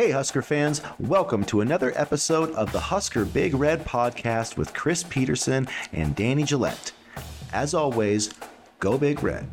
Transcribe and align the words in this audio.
Hey, 0.00 0.12
Husker 0.12 0.40
fans, 0.40 0.80
welcome 0.98 1.44
to 1.44 1.60
another 1.60 1.92
episode 1.94 2.50
of 2.52 2.72
the 2.72 2.80
Husker 2.80 3.26
Big 3.26 3.52
Red 3.52 3.84
podcast 3.84 4.56
with 4.56 4.72
Chris 4.72 5.02
Peterson 5.02 5.68
and 5.92 6.16
Danny 6.16 6.42
Gillette. 6.42 6.92
As 7.52 7.74
always, 7.74 8.32
go 8.78 8.96
Big 8.96 9.22
Red. 9.22 9.46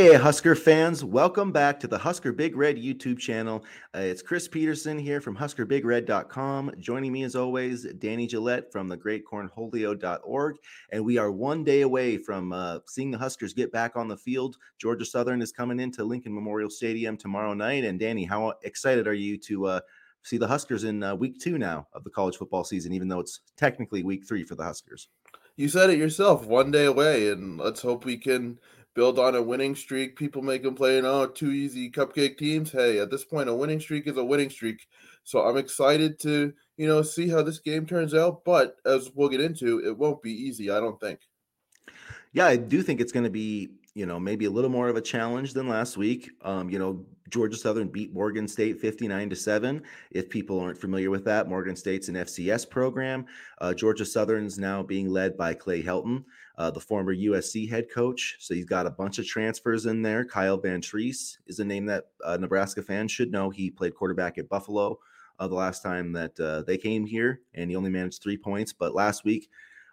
Hey, 0.00 0.14
Husker 0.14 0.54
fans, 0.54 1.04
welcome 1.04 1.52
back 1.52 1.78
to 1.80 1.86
the 1.86 1.98
Husker 1.98 2.32
Big 2.32 2.56
Red 2.56 2.78
YouTube 2.78 3.18
channel. 3.18 3.62
Uh, 3.94 3.98
it's 3.98 4.22
Chris 4.22 4.48
Peterson 4.48 4.98
here 4.98 5.20
from 5.20 5.36
HuskerBigRed.com. 5.36 6.72
Joining 6.78 7.12
me 7.12 7.24
as 7.24 7.36
always, 7.36 7.84
Danny 7.98 8.26
Gillette 8.26 8.72
from 8.72 8.88
the 8.88 8.96
GreatCornholio.org. 8.96 10.56
And 10.90 11.04
we 11.04 11.18
are 11.18 11.30
one 11.30 11.64
day 11.64 11.82
away 11.82 12.16
from 12.16 12.50
uh, 12.50 12.78
seeing 12.86 13.10
the 13.10 13.18
Huskers 13.18 13.52
get 13.52 13.72
back 13.72 13.94
on 13.94 14.08
the 14.08 14.16
field. 14.16 14.56
Georgia 14.78 15.04
Southern 15.04 15.42
is 15.42 15.52
coming 15.52 15.78
into 15.78 16.02
Lincoln 16.02 16.34
Memorial 16.34 16.70
Stadium 16.70 17.18
tomorrow 17.18 17.52
night. 17.52 17.84
And 17.84 18.00
Danny, 18.00 18.24
how 18.24 18.54
excited 18.62 19.06
are 19.06 19.12
you 19.12 19.36
to 19.40 19.66
uh, 19.66 19.80
see 20.22 20.38
the 20.38 20.48
Huskers 20.48 20.84
in 20.84 21.02
uh, 21.02 21.14
week 21.14 21.38
two 21.38 21.58
now 21.58 21.86
of 21.92 22.04
the 22.04 22.10
college 22.10 22.38
football 22.38 22.64
season, 22.64 22.94
even 22.94 23.08
though 23.08 23.20
it's 23.20 23.40
technically 23.58 24.02
week 24.02 24.26
three 24.26 24.44
for 24.44 24.54
the 24.54 24.64
Huskers? 24.64 25.08
You 25.56 25.68
said 25.68 25.90
it 25.90 25.98
yourself, 25.98 26.46
one 26.46 26.70
day 26.70 26.86
away. 26.86 27.28
And 27.28 27.58
let's 27.58 27.82
hope 27.82 28.06
we 28.06 28.16
can 28.16 28.58
build 29.00 29.18
on 29.18 29.34
a 29.34 29.40
winning 29.40 29.74
streak. 29.74 30.14
People 30.14 30.42
may 30.42 30.58
complain, 30.58 31.06
oh, 31.06 31.24
two 31.24 31.52
easy 31.52 31.90
cupcake 31.90 32.36
teams. 32.36 32.70
Hey, 32.70 32.98
at 32.98 33.10
this 33.10 33.24
point, 33.24 33.48
a 33.48 33.54
winning 33.54 33.80
streak 33.80 34.06
is 34.06 34.18
a 34.18 34.22
winning 34.22 34.50
streak. 34.50 34.86
So 35.24 35.40
I'm 35.40 35.56
excited 35.56 36.20
to, 36.20 36.52
you 36.76 36.86
know, 36.86 37.00
see 37.00 37.26
how 37.26 37.40
this 37.40 37.60
game 37.60 37.86
turns 37.86 38.12
out. 38.12 38.44
But 38.44 38.76
as 38.84 39.10
we'll 39.14 39.30
get 39.30 39.40
into, 39.40 39.78
it 39.86 39.96
won't 39.96 40.20
be 40.20 40.32
easy, 40.32 40.70
I 40.70 40.80
don't 40.80 41.00
think. 41.00 41.20
Yeah, 42.34 42.44
I 42.44 42.56
do 42.56 42.82
think 42.82 43.00
it's 43.00 43.10
going 43.10 43.24
to 43.24 43.30
be, 43.30 43.70
you 43.94 44.04
know, 44.04 44.20
maybe 44.20 44.44
a 44.44 44.50
little 44.50 44.68
more 44.68 44.90
of 44.90 44.96
a 44.96 45.00
challenge 45.00 45.54
than 45.54 45.66
last 45.66 45.96
week. 45.96 46.32
Um, 46.42 46.68
you 46.68 46.78
know, 46.78 47.06
Georgia 47.30 47.56
Southern 47.56 47.88
beat 47.88 48.12
Morgan 48.12 48.46
State 48.46 48.82
59 48.82 49.30
to 49.30 49.36
7. 49.36 49.82
If 50.10 50.28
people 50.28 50.60
aren't 50.60 50.78
familiar 50.78 51.08
with 51.08 51.24
that, 51.24 51.48
Morgan 51.48 51.74
State's 51.74 52.08
an 52.08 52.16
FCS 52.16 52.68
program. 52.68 53.24
Uh, 53.62 53.72
Georgia 53.72 54.04
Southern's 54.04 54.58
now 54.58 54.82
being 54.82 55.08
led 55.08 55.38
by 55.38 55.54
Clay 55.54 55.82
Helton 55.82 56.24
uh, 56.60 56.70
the 56.70 56.78
former 56.78 57.16
USC 57.16 57.70
head 57.70 57.90
coach. 57.90 58.36
So 58.38 58.52
he's 58.52 58.66
got 58.66 58.86
a 58.86 58.90
bunch 58.90 59.18
of 59.18 59.26
transfers 59.26 59.86
in 59.86 60.02
there. 60.02 60.26
Kyle 60.26 60.60
Vantrease 60.60 61.38
is 61.46 61.58
a 61.58 61.64
name 61.64 61.86
that 61.86 62.08
uh, 62.22 62.36
Nebraska 62.36 62.82
fans 62.82 63.10
should 63.10 63.32
know. 63.32 63.48
He 63.48 63.70
played 63.70 63.94
quarterback 63.94 64.36
at 64.36 64.50
Buffalo 64.50 64.98
uh, 65.38 65.48
the 65.48 65.54
last 65.54 65.82
time 65.82 66.12
that 66.12 66.38
uh, 66.38 66.60
they 66.66 66.76
came 66.76 67.06
here, 67.06 67.40
and 67.54 67.70
he 67.70 67.76
only 67.76 67.88
managed 67.88 68.22
three 68.22 68.36
points. 68.36 68.74
But 68.74 68.94
last 68.94 69.24
week, 69.24 69.48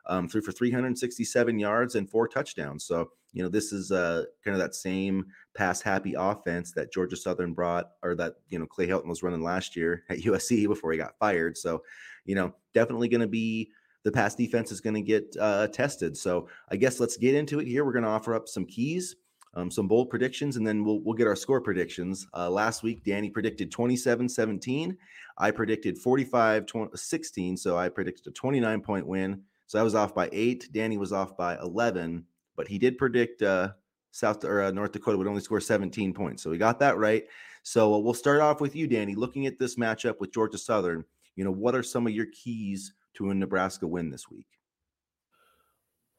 um, 0.07 0.27
threw 0.27 0.41
for 0.41 0.51
367 0.51 1.57
yards 1.57 1.95
and 1.95 2.09
four 2.09 2.27
touchdowns. 2.27 2.83
So 2.83 3.11
you 3.31 3.43
know 3.43 3.49
this 3.49 3.71
is 3.71 3.93
uh, 3.93 4.25
kind 4.43 4.53
of 4.53 4.59
that 4.59 4.75
same 4.75 5.27
pass 5.55 5.81
happy 5.81 6.15
offense 6.17 6.73
that 6.73 6.91
Georgia 6.91 7.15
Southern 7.15 7.53
brought, 7.53 7.91
or 8.03 8.13
that 8.15 8.33
you 8.49 8.59
know 8.59 8.65
Clay 8.65 8.87
Helton 8.87 9.07
was 9.07 9.23
running 9.23 9.41
last 9.41 9.77
year 9.77 10.03
at 10.09 10.19
USC 10.19 10.67
before 10.67 10.91
he 10.91 10.97
got 10.97 11.17
fired. 11.17 11.57
So 11.57 11.81
you 12.25 12.35
know 12.35 12.53
definitely 12.73 13.07
going 13.07 13.21
to 13.21 13.27
be 13.27 13.71
the 14.07 14.11
pass 14.13 14.35
defense 14.35 14.71
is 14.71 14.79
going 14.79 14.93
to 14.93 15.01
get 15.01 15.35
uh, 15.37 15.67
tested. 15.67 16.15
So 16.15 16.47
I 16.71 16.77
guess 16.77 17.01
let's 17.01 17.17
get 17.17 17.35
into 17.35 17.59
it 17.59 17.67
here. 17.67 17.83
We're 17.83 17.91
going 17.91 18.05
to 18.05 18.09
offer 18.09 18.33
up 18.33 18.47
some 18.47 18.65
keys, 18.65 19.17
um, 19.53 19.69
some 19.69 19.85
bold 19.85 20.09
predictions, 20.09 20.55
and 20.55 20.65
then 20.65 20.85
we'll, 20.85 21.01
we'll 21.01 21.13
get 21.13 21.27
our 21.27 21.35
score 21.35 21.59
predictions. 21.59 22.25
Uh, 22.33 22.49
last 22.49 22.83
week, 22.83 23.03
Danny 23.03 23.29
predicted 23.29 23.69
27 23.69 24.29
17. 24.29 24.97
I 25.39 25.51
predicted 25.51 25.97
45 25.97 26.67
16. 26.95 27.57
So 27.57 27.77
I 27.77 27.89
predicted 27.89 28.27
a 28.27 28.31
29 28.31 28.79
point 28.79 29.05
win. 29.05 29.41
So 29.65 29.77
I 29.77 29.83
was 29.83 29.93
off 29.93 30.15
by 30.15 30.29
eight. 30.31 30.69
Danny 30.71 30.97
was 30.97 31.11
off 31.11 31.35
by 31.35 31.57
11, 31.57 32.23
but 32.55 32.69
he 32.69 32.77
did 32.77 32.97
predict 32.97 33.41
uh, 33.41 33.71
South 34.11 34.45
or 34.45 34.61
uh, 34.61 34.71
North 34.71 34.93
Dakota 34.93 35.17
would 35.17 35.27
only 35.27 35.41
score 35.41 35.59
17 35.59 36.13
points. 36.13 36.41
So 36.41 36.49
we 36.49 36.57
got 36.57 36.79
that 36.79 36.97
right. 36.97 37.25
So 37.63 37.93
uh, 37.93 37.97
we'll 37.97 38.13
start 38.13 38.39
off 38.39 38.61
with 38.61 38.73
you, 38.73 38.87
Danny. 38.87 39.15
Looking 39.15 39.47
at 39.47 39.59
this 39.59 39.75
matchup 39.75 40.21
with 40.21 40.31
Georgia 40.31 40.57
Southern, 40.57 41.03
you 41.35 41.43
know, 41.43 41.51
what 41.51 41.75
are 41.75 41.83
some 41.83 42.07
of 42.07 42.13
your 42.13 42.27
keys 42.27 42.93
to 43.17 43.29
a 43.29 43.35
Nebraska 43.35 43.87
win 43.87 44.09
this 44.09 44.29
week? 44.29 44.47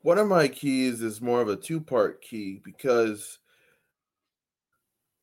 One 0.03 0.19
of 0.19 0.29
my 0.29 0.49
keys 0.49 1.03
is 1.03 1.21
more 1.21 1.41
of 1.41 1.49
a 1.49 1.57
two 1.57 1.81
part 1.81 2.23
key 2.23 2.61
because 2.65 3.39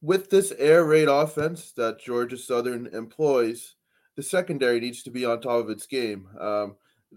with 0.01 0.29
this 0.29 0.51
air 0.57 0.85
raid 0.85 1.07
offense 1.07 1.71
that 1.73 1.99
Georgia 1.99 2.37
Southern 2.37 2.87
employs, 2.87 3.75
the 4.15 4.23
secondary 4.23 4.79
needs 4.79 5.03
to 5.03 5.11
be 5.11 5.25
on 5.25 5.41
top 5.41 5.63
of 5.63 5.69
its 5.69 5.85
game. 5.87 6.27
Um, 6.39 6.75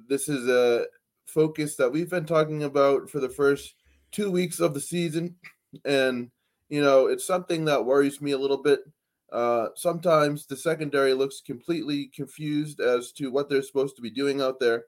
this 0.08 0.28
is 0.28 0.48
a 0.48 0.86
focus 1.26 1.76
that 1.76 1.90
we've 1.90 2.10
been 2.10 2.24
talking 2.24 2.62
about 2.62 3.10
for 3.10 3.20
the 3.20 3.28
first 3.28 3.74
two 4.12 4.30
weeks 4.30 4.60
of 4.60 4.74
the 4.74 4.80
season. 4.80 5.36
And, 5.84 6.30
you 6.68 6.82
know, 6.82 7.06
it's 7.06 7.26
something 7.26 7.66
that 7.66 7.84
worries 7.84 8.20
me 8.20 8.32
a 8.32 8.38
little 8.38 8.62
bit 8.62 8.80
uh, 9.32 9.68
sometimes 9.74 10.46
the 10.46 10.56
secondary 10.56 11.12
looks 11.14 11.40
completely 11.40 12.06
confused 12.14 12.80
as 12.80 13.12
to 13.12 13.30
what 13.30 13.48
they're 13.48 13.62
supposed 13.62 13.96
to 13.96 14.02
be 14.02 14.10
doing 14.10 14.40
out 14.40 14.58
there. 14.58 14.84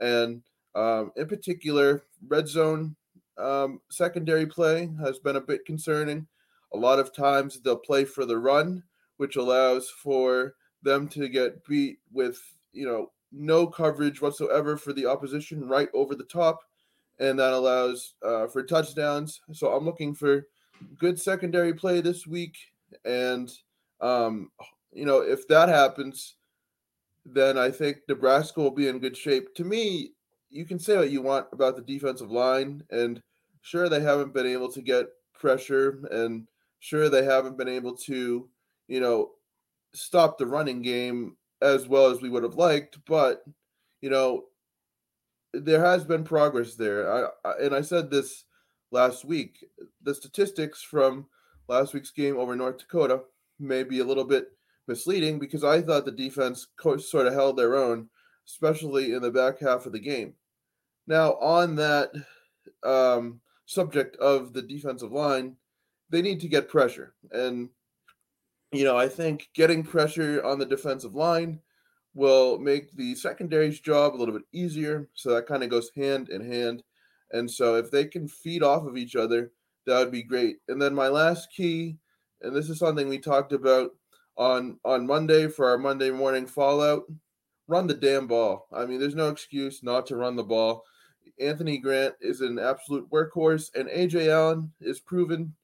And 0.00 0.42
um, 0.74 1.12
in 1.16 1.26
particular, 1.26 2.02
red 2.26 2.48
zone 2.48 2.96
um, 3.38 3.80
secondary 3.90 4.46
play 4.46 4.90
has 5.00 5.18
been 5.18 5.36
a 5.36 5.40
bit 5.40 5.64
concerning. 5.64 6.26
A 6.72 6.76
lot 6.76 6.98
of 6.98 7.14
times 7.14 7.60
they'll 7.60 7.76
play 7.76 8.04
for 8.04 8.24
the 8.24 8.38
run, 8.38 8.82
which 9.18 9.36
allows 9.36 9.88
for 9.88 10.54
them 10.82 11.08
to 11.08 11.28
get 11.28 11.64
beat 11.66 11.98
with, 12.12 12.40
you 12.72 12.86
know, 12.86 13.12
no 13.30 13.66
coverage 13.66 14.20
whatsoever 14.20 14.76
for 14.76 14.92
the 14.92 15.06
opposition 15.06 15.68
right 15.68 15.88
over 15.94 16.14
the 16.14 16.24
top. 16.24 16.60
And 17.20 17.38
that 17.38 17.52
allows 17.52 18.14
uh, 18.24 18.48
for 18.48 18.64
touchdowns. 18.64 19.40
So 19.52 19.72
I'm 19.72 19.84
looking 19.84 20.14
for 20.14 20.48
good 20.98 21.20
secondary 21.20 21.72
play 21.72 22.00
this 22.00 22.26
week. 22.26 22.56
And 23.04 23.52
um, 24.04 24.50
you 24.92 25.06
know, 25.06 25.22
if 25.22 25.48
that 25.48 25.68
happens, 25.68 26.36
then 27.24 27.56
I 27.56 27.70
think 27.70 27.98
Nebraska 28.08 28.60
will 28.60 28.70
be 28.70 28.88
in 28.88 28.98
good 28.98 29.16
shape. 29.16 29.54
To 29.54 29.64
me, 29.64 30.12
you 30.50 30.66
can 30.66 30.78
say 30.78 30.96
what 30.96 31.10
you 31.10 31.22
want 31.22 31.46
about 31.52 31.74
the 31.74 31.82
defensive 31.82 32.30
line, 32.30 32.84
and 32.90 33.22
sure, 33.62 33.88
they 33.88 34.00
haven't 34.00 34.34
been 34.34 34.46
able 34.46 34.70
to 34.72 34.82
get 34.82 35.06
pressure, 35.32 36.06
and 36.10 36.46
sure, 36.80 37.08
they 37.08 37.24
haven't 37.24 37.56
been 37.56 37.68
able 37.68 37.96
to, 37.96 38.46
you 38.88 39.00
know, 39.00 39.30
stop 39.94 40.36
the 40.36 40.46
running 40.46 40.82
game 40.82 41.36
as 41.62 41.88
well 41.88 42.10
as 42.10 42.20
we 42.20 42.28
would 42.28 42.42
have 42.42 42.56
liked, 42.56 42.98
but, 43.06 43.42
you 44.02 44.10
know, 44.10 44.44
there 45.54 45.82
has 45.82 46.04
been 46.04 46.24
progress 46.24 46.74
there. 46.74 47.10
I, 47.10 47.28
I, 47.48 47.52
and 47.62 47.74
I 47.74 47.80
said 47.80 48.10
this 48.10 48.44
last 48.90 49.24
week. 49.24 49.64
The 50.02 50.14
statistics 50.14 50.82
from 50.82 51.26
last 51.68 51.94
week's 51.94 52.10
game 52.10 52.36
over 52.36 52.54
North 52.54 52.78
Dakota 52.78 53.22
maybe 53.58 54.00
a 54.00 54.04
little 54.04 54.24
bit 54.24 54.48
misleading 54.86 55.38
because 55.38 55.64
I 55.64 55.80
thought 55.80 56.04
the 56.04 56.12
defense 56.12 56.66
sort 56.98 57.26
of 57.26 57.32
held 57.32 57.56
their 57.56 57.76
own, 57.76 58.08
especially 58.46 59.12
in 59.12 59.22
the 59.22 59.30
back 59.30 59.60
half 59.60 59.86
of 59.86 59.92
the 59.92 60.00
game. 60.00 60.34
Now, 61.06 61.34
on 61.34 61.76
that 61.76 62.10
um, 62.82 63.40
subject 63.66 64.16
of 64.16 64.52
the 64.52 64.62
defensive 64.62 65.12
line, 65.12 65.56
they 66.10 66.22
need 66.22 66.40
to 66.40 66.48
get 66.48 66.68
pressure. 66.68 67.14
And, 67.30 67.68
you 68.72 68.84
know, 68.84 68.96
I 68.96 69.08
think 69.08 69.48
getting 69.54 69.82
pressure 69.82 70.42
on 70.44 70.58
the 70.58 70.66
defensive 70.66 71.14
line 71.14 71.60
will 72.14 72.58
make 72.58 72.92
the 72.92 73.14
secondary's 73.14 73.80
job 73.80 74.14
a 74.14 74.16
little 74.16 74.34
bit 74.34 74.46
easier. 74.52 75.08
So 75.14 75.34
that 75.34 75.46
kind 75.46 75.62
of 75.62 75.70
goes 75.70 75.90
hand 75.96 76.28
in 76.28 76.44
hand. 76.44 76.82
And 77.32 77.50
so 77.50 77.74
if 77.74 77.90
they 77.90 78.04
can 78.04 78.28
feed 78.28 78.62
off 78.62 78.86
of 78.86 78.96
each 78.96 79.16
other, 79.16 79.50
that 79.86 79.98
would 79.98 80.12
be 80.12 80.22
great. 80.22 80.58
And 80.68 80.80
then 80.80 80.94
my 80.94 81.08
last 81.08 81.48
key 81.54 81.98
and 82.44 82.54
this 82.54 82.68
is 82.68 82.78
something 82.78 83.08
we 83.08 83.18
talked 83.18 83.52
about 83.52 83.90
on 84.36 84.78
on 84.84 85.06
Monday 85.06 85.48
for 85.48 85.68
our 85.68 85.78
Monday 85.78 86.10
morning 86.10 86.46
fallout. 86.46 87.04
Run 87.66 87.86
the 87.86 87.94
damn 87.94 88.26
ball. 88.26 88.66
I 88.72 88.84
mean, 88.84 89.00
there's 89.00 89.14
no 89.14 89.28
excuse 89.28 89.82
not 89.82 90.06
to 90.06 90.16
run 90.16 90.36
the 90.36 90.44
ball. 90.44 90.84
Anthony 91.40 91.78
Grant 91.78 92.14
is 92.20 92.42
an 92.42 92.58
absolute 92.58 93.10
workhorse, 93.10 93.74
and 93.74 93.88
Ajay 93.88 94.28
Allen 94.28 94.70
is 94.80 95.00
proven 95.00 95.54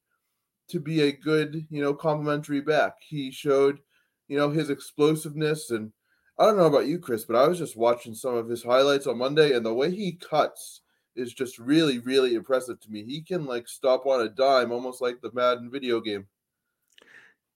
to 0.69 0.81
be 0.81 1.03
a 1.03 1.13
good, 1.13 1.67
you 1.69 1.83
know, 1.83 1.93
complimentary 1.93 2.61
back. 2.61 2.95
He 3.01 3.31
showed, 3.31 3.81
you 4.29 4.39
know, 4.39 4.51
his 4.51 4.71
explosiveness, 4.71 5.71
and 5.71 5.93
I 6.39 6.47
don't 6.47 6.57
know 6.57 6.67
about 6.67 6.87
you, 6.87 6.99
Chris, 6.99 7.25
but 7.25 7.37
I 7.37 7.47
was 7.47 7.59
just 7.59 7.77
watching 7.77 8.15
some 8.15 8.35
of 8.35 8.49
his 8.49 8.63
highlights 8.63 9.07
on 9.07 9.19
Monday, 9.19 9.53
and 9.53 9.65
the 9.65 9.75
way 9.75 9.91
he 9.91 10.13
cuts 10.13 10.81
is 11.15 11.35
just 11.35 11.59
really, 11.59 11.99
really 11.99 12.35
impressive 12.35 12.81
to 12.81 12.91
me. 12.91 13.05
He 13.05 13.21
can 13.21 13.45
like 13.45 13.69
stop 13.69 14.07
on 14.07 14.23
a 14.23 14.29
dime, 14.29 14.73
almost 14.73 15.03
like 15.03 15.21
the 15.21 15.33
Madden 15.35 15.71
video 15.71 16.01
game. 16.01 16.27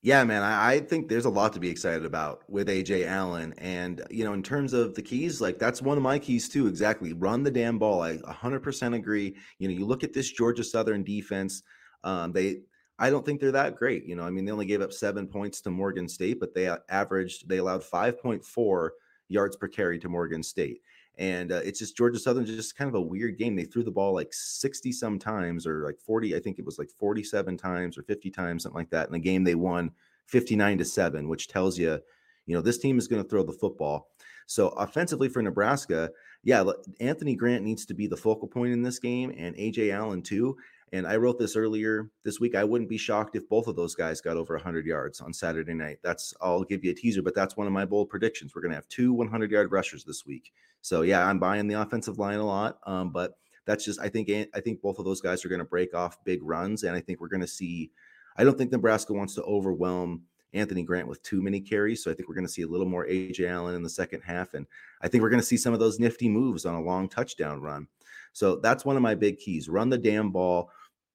Yeah, 0.05 0.23
man, 0.23 0.43
I, 0.43 0.73
I, 0.73 0.79
think 0.81 1.09
there's 1.09 1.25
a 1.25 1.31
lot 1.31 1.51
to 1.53 1.59
be 1.59 1.67
excited 1.67 2.05
about 2.05 2.43
with 2.47 2.67
Ajay 2.67 3.07
Allen. 3.07 3.55
And, 3.57 4.03
you 4.11 4.23
know, 4.23 4.33
in 4.33 4.43
terms 4.43 4.71
of 4.71 4.93
the 4.93 5.01
keys, 5.01 5.41
like 5.41 5.57
that's 5.57 5.81
one 5.81 5.97
of 5.97 6.03
my 6.03 6.19
keys 6.19 6.47
too. 6.47 6.67
Exactly. 6.67 7.13
Run 7.13 7.41
the 7.41 7.49
damn 7.49 7.79
ball. 7.79 8.03
I 8.03 8.17
100% 8.17 8.95
agree. 8.95 9.35
You 9.57 9.67
know, 9.67 9.73
you 9.73 9.83
look 9.83 10.03
at 10.03 10.13
this 10.13 10.31
Georgia 10.31 10.63
Southern 10.63 11.03
defense, 11.03 11.63
um, 12.03 12.33
they, 12.33 12.59
I 12.99 13.09
don't 13.09 13.25
think 13.25 13.41
they're 13.41 13.51
that 13.53 13.77
great. 13.77 14.05
You 14.05 14.15
know, 14.15 14.21
I 14.21 14.29
mean, 14.29 14.45
they 14.45 14.51
only 14.51 14.67
gave 14.67 14.83
up 14.83 14.93
seven 14.93 15.27
points 15.27 15.59
to 15.61 15.71
Morgan 15.71 16.07
State, 16.07 16.39
but 16.39 16.53
they 16.53 16.69
averaged, 16.87 17.49
they 17.49 17.57
allowed 17.57 17.81
5.4 17.81 18.89
yards 19.29 19.55
per 19.55 19.67
carry 19.67 19.97
to 19.97 20.07
Morgan 20.07 20.43
State. 20.43 20.81
And 21.17 21.51
uh, 21.51 21.61
it's 21.63 21.79
just 21.79 21.95
Georgia 21.95 22.19
Southern 22.19 22.45
just 22.45 22.77
kind 22.77 22.89
of 22.89 22.95
a 22.95 23.01
weird 23.01 23.37
game. 23.37 23.55
They 23.55 23.63
threw 23.63 23.83
the 23.83 23.91
ball 23.91 24.13
like 24.13 24.33
60 24.33 24.91
some 24.91 25.17
times 25.17 25.65
or 25.65 25.85
like 25.85 25.99
40, 25.99 26.35
I 26.35 26.39
think 26.39 26.59
it 26.59 26.65
was 26.65 26.77
like 26.77 26.89
47 26.89 27.57
times 27.57 27.97
or 27.97 28.03
50 28.03 28.29
times, 28.31 28.63
something 28.63 28.77
like 28.77 28.89
that. 28.89 29.07
In 29.07 29.13
the 29.13 29.19
game 29.19 29.43
they 29.43 29.55
won 29.55 29.91
59 30.27 30.77
to 30.79 30.85
7, 30.85 31.27
which 31.27 31.47
tells 31.47 31.77
you, 31.77 31.99
you 32.45 32.55
know, 32.55 32.61
this 32.61 32.77
team 32.77 32.97
is 32.97 33.07
going 33.07 33.23
to 33.23 33.29
throw 33.29 33.43
the 33.43 33.53
football. 33.53 34.09
So 34.47 34.69
offensively 34.69 35.29
for 35.29 35.41
Nebraska, 35.41 36.11
yeah, 36.43 36.63
Anthony 36.99 37.35
Grant 37.35 37.63
needs 37.63 37.85
to 37.87 37.93
be 37.93 38.07
the 38.07 38.17
focal 38.17 38.47
point 38.47 38.73
in 38.73 38.83
this 38.83 38.99
game 38.99 39.33
and 39.35 39.55
Ajay 39.55 39.91
Allen 39.91 40.21
too. 40.21 40.55
And 40.93 41.07
I 41.07 41.15
wrote 41.15 41.39
this 41.39 41.55
earlier 41.55 42.09
this 42.23 42.39
week. 42.39 42.55
I 42.55 42.63
wouldn't 42.63 42.89
be 42.89 42.97
shocked 42.97 43.35
if 43.35 43.49
both 43.49 43.67
of 43.67 43.75
those 43.75 43.95
guys 43.95 44.21
got 44.21 44.37
over 44.37 44.53
100 44.53 44.85
yards 44.85 45.19
on 45.19 45.33
Saturday 45.33 45.73
night. 45.73 45.97
That's 46.03 46.33
I'll 46.41 46.63
give 46.63 46.83
you 46.83 46.91
a 46.91 46.95
teaser, 46.95 47.21
but 47.21 47.35
that's 47.35 47.57
one 47.57 47.67
of 47.67 47.73
my 47.73 47.85
bold 47.85 48.09
predictions. 48.09 48.53
We're 48.53 48.61
going 48.61 48.71
to 48.71 48.77
have 48.77 48.87
two 48.87 49.13
100 49.13 49.51
yard 49.51 49.71
rushers 49.71 50.03
this 50.03 50.25
week. 50.25 50.53
So 50.81 51.01
yeah, 51.01 51.27
I'm 51.27 51.39
buying 51.39 51.67
the 51.67 51.81
offensive 51.81 52.19
line 52.19 52.39
a 52.39 52.45
lot. 52.45 52.77
Um, 52.85 53.09
but 53.09 53.37
that's 53.65 53.83
just 53.83 53.99
I 53.99 54.09
think 54.09 54.29
I 54.29 54.59
think 54.59 54.81
both 54.81 54.99
of 54.99 55.05
those 55.05 55.21
guys 55.21 55.43
are 55.43 55.49
going 55.49 55.59
to 55.59 55.65
break 55.65 55.95
off 55.95 56.23
big 56.23 56.39
runs, 56.43 56.83
and 56.83 56.95
I 56.95 57.01
think 57.01 57.19
we're 57.19 57.27
going 57.27 57.41
to 57.41 57.47
see. 57.47 57.91
I 58.37 58.43
don't 58.43 58.57
think 58.57 58.71
Nebraska 58.71 59.13
wants 59.13 59.35
to 59.35 59.43
overwhelm 59.43 60.23
Anthony 60.55 60.83
Grant 60.83 61.07
with 61.07 61.21
too 61.21 61.41
many 61.41 61.59
carries. 61.59 62.03
So 62.03 62.09
I 62.09 62.13
think 62.13 62.27
we're 62.27 62.35
going 62.35 62.47
to 62.47 62.51
see 62.51 62.63
a 62.63 62.67
little 62.67 62.85
more 62.85 63.05
Ajay 63.05 63.49
Allen 63.49 63.75
in 63.75 63.83
the 63.83 63.89
second 63.89 64.21
half. 64.21 64.53
And 64.53 64.65
I 65.01 65.07
think 65.07 65.21
we're 65.21 65.29
going 65.29 65.41
to 65.41 65.45
see 65.45 65.57
some 65.57 65.73
of 65.73 65.79
those 65.79 65.99
nifty 65.99 66.29
moves 66.29 66.65
on 66.65 66.75
a 66.75 66.81
long 66.81 67.07
touchdown 67.09 67.61
run. 67.61 67.87
So 68.35 68.57
that's 68.57 68.83
one 68.83 68.97
of 68.97 69.01
my 69.01 69.15
big 69.15 69.39
keys. 69.39 69.69
Run 69.69 69.89
the 69.89 69.97
damn 69.97 70.29
ball, 70.29 70.69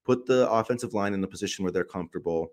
put 0.06 0.24
the 0.24 0.50
offensive 0.50 0.94
line 0.94 1.12
in 1.12 1.20
the 1.20 1.28
position 1.28 1.62
where 1.62 1.70
they're 1.70 1.84
comfortable. 1.84 2.48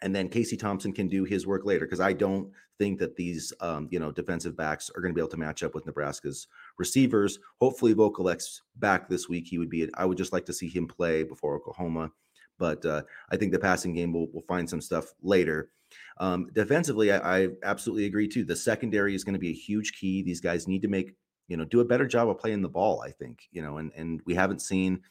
And 0.00 0.14
then 0.14 0.28
Casey 0.28 0.56
Thompson 0.56 0.92
can 0.92 1.06
do 1.06 1.22
his 1.22 1.46
work 1.46 1.64
later 1.64 1.86
because 1.86 2.00
I 2.00 2.12
don't 2.12 2.50
think 2.80 2.98
that 2.98 3.14
these, 3.14 3.52
um, 3.60 3.86
you 3.92 4.00
know, 4.00 4.10
defensive 4.10 4.56
backs 4.56 4.90
are 4.90 5.00
going 5.00 5.12
to 5.12 5.14
be 5.14 5.20
able 5.20 5.30
to 5.30 5.36
match 5.36 5.62
up 5.62 5.72
with 5.72 5.86
Nebraska's 5.86 6.48
receivers. 6.78 7.38
Hopefully, 7.60 7.94
Vokolek's 7.94 8.62
back 8.74 9.08
this 9.08 9.28
week. 9.28 9.46
He 9.46 9.56
would 9.56 9.70
be. 9.70 9.88
I 9.94 10.04
would 10.04 10.18
just 10.18 10.32
like 10.32 10.46
to 10.46 10.52
see 10.52 10.68
him 10.68 10.88
play 10.88 11.22
before 11.22 11.54
Oklahoma, 11.54 12.10
but 12.58 12.84
uh, 12.84 13.02
I 13.30 13.36
think 13.36 13.52
the 13.52 13.58
passing 13.60 13.94
game 13.94 14.12
will 14.12 14.26
will 14.32 14.44
find 14.48 14.68
some 14.68 14.80
stuff 14.80 15.14
later. 15.22 15.70
Um, 16.18 16.50
defensively, 16.52 17.12
I, 17.12 17.44
I 17.44 17.48
absolutely 17.62 18.06
agree 18.06 18.26
too. 18.26 18.44
The 18.44 18.56
secondary 18.56 19.14
is 19.14 19.22
going 19.22 19.34
to 19.34 19.38
be 19.38 19.50
a 19.50 19.54
huge 19.54 19.92
key. 19.92 20.22
These 20.22 20.40
guys 20.40 20.66
need 20.66 20.82
to 20.82 20.88
make 20.88 21.14
you 21.48 21.56
know 21.56 21.64
do 21.64 21.80
a 21.80 21.84
better 21.84 22.06
job 22.06 22.28
of 22.28 22.38
playing 22.38 22.62
the 22.62 22.68
ball. 22.68 23.02
I 23.02 23.10
think 23.10 23.48
you 23.50 23.62
know, 23.62 23.78
and 23.78 23.92
and 23.96 24.20
we 24.24 24.34
haven't 24.34 24.62
seen, 24.62 25.02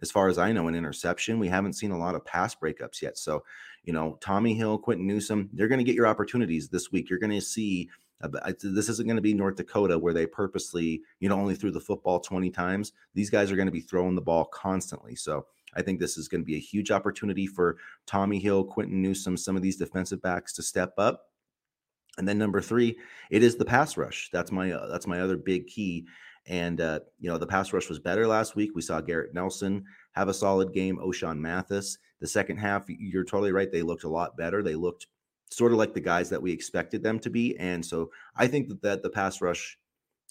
as 0.00 0.10
far 0.10 0.28
as 0.28 0.38
I 0.38 0.52
know, 0.52 0.68
an 0.68 0.74
interception. 0.74 1.38
We 1.38 1.48
haven't 1.48 1.74
seen 1.74 1.90
a 1.90 1.98
lot 1.98 2.14
of 2.14 2.24
pass 2.24 2.54
breakups 2.54 3.02
yet. 3.02 3.18
So 3.18 3.44
you 3.84 3.92
know, 3.92 4.18
Tommy 4.20 4.54
Hill, 4.54 4.78
Quinton 4.78 5.06
Newsome, 5.06 5.50
they're 5.52 5.68
going 5.68 5.78
to 5.78 5.84
get 5.84 5.96
your 5.96 6.06
opportunities 6.06 6.68
this 6.68 6.92
week. 6.92 7.10
You're 7.10 7.18
going 7.18 7.30
to 7.32 7.40
see. 7.40 7.90
Uh, 8.22 8.52
this 8.62 8.88
isn't 8.88 9.08
going 9.08 9.16
to 9.16 9.20
be 9.20 9.34
North 9.34 9.56
Dakota 9.56 9.98
where 9.98 10.14
they 10.14 10.26
purposely, 10.26 11.02
you 11.18 11.28
know, 11.28 11.34
only 11.34 11.56
threw 11.56 11.72
the 11.72 11.80
football 11.80 12.20
20 12.20 12.50
times. 12.50 12.92
These 13.14 13.30
guys 13.30 13.50
are 13.50 13.56
going 13.56 13.66
to 13.66 13.72
be 13.72 13.80
throwing 13.80 14.14
the 14.14 14.20
ball 14.20 14.44
constantly. 14.44 15.16
So 15.16 15.46
I 15.74 15.82
think 15.82 15.98
this 15.98 16.16
is 16.16 16.28
going 16.28 16.40
to 16.40 16.46
be 16.46 16.54
a 16.54 16.60
huge 16.60 16.92
opportunity 16.92 17.48
for 17.48 17.78
Tommy 18.06 18.38
Hill, 18.38 18.62
Quinton 18.62 19.02
Newsome, 19.02 19.36
some 19.36 19.56
of 19.56 19.62
these 19.62 19.76
defensive 19.76 20.22
backs 20.22 20.52
to 20.54 20.62
step 20.62 20.94
up. 20.98 21.31
And 22.18 22.28
then 22.28 22.38
number 22.38 22.60
three, 22.60 22.98
it 23.30 23.42
is 23.42 23.56
the 23.56 23.64
pass 23.64 23.96
rush. 23.96 24.28
That's 24.32 24.52
my 24.52 24.72
uh, 24.72 24.88
that's 24.88 25.06
my 25.06 25.20
other 25.20 25.36
big 25.36 25.66
key. 25.66 26.06
And 26.46 26.80
uh, 26.80 27.00
you 27.18 27.30
know 27.30 27.38
the 27.38 27.46
pass 27.46 27.72
rush 27.72 27.88
was 27.88 27.98
better 27.98 28.26
last 28.26 28.56
week. 28.56 28.72
We 28.74 28.82
saw 28.82 29.00
Garrett 29.00 29.34
Nelson 29.34 29.84
have 30.12 30.28
a 30.28 30.34
solid 30.34 30.72
game. 30.72 30.98
Ochaun 30.98 31.38
Mathis. 31.38 31.98
The 32.20 32.26
second 32.26 32.58
half, 32.58 32.84
you're 32.88 33.24
totally 33.24 33.52
right. 33.52 33.72
They 33.72 33.82
looked 33.82 34.04
a 34.04 34.08
lot 34.08 34.36
better. 34.36 34.62
They 34.62 34.74
looked 34.74 35.06
sort 35.50 35.72
of 35.72 35.78
like 35.78 35.94
the 35.94 36.00
guys 36.00 36.30
that 36.30 36.40
we 36.40 36.52
expected 36.52 37.02
them 37.02 37.18
to 37.20 37.30
be. 37.30 37.56
And 37.58 37.84
so 37.84 38.10
I 38.36 38.46
think 38.46 38.68
that, 38.68 38.82
that 38.82 39.02
the 39.02 39.10
pass 39.10 39.40
rush 39.40 39.78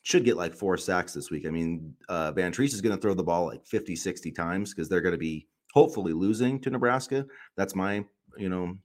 should 0.04 0.26
get 0.26 0.38
like 0.38 0.56
four 0.56 0.78
sacks 0.78 1.14
this 1.14 1.30
week. 1.30 1.46
I 1.46 1.50
mean, 1.50 1.94
uh, 2.10 2.32
Vantrease 2.34 2.74
is 2.74 2.82
going 2.82 2.96
to 2.96 3.02
throw 3.02 3.14
the 3.14 3.24
ball 3.24 3.46
like 3.46 3.66
50, 3.66 3.96
60 3.96 4.32
times 4.32 4.74
because 4.74 4.90
they're 4.90 5.02
going 5.02 5.14
to 5.14 5.18
be 5.18 5.48
hopefully 5.74 6.14
losing 6.14 6.60
to 6.62 6.70
Nebraska. 6.70 7.26
That's 7.56 7.76
my, 7.76 8.04
you 8.38 8.50
know, 8.50 8.78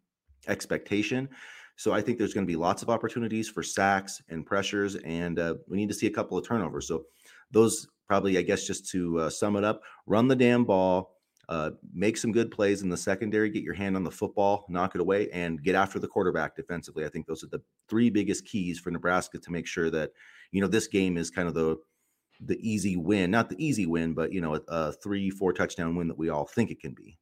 expectation. 0.46 1.28
So 1.76 1.92
I 1.92 2.00
think 2.00 2.18
there's 2.18 2.34
going 2.34 2.46
to 2.46 2.50
be 2.50 2.56
lots 2.56 2.82
of 2.82 2.88
opportunities 2.88 3.48
for 3.48 3.62
sacks 3.62 4.22
and 4.28 4.44
pressures, 4.44 4.96
and 4.96 5.38
uh, 5.38 5.54
we 5.68 5.76
need 5.76 5.88
to 5.88 5.94
see 5.94 6.06
a 6.06 6.10
couple 6.10 6.38
of 6.38 6.46
turnovers. 6.46 6.88
So 6.88 7.04
those 7.50 7.86
probably, 8.08 8.38
I 8.38 8.42
guess, 8.42 8.66
just 8.66 8.88
to 8.90 9.20
uh, 9.20 9.30
sum 9.30 9.56
it 9.56 9.64
up, 9.64 9.82
run 10.06 10.26
the 10.26 10.36
damn 10.36 10.64
ball, 10.64 11.16
uh, 11.48 11.70
make 11.92 12.16
some 12.16 12.32
good 12.32 12.50
plays 12.50 12.82
in 12.82 12.88
the 12.88 12.96
secondary, 12.96 13.50
get 13.50 13.62
your 13.62 13.74
hand 13.74 13.94
on 13.94 14.04
the 14.04 14.10
football, 14.10 14.66
knock 14.68 14.94
it 14.94 15.00
away, 15.00 15.30
and 15.30 15.62
get 15.62 15.74
after 15.74 15.98
the 15.98 16.08
quarterback 16.08 16.56
defensively. 16.56 17.04
I 17.04 17.08
think 17.08 17.26
those 17.26 17.44
are 17.44 17.48
the 17.48 17.62
three 17.88 18.10
biggest 18.10 18.46
keys 18.46 18.80
for 18.80 18.90
Nebraska 18.90 19.38
to 19.38 19.52
make 19.52 19.66
sure 19.66 19.90
that 19.90 20.10
you 20.50 20.60
know 20.60 20.66
this 20.66 20.88
game 20.88 21.16
is 21.16 21.30
kind 21.30 21.46
of 21.46 21.54
the 21.54 21.76
the 22.40 22.58
easy 22.60 22.96
win, 22.96 23.30
not 23.30 23.48
the 23.48 23.64
easy 23.64 23.86
win, 23.86 24.12
but 24.12 24.32
you 24.32 24.40
know 24.40 24.54
a, 24.54 24.60
a 24.68 24.92
three 24.92 25.30
four 25.30 25.52
touchdown 25.52 25.94
win 25.94 26.08
that 26.08 26.18
we 26.18 26.30
all 26.30 26.46
think 26.46 26.70
it 26.70 26.80
can 26.80 26.94
be. 26.94 27.18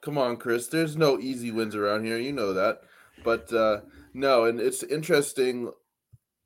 Come 0.00 0.18
on, 0.18 0.36
Chris. 0.36 0.66
There's 0.66 0.96
no 0.96 1.18
easy 1.18 1.50
wins 1.50 1.74
around 1.74 2.04
here. 2.04 2.18
You 2.18 2.32
know 2.32 2.52
that. 2.52 2.82
But 3.22 3.52
uh, 3.52 3.80
no, 4.12 4.44
and 4.44 4.60
it's 4.60 4.82
interesting. 4.82 5.70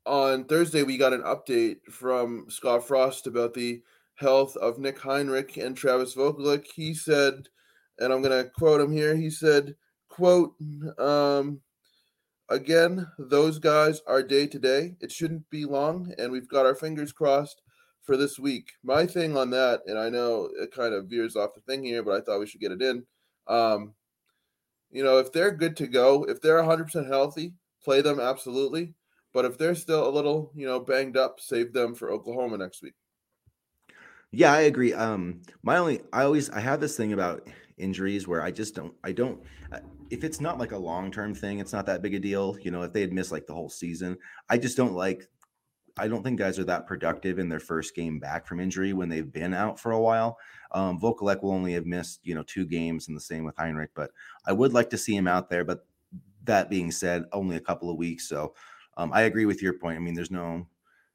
On 0.05 0.45
Thursday, 0.45 0.83
we 0.83 0.97
got 0.97 1.13
an 1.13 1.21
update 1.21 1.83
from 1.91 2.45
Scott 2.49 2.87
Frost 2.87 3.27
about 3.27 3.53
the 3.53 3.81
health 4.15 4.55
of 4.57 4.79
Nick 4.79 4.99
Henrich 4.99 5.63
and 5.63 5.75
Travis 5.75 6.15
Vokolek. 6.15 6.65
He 6.73 6.93
said, 6.93 7.47
and 7.99 8.11
I'm 8.11 8.21
going 8.21 8.43
to 8.43 8.49
quote 8.49 8.81
him 8.81 8.91
here. 8.91 9.15
He 9.15 9.29
said, 9.29 9.75
"quote 10.09 10.53
um, 10.97 11.61
Again, 12.49 13.05
those 13.19 13.59
guys 13.59 14.01
are 14.07 14.23
day 14.23 14.47
to 14.47 14.57
day. 14.57 14.95
It 15.01 15.11
shouldn't 15.11 15.47
be 15.51 15.65
long, 15.65 16.11
and 16.17 16.31
we've 16.31 16.47
got 16.49 16.65
our 16.65 16.73
fingers 16.73 17.11
crossed 17.11 17.61
for 18.01 18.17
this 18.17 18.39
week. 18.39 18.71
My 18.83 19.05
thing 19.05 19.37
on 19.37 19.51
that, 19.51 19.81
and 19.85 19.99
I 19.99 20.09
know 20.09 20.49
it 20.59 20.71
kind 20.71 20.95
of 20.95 21.05
veers 21.05 21.35
off 21.35 21.53
the 21.53 21.61
thing 21.61 21.83
here, 21.83 22.01
but 22.01 22.15
I 22.15 22.21
thought 22.21 22.39
we 22.39 22.47
should 22.47 22.61
get 22.61 22.71
it 22.71 22.81
in. 22.81 23.05
Um, 23.47 23.93
you 24.91 25.03
know, 25.03 25.17
if 25.17 25.31
they're 25.31 25.51
good 25.51 25.77
to 25.77 25.87
go, 25.87 26.23
if 26.23 26.41
they're 26.41 26.61
100% 26.61 27.07
healthy, 27.07 27.53
play 27.83 28.01
them 28.01 28.19
absolutely. 28.19 28.93
But 29.33 29.45
if 29.45 29.57
they're 29.57 29.75
still 29.75 30.07
a 30.07 30.09
little, 30.09 30.51
you 30.55 30.65
know, 30.65 30.79
banged 30.79 31.17
up, 31.17 31.39
save 31.39 31.73
them 31.73 31.93
for 31.93 32.11
Oklahoma 32.11 32.57
next 32.57 32.81
week. 32.81 32.93
Yeah, 34.31 34.53
I 34.53 34.61
agree. 34.61 34.93
Um, 34.93 35.41
my 35.63 35.77
only, 35.77 36.01
I 36.13 36.23
always, 36.23 36.49
I 36.49 36.59
have 36.59 36.79
this 36.79 36.97
thing 36.97 37.13
about 37.13 37.47
injuries 37.77 38.27
where 38.27 38.41
I 38.41 38.51
just 38.51 38.75
don't, 38.75 38.93
I 39.03 39.11
don't, 39.11 39.39
uh, 39.71 39.79
if 40.09 40.23
it's 40.23 40.41
not 40.41 40.59
like 40.59 40.71
a 40.71 40.77
long 40.77 41.11
term 41.11 41.33
thing, 41.33 41.59
it's 41.59 41.73
not 41.73 41.85
that 41.87 42.01
big 42.01 42.15
a 42.15 42.19
deal. 42.19 42.57
You 42.61 42.71
know, 42.71 42.83
if 42.83 42.93
they 42.93 43.01
had 43.01 43.13
missed 43.13 43.31
like 43.31 43.47
the 43.47 43.53
whole 43.53 43.69
season, 43.69 44.17
I 44.49 44.57
just 44.57 44.77
don't 44.77 44.93
like, 44.93 45.27
I 45.97 46.07
don't 46.07 46.23
think 46.23 46.39
guys 46.39 46.57
are 46.59 46.63
that 46.65 46.87
productive 46.87 47.39
in 47.39 47.49
their 47.49 47.59
first 47.59 47.95
game 47.95 48.19
back 48.19 48.47
from 48.47 48.59
injury 48.59 48.93
when 48.93 49.09
they've 49.09 49.31
been 49.31 49.53
out 49.53 49.79
for 49.79 49.91
a 49.91 49.99
while. 49.99 50.37
Um, 50.71 50.99
Vokolek 50.99 51.41
will 51.41 51.51
only 51.51 51.73
have 51.73 51.85
missed, 51.85 52.19
you 52.23 52.35
know, 52.35 52.43
two 52.43 52.65
games 52.65 53.07
and 53.07 53.17
the 53.17 53.21
same 53.21 53.43
with 53.43 53.55
Henrich. 53.55 53.89
but 53.95 54.11
I 54.45 54.53
would 54.53 54.73
like 54.73 54.89
to 54.91 54.97
see 54.97 55.15
him 55.15 55.27
out 55.27 55.49
there. 55.49 55.63
But 55.63 55.85
that 56.43 56.69
being 56.69 56.91
said, 56.91 57.25
only 57.31 57.55
a 57.55 57.61
couple 57.61 57.89
of 57.89 57.97
weeks. 57.97 58.27
So 58.27 58.53
um, 58.97 59.11
I 59.13 59.21
agree 59.21 59.45
with 59.45 59.61
your 59.61 59.73
point. 59.73 59.97
I 59.97 59.99
mean, 59.99 60.13
there's 60.13 60.31
no, 60.31 60.67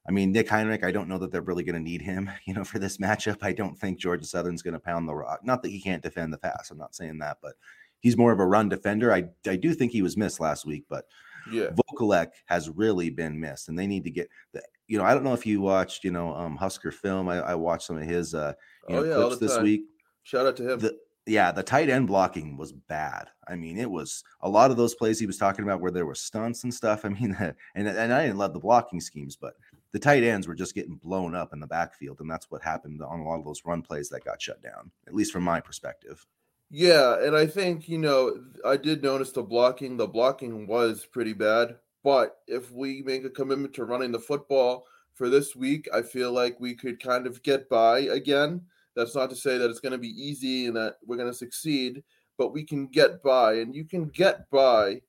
I 0.09 0.13
mean, 0.13 0.33
Nick 0.33 0.49
Henrich, 0.49 0.85
I 0.85 0.91
don't 0.91 1.09
know 1.09 1.19
that 1.19 1.33
they're 1.33 1.43
really 1.43 1.65
going 1.65 1.77
to 1.77 1.81
need 1.81 2.03
him, 2.03 2.31
you 2.47 2.55
know, 2.55 2.65
for 2.65 2.79
this 2.79 2.99
matchup. 2.99 3.39
I 3.43 3.53
don't 3.53 3.79
think 3.79 3.99
Georgia 3.99 4.27
Southern's 4.27 4.63
going 4.63 4.75
to 4.75 4.81
pound 4.81 5.09
the 5.09 5.15
rock. 5.15 5.41
Not 5.45 5.63
that 5.63 5.71
he 5.71 5.81
can't 5.81 6.03
defend 6.03 6.33
the 6.33 6.39
pass. 6.39 6.71
I'm 6.71 6.79
not 6.79 6.95
saying 6.95 7.19
that, 7.19 7.39
but 7.43 7.55
he's 8.01 8.17
more 8.17 8.33
of 8.33 8.41
a 8.41 8.47
run 8.47 8.69
defender. 8.69 9.13
I, 9.13 9.25
I 9.47 9.57
do 9.57 9.75
think 9.75 9.93
he 9.93 10.03
was 10.03 10.17
missed 10.17 10.41
last 10.41 10.67
week, 10.67 10.85
but 10.89 11.07
yeah, 11.51 11.71
Vokolek 11.71 12.29
has 12.47 12.71
really 12.71 13.11
been 13.11 13.39
missed, 13.39 13.69
and 13.69 13.79
they 13.79 13.87
need 13.87 14.05
to 14.05 14.11
get 14.11 14.29
the. 14.53 14.63
You 14.87 14.99
know, 14.99 15.05
I 15.05 15.15
don't 15.15 15.25
know 15.25 15.35
if 15.35 15.47
you 15.47 15.61
watched, 15.61 16.05
you 16.05 16.11
know, 16.11 16.35
um, 16.35 16.57
Husker 16.57 16.91
film. 16.91 17.29
I, 17.29 17.41
I 17.41 17.55
watched 17.55 17.87
some 17.87 17.97
of 17.97 18.05
his, 18.05 18.35
uh, 18.35 18.53
you 18.89 18.97
oh, 18.97 19.01
know, 19.01 19.09
yeah, 19.09 19.15
clips 19.15 19.39
this 19.39 19.59
week. 19.61 19.85
Shout 20.23 20.47
out 20.47 20.57
to 20.57 20.73
him. 20.73 20.79
The, 20.79 20.99
yeah, 21.27 21.53
the 21.53 21.63
tight 21.63 21.89
end 21.89 22.07
blocking 22.07 22.57
was 22.57 22.73
bad. 22.73 23.29
I 23.49 23.57
mean, 23.57 23.79
it 23.79 23.91
was 23.91 24.23
a 24.43 24.49
lot 24.49 24.71
of 24.71 24.77
those 24.77 24.95
plays 24.95 25.19
he 25.19 25.27
was 25.27 25.39
talking 25.39 25.65
about 25.65 25.81
where 25.81 25.91
there 25.91 26.07
were 26.07 26.15
stunts 26.15 26.65
and 26.65 26.75
stuff. 26.75 27.05
I 27.05 27.09
mean, 27.09 27.35
and 27.75 27.89
and 27.89 28.13
I 28.13 28.27
didn't 28.27 28.39
love 28.39 28.53
the 28.53 28.61
blocking 28.61 29.01
schemes, 29.01 29.37
but 29.37 29.55
the 29.93 29.99
tight 29.99 30.23
ends 30.23 30.47
were 30.47 30.55
just 30.55 30.75
getting 30.75 30.97
blown 30.97 31.35
up 31.35 31.53
in 31.53 31.61
the 31.61 31.67
backfield, 31.67 32.21
and 32.21 32.31
that's 32.31 32.51
what 32.51 32.63
happened 32.63 33.01
on 33.03 33.21
a 33.21 33.25
lot 33.25 33.39
of 33.39 33.45
those 33.45 33.63
run 33.65 33.81
plays 33.81 34.09
that 34.11 34.25
got 34.25 34.43
shut 34.43 34.63
down. 34.63 34.91
At 35.07 35.15
least 35.15 35.33
from 35.33 35.45
my 35.45 35.61
perspective. 35.61 36.27
Yeah, 36.71 37.23
and 37.23 37.37
I 37.37 37.47
think 37.47 37.89
you 37.89 37.99
know 37.99 38.37
I 38.65 38.77
did 38.77 39.03
notice 39.03 39.33
the 39.33 39.43
blocking. 39.43 39.97
The 39.97 40.07
blocking 40.07 40.67
was 40.67 41.07
pretty 41.07 41.33
bad, 41.33 41.77
but 42.05 42.37
if 42.47 42.71
we 42.71 43.03
make 43.03 43.25
a 43.25 43.31
commitment 43.31 43.75
to 43.75 43.85
running 43.85 44.13
the 44.13 44.21
football 44.21 44.87
for 45.15 45.29
this 45.29 45.57
week, 45.57 45.89
I 45.93 46.03
feel 46.03 46.31
like 46.31 46.61
we 46.61 46.75
could 46.75 47.03
kind 47.03 47.27
of 47.27 47.43
get 47.43 47.69
by 47.69 48.01
again 48.01 48.61
that's 48.95 49.15
not 49.15 49.31
to 49.31 49.37
say 49.37 49.59
that 49.59 49.71
it's 49.71 49.81
going 49.81 49.93
to 49.93 49.99
be 49.99 50.09
easy 50.09 50.67
and 50.67 50.77
that 50.77 50.97
we're 51.05 51.17
going 51.17 51.31
to 51.31 51.37
succeed, 51.37 52.03
but 52.39 52.53
we 52.53 52.65
can 52.65 52.87
get 52.87 53.23
by. 53.23 53.55
And 53.55 53.75
you 53.75 53.85
can 53.85 54.07
get 54.07 54.49
by 54.51 55.01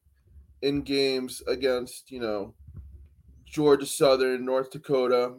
in 0.62 0.82
games 0.82 1.44
against, 1.48 2.12
you 2.12 2.20
know, 2.20 2.54
Georgia 3.46 3.86
Southern, 3.86 4.44
North 4.44 4.72
Dakota. 4.72 5.34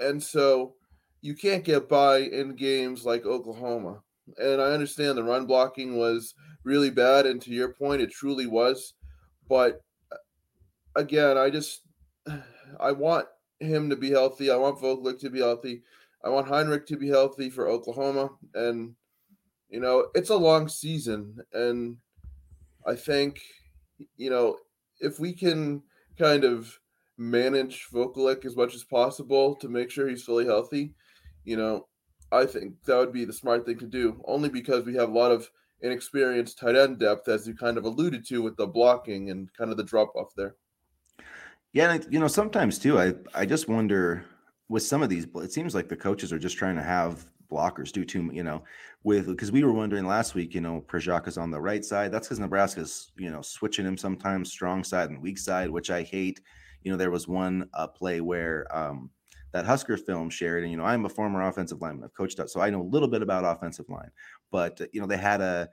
And 0.00 0.22
so 0.22 0.74
you 1.22 1.34
can't 1.34 1.64
get 1.64 1.88
by 1.88 2.18
in 2.18 2.54
games 2.54 3.04
like 3.04 3.24
Oklahoma. 3.24 4.02
And 4.36 4.60
I 4.60 4.66
understand 4.66 5.16
the 5.16 5.24
run 5.24 5.46
blocking 5.46 5.96
was 5.96 6.34
really 6.64 6.90
bad. 6.90 7.24
And 7.24 7.40
to 7.42 7.50
your 7.50 7.72
point, 7.72 8.02
it 8.02 8.10
truly 8.10 8.46
was. 8.46 8.94
But 9.48 9.80
again, 10.96 11.36
I 11.36 11.50
just, 11.50 11.82
I 12.80 12.92
want 12.92 13.26
him 13.60 13.90
to 13.90 13.96
be 13.96 14.10
healthy. 14.10 14.50
I 14.50 14.56
want 14.56 14.78
Vokolek 14.78 15.18
to 15.20 15.30
be 15.30 15.40
healthy. 15.40 15.82
I 16.24 16.28
want 16.28 16.48
Henrich 16.48 16.86
to 16.86 16.96
be 16.96 17.08
healthy 17.08 17.50
for 17.50 17.68
Oklahoma. 17.68 18.30
And, 18.54 18.94
you 19.68 19.80
know, 19.80 20.08
it's 20.14 20.30
a 20.30 20.36
long 20.36 20.68
season. 20.68 21.38
And 21.52 21.96
I 22.86 22.94
think, 22.94 23.40
you 24.16 24.30
know, 24.30 24.58
if 25.00 25.18
we 25.18 25.32
can 25.32 25.82
kind 26.18 26.44
of 26.44 26.78
manage 27.16 27.86
Vokolek 27.92 28.44
as 28.44 28.56
much 28.56 28.74
as 28.74 28.84
possible 28.84 29.54
to 29.56 29.68
make 29.68 29.90
sure 29.90 30.08
he's 30.08 30.24
fully 30.24 30.46
healthy, 30.46 30.94
you 31.44 31.56
know, 31.56 31.86
I 32.30 32.44
think 32.46 32.74
that 32.84 32.96
would 32.98 33.12
be 33.12 33.24
the 33.24 33.32
smart 33.32 33.64
thing 33.64 33.78
to 33.78 33.86
do, 33.86 34.20
only 34.26 34.48
because 34.48 34.84
we 34.84 34.94
have 34.96 35.08
a 35.08 35.18
lot 35.18 35.32
of 35.32 35.48
inexperienced 35.80 36.58
tight 36.58 36.76
end 36.76 36.98
depth, 36.98 37.28
as 37.28 37.46
you 37.46 37.54
kind 37.54 37.78
of 37.78 37.84
alluded 37.84 38.26
to 38.26 38.42
with 38.42 38.56
the 38.56 38.66
blocking 38.66 39.30
and 39.30 39.48
kind 39.54 39.70
of 39.70 39.76
the 39.76 39.84
drop 39.84 40.14
off 40.14 40.32
there. 40.36 40.56
Yeah, 41.72 41.92
and 41.92 42.06
you 42.10 42.18
know, 42.18 42.28
sometimes 42.28 42.78
too, 42.78 42.98
I 42.98 43.14
I 43.34 43.46
just 43.46 43.68
wonder 43.68 44.24
with 44.68 44.82
some 44.82 45.02
of 45.02 45.08
these. 45.08 45.26
It 45.36 45.52
seems 45.52 45.74
like 45.74 45.88
the 45.88 45.96
coaches 45.96 46.32
are 46.32 46.38
just 46.38 46.56
trying 46.56 46.76
to 46.76 46.82
have 46.82 47.26
blockers 47.50 47.92
do 47.92 48.04
too, 48.04 48.30
you 48.32 48.42
know, 48.42 48.62
with 49.04 49.26
because 49.26 49.52
we 49.52 49.64
were 49.64 49.72
wondering 49.72 50.06
last 50.06 50.34
week, 50.34 50.54
you 50.54 50.60
know, 50.60 50.84
is 51.26 51.38
on 51.38 51.50
the 51.50 51.60
right 51.60 51.84
side. 51.84 52.12
That's 52.12 52.28
because 52.28 52.40
Nebraska's, 52.40 53.12
you 53.16 53.30
know, 53.30 53.42
switching 53.42 53.86
him 53.86 53.96
sometimes 53.96 54.50
strong 54.50 54.84
side 54.84 55.10
and 55.10 55.22
weak 55.22 55.38
side, 55.38 55.70
which 55.70 55.90
I 55.90 56.02
hate. 56.02 56.40
You 56.82 56.92
know, 56.92 56.98
there 56.98 57.10
was 57.10 57.28
one 57.28 57.68
uh, 57.74 57.86
play 57.86 58.20
where 58.20 58.66
um, 58.76 59.10
that 59.52 59.66
Husker 59.66 59.96
film 59.96 60.30
shared, 60.30 60.62
and 60.62 60.70
you 60.70 60.78
know, 60.78 60.84
I'm 60.84 61.04
a 61.06 61.08
former 61.08 61.42
offensive 61.42 61.80
lineman. 61.80 62.04
I've 62.04 62.14
coached 62.14 62.40
up, 62.40 62.48
so 62.48 62.60
I 62.60 62.70
know 62.70 62.82
a 62.82 62.82
little 62.82 63.08
bit 63.08 63.22
about 63.22 63.44
offensive 63.44 63.88
line. 63.88 64.10
But 64.50 64.80
you 64.92 65.00
know, 65.00 65.06
they 65.06 65.16
had 65.16 65.40
a 65.40 65.68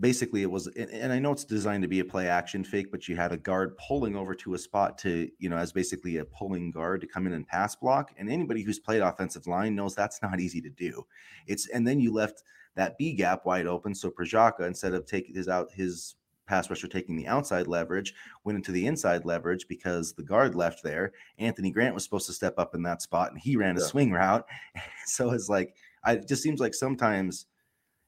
basically 0.00 0.42
it 0.42 0.50
was 0.50 0.68
and 0.68 1.12
i 1.12 1.18
know 1.18 1.32
it's 1.32 1.44
designed 1.44 1.82
to 1.82 1.88
be 1.88 2.00
a 2.00 2.04
play 2.04 2.28
action 2.28 2.62
fake 2.62 2.90
but 2.90 3.08
you 3.08 3.16
had 3.16 3.32
a 3.32 3.36
guard 3.36 3.76
pulling 3.78 4.14
over 4.14 4.34
to 4.34 4.54
a 4.54 4.58
spot 4.58 4.96
to 4.96 5.28
you 5.38 5.48
know 5.48 5.56
as 5.56 5.72
basically 5.72 6.18
a 6.18 6.24
pulling 6.24 6.70
guard 6.70 7.00
to 7.00 7.06
come 7.06 7.26
in 7.26 7.32
and 7.32 7.46
pass 7.46 7.74
block 7.74 8.12
and 8.16 8.30
anybody 8.30 8.62
who's 8.62 8.78
played 8.78 9.02
offensive 9.02 9.46
line 9.46 9.74
knows 9.74 9.94
that's 9.94 10.22
not 10.22 10.40
easy 10.48 10.60
to 10.60 10.70
do. 10.70 11.04
It's 11.46 11.68
and 11.70 11.86
then 11.86 12.00
you 12.00 12.12
left 12.12 12.42
that 12.76 12.96
b 12.96 13.12
gap 13.12 13.44
wide 13.44 13.66
open 13.66 13.94
so 13.94 14.10
Priejauka, 14.10 14.66
instead 14.66 14.94
of 14.94 15.06
taking 15.06 15.34
his 15.34 15.48
out 15.48 15.72
his 15.72 16.14
pass 16.46 16.70
rusher 16.70 16.88
taking 16.88 17.14
the 17.14 17.26
outside 17.26 17.66
leverage 17.66 18.14
went 18.44 18.56
into 18.56 18.72
the 18.72 18.86
inside 18.86 19.26
leverage 19.26 19.66
because 19.68 20.14
the 20.14 20.22
guard 20.22 20.54
left 20.54 20.82
there. 20.82 21.12
Anthony 21.38 21.70
grant 21.70 21.94
was 21.94 22.04
supposed 22.04 22.26
to 22.26 22.32
step 22.32 22.54
up 22.56 22.74
in 22.74 22.82
that 22.84 23.02
spot 23.02 23.30
and 23.30 23.38
he 23.38 23.56
ran 23.56 23.76
a 23.76 23.80
swing 23.80 24.12
route. 24.12 24.46
So 25.06 25.30
it's 25.30 25.48
like 25.48 25.74
I, 26.04 26.12
it 26.12 26.28
just 26.28 26.42
seems 26.42 26.60
like 26.60 26.74
sometimes 26.74 27.46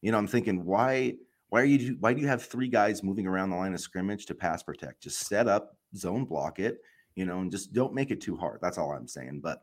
you 0.03 0.13
know 0.13 0.19
i'm 0.19 0.27
thinking 0.27 0.65
why 0.65 1.15
why 1.51 1.61
are 1.61 1.65
you 1.65 1.97
why 2.01 2.15
do 2.15 2.21
you 2.21 2.29
have 2.29 2.43
three 2.43 2.69
guys 2.69 3.03
moving 3.03 3.27
around 3.27 3.51
the 3.51 3.57
line 3.57 3.75
of 3.75 3.81
scrimmage 3.81 4.27
to 4.27 4.35
pass 4.35 4.63
protect? 4.63 5.03
Just 5.03 5.27
set 5.27 5.49
up, 5.49 5.77
zone 5.97 6.25
block 6.25 6.61
it, 6.61 6.79
you 7.17 7.27
know, 7.27 7.41
and 7.41 7.51
just 7.51 7.73
don't 7.73 7.93
make 7.93 8.11
it 8.11 8.21
too 8.21 8.37
hard. 8.37 8.61
That's 8.63 8.79
all 8.79 8.93
I'm 8.93 9.09
saying. 9.09 9.41
But 9.43 9.63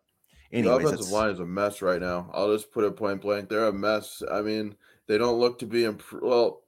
anyways, 0.51 0.81
the 0.81 0.87
offensive 0.87 1.11
line 1.11 1.29
is 1.29 1.39
a 1.39 1.45
mess 1.45 1.81
right 1.81 2.01
now. 2.01 2.29
I'll 2.33 2.53
just 2.53 2.71
put 2.71 2.83
it 2.83 2.95
point 2.97 3.21
blank. 3.21 3.47
They're 3.49 3.67
a 3.67 3.73
mess. 3.73 4.21
I 4.29 4.41
mean, 4.41 4.75
they 5.07 5.17
don't 5.17 5.39
look 5.39 5.57
to 5.59 5.65
be 5.65 5.85
imp- 5.85 6.21
well. 6.21 6.61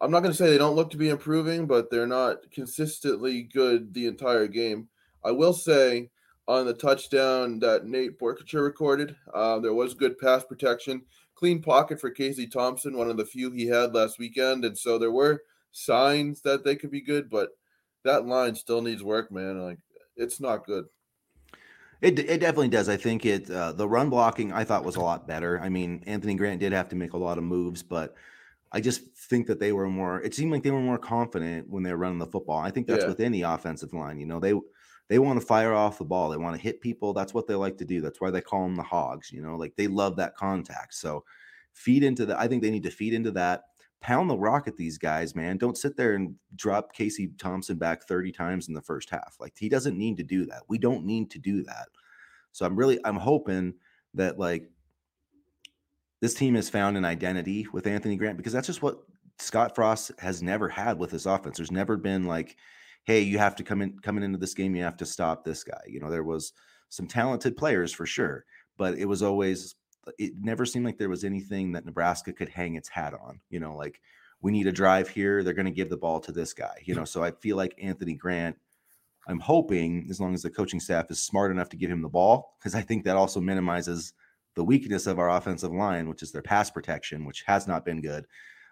I'm 0.00 0.10
not 0.10 0.20
going 0.20 0.32
to 0.32 0.36
say 0.36 0.50
they 0.50 0.58
don't 0.58 0.74
look 0.74 0.90
to 0.90 0.96
be 0.96 1.10
improving, 1.10 1.66
but 1.66 1.88
they're 1.88 2.08
not 2.08 2.50
consistently 2.50 3.42
good 3.42 3.94
the 3.94 4.06
entire 4.08 4.48
game. 4.48 4.88
I 5.24 5.30
will 5.30 5.52
say 5.52 6.10
on 6.48 6.66
the 6.66 6.74
touchdown 6.74 7.60
that 7.60 7.86
Nate 7.86 8.18
Boerkircher 8.18 8.64
recorded, 8.64 9.14
uh, 9.32 9.60
there 9.60 9.74
was 9.74 9.94
good 9.94 10.18
pass 10.18 10.42
protection 10.42 11.02
clean 11.42 11.60
pocket 11.60 12.00
for 12.00 12.08
Casey 12.08 12.46
Thompson, 12.46 12.96
one 12.96 13.10
of 13.10 13.16
the 13.16 13.26
few 13.26 13.50
he 13.50 13.66
had 13.66 13.92
last 13.92 14.16
weekend. 14.16 14.64
And 14.64 14.78
so 14.78 14.96
there 14.96 15.10
were 15.10 15.42
signs 15.72 16.40
that 16.42 16.62
they 16.62 16.76
could 16.76 16.92
be 16.92 17.00
good, 17.00 17.28
but 17.28 17.48
that 18.04 18.26
line 18.26 18.54
still 18.54 18.80
needs 18.80 19.02
work, 19.02 19.32
man. 19.32 19.60
Like 19.60 19.78
it's 20.16 20.40
not 20.40 20.64
good. 20.64 20.84
It, 22.00 22.20
it 22.20 22.38
definitely 22.38 22.68
does. 22.68 22.88
I 22.88 22.96
think 22.96 23.26
it 23.26 23.50
uh, 23.50 23.72
the 23.72 23.88
run 23.88 24.08
blocking 24.08 24.52
I 24.52 24.62
thought 24.62 24.84
was 24.84 24.94
a 24.94 25.00
lot 25.00 25.26
better. 25.26 25.60
I 25.60 25.68
mean, 25.68 26.04
Anthony 26.06 26.36
Grant 26.36 26.60
did 26.60 26.72
have 26.72 26.88
to 26.90 26.96
make 26.96 27.14
a 27.14 27.18
lot 27.18 27.38
of 27.38 27.44
moves, 27.44 27.82
but 27.82 28.14
I 28.70 28.80
just 28.80 29.02
think 29.28 29.48
that 29.48 29.58
they 29.58 29.72
were 29.72 29.88
more. 29.88 30.20
It 30.20 30.36
seemed 30.36 30.52
like 30.52 30.62
they 30.62 30.70
were 30.70 30.80
more 30.80 30.96
confident 30.96 31.68
when 31.68 31.82
they 31.82 31.90
were 31.90 31.96
running 31.96 32.20
the 32.20 32.26
football. 32.26 32.60
I 32.60 32.70
think 32.70 32.86
that's 32.86 33.02
yeah. 33.02 33.08
with 33.08 33.18
any 33.18 33.42
offensive 33.42 33.92
line. 33.92 34.20
You 34.20 34.26
know, 34.26 34.38
they 34.38 34.54
they 35.12 35.18
want 35.18 35.38
to 35.38 35.44
fire 35.44 35.74
off 35.74 35.98
the 35.98 36.06
ball. 36.06 36.30
They 36.30 36.38
want 36.38 36.56
to 36.56 36.62
hit 36.62 36.80
people. 36.80 37.12
That's 37.12 37.34
what 37.34 37.46
they 37.46 37.54
like 37.54 37.76
to 37.76 37.84
do. 37.84 38.00
That's 38.00 38.18
why 38.18 38.30
they 38.30 38.40
call 38.40 38.62
them 38.62 38.76
the 38.76 38.82
hogs. 38.82 39.30
You 39.30 39.42
know, 39.42 39.56
like 39.56 39.76
they 39.76 39.86
love 39.86 40.16
that 40.16 40.34
contact. 40.34 40.94
So 40.94 41.22
feed 41.74 42.02
into 42.02 42.24
that. 42.24 42.40
I 42.40 42.48
think 42.48 42.62
they 42.62 42.70
need 42.70 42.84
to 42.84 42.90
feed 42.90 43.12
into 43.12 43.30
that. 43.32 43.64
Pound 44.00 44.30
the 44.30 44.38
rock 44.38 44.68
at 44.68 44.78
these 44.78 44.96
guys, 44.96 45.34
man. 45.34 45.58
Don't 45.58 45.76
sit 45.76 45.98
there 45.98 46.14
and 46.14 46.34
drop 46.56 46.94
Casey 46.94 47.30
Thompson 47.36 47.76
back 47.76 48.04
30 48.04 48.32
times 48.32 48.68
in 48.68 48.74
the 48.74 48.80
first 48.80 49.10
half. 49.10 49.36
Like 49.38 49.52
he 49.58 49.68
doesn't 49.68 49.98
need 49.98 50.16
to 50.16 50.22
do 50.22 50.46
that. 50.46 50.62
We 50.68 50.78
don't 50.78 51.04
need 51.04 51.30
to 51.32 51.38
do 51.38 51.62
that. 51.64 51.88
So 52.52 52.64
I'm 52.64 52.74
really 52.74 52.98
I'm 53.04 53.16
hoping 53.16 53.74
that 54.14 54.38
like 54.38 54.70
this 56.22 56.32
team 56.32 56.54
has 56.54 56.70
found 56.70 56.96
an 56.96 57.04
identity 57.04 57.66
with 57.70 57.86
Anthony 57.86 58.16
Grant 58.16 58.38
because 58.38 58.54
that's 58.54 58.66
just 58.66 58.80
what 58.80 59.02
Scott 59.38 59.74
Frost 59.74 60.12
has 60.20 60.42
never 60.42 60.70
had 60.70 60.98
with 60.98 61.10
his 61.10 61.26
offense. 61.26 61.58
There's 61.58 61.70
never 61.70 61.98
been 61.98 62.24
like 62.24 62.56
hey, 63.04 63.20
you 63.20 63.38
have 63.38 63.56
to 63.56 63.64
come 63.64 63.82
in 63.82 63.98
coming 63.98 64.24
into 64.24 64.38
this 64.38 64.54
game, 64.54 64.74
you 64.74 64.82
have 64.82 64.96
to 64.98 65.06
stop 65.06 65.44
this 65.44 65.64
guy. 65.64 65.80
You 65.86 66.00
know, 66.00 66.10
there 66.10 66.24
was 66.24 66.52
some 66.88 67.06
talented 67.06 67.56
players 67.56 67.92
for 67.92 68.06
sure, 68.06 68.44
but 68.76 68.98
it 68.98 69.06
was 69.06 69.22
always 69.22 69.74
it 70.18 70.32
never 70.40 70.66
seemed 70.66 70.84
like 70.84 70.98
there 70.98 71.08
was 71.08 71.24
anything 71.24 71.72
that 71.72 71.84
Nebraska 71.84 72.32
could 72.32 72.48
hang 72.48 72.74
its 72.74 72.88
hat 72.88 73.14
on. 73.14 73.40
You 73.50 73.60
know, 73.60 73.76
like 73.76 74.00
we 74.40 74.52
need 74.52 74.66
a 74.66 74.72
drive 74.72 75.08
here, 75.08 75.42
they're 75.42 75.54
going 75.54 75.66
to 75.66 75.72
give 75.72 75.90
the 75.90 75.96
ball 75.96 76.20
to 76.20 76.32
this 76.32 76.52
guy. 76.52 76.82
You 76.84 76.94
know, 76.94 77.04
so 77.06 77.22
I 77.22 77.30
feel 77.32 77.56
like 77.56 77.74
Anthony 77.80 78.14
Grant. 78.14 78.56
I'm 79.28 79.38
hoping, 79.38 80.08
as 80.10 80.20
long 80.20 80.34
as 80.34 80.42
the 80.42 80.50
coaching 80.50 80.80
staff 80.80 81.08
is 81.08 81.22
smart 81.22 81.52
enough 81.52 81.68
to 81.68 81.76
give 81.76 81.90
him 81.90 82.02
the 82.02 82.08
ball, 82.08 82.56
because 82.58 82.74
I 82.74 82.82
think 82.82 83.04
that 83.04 83.16
also 83.16 83.40
minimizes 83.40 84.14
the 84.56 84.64
weakness 84.64 85.06
of 85.06 85.20
our 85.20 85.30
offensive 85.30 85.72
line, 85.72 86.08
which 86.08 86.24
is 86.24 86.32
their 86.32 86.42
pass 86.42 86.70
protection, 86.70 87.24
which 87.24 87.44
has 87.46 87.68
not 87.68 87.84
been 87.84 88.00
good. 88.00 88.26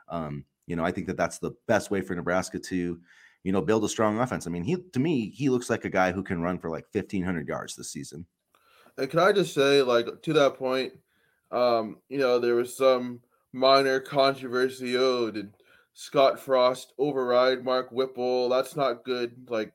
Um, 0.09 0.45
you 0.67 0.75
know, 0.75 0.85
I 0.85 0.91
think 0.91 1.07
that 1.07 1.17
that's 1.17 1.39
the 1.39 1.53
best 1.69 1.93
way 1.93 2.01
for 2.01 2.17
Nebraska 2.17 2.59
to 2.59 3.01
you 3.45 3.53
know, 3.53 3.63
build 3.63 3.85
a 3.85 3.89
strong 3.89 4.19
offense. 4.19 4.47
I 4.47 4.51
mean, 4.51 4.65
he 4.65 4.77
to 4.93 5.01
me, 5.01 5.31
he 5.31 5.49
looks 5.49 5.71
like 5.71 5.85
a 5.85 5.91
guy 5.91 6.13
who 6.13 6.23
can 6.23 6.43
run 6.43 6.59
for 6.59 6.71
like 6.71 6.87
1500 6.93 7.49
yards 7.49 7.75
this 7.75 7.93
season. 7.93 8.27
And 8.99 9.09
can 9.09 9.21
I 9.21 9.33
just 9.33 9.55
say, 9.55 9.83
like, 9.83 10.07
to 10.23 10.33
that 10.35 10.57
point, 10.57 10.93
um, 11.51 11.99
you 12.09 12.19
know, 12.19 12.39
there 12.39 12.55
was 12.55 12.77
some 12.77 13.21
minor 13.53 14.01
controversy. 14.01 14.97
Oh, 14.97 15.31
did 15.31 15.55
Scott 15.95 16.39
Frost 16.39 16.93
override 16.99 17.65
Mark 17.65 17.91
Whipple? 17.91 18.49
That's 18.49 18.77
not 18.77 19.05
good. 19.05 19.33
Like, 19.49 19.73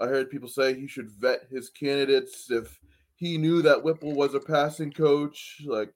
I 0.00 0.06
heard 0.06 0.30
people 0.30 0.48
say 0.48 0.74
he 0.74 0.86
should 0.86 1.10
vet 1.10 1.40
his 1.50 1.70
candidates 1.70 2.50
if 2.50 2.78
he 3.16 3.36
knew 3.36 3.62
that 3.62 3.82
Whipple 3.82 4.14
was 4.14 4.34
a 4.34 4.40
passing 4.40 4.92
coach. 4.92 5.62
Like, 5.66 5.92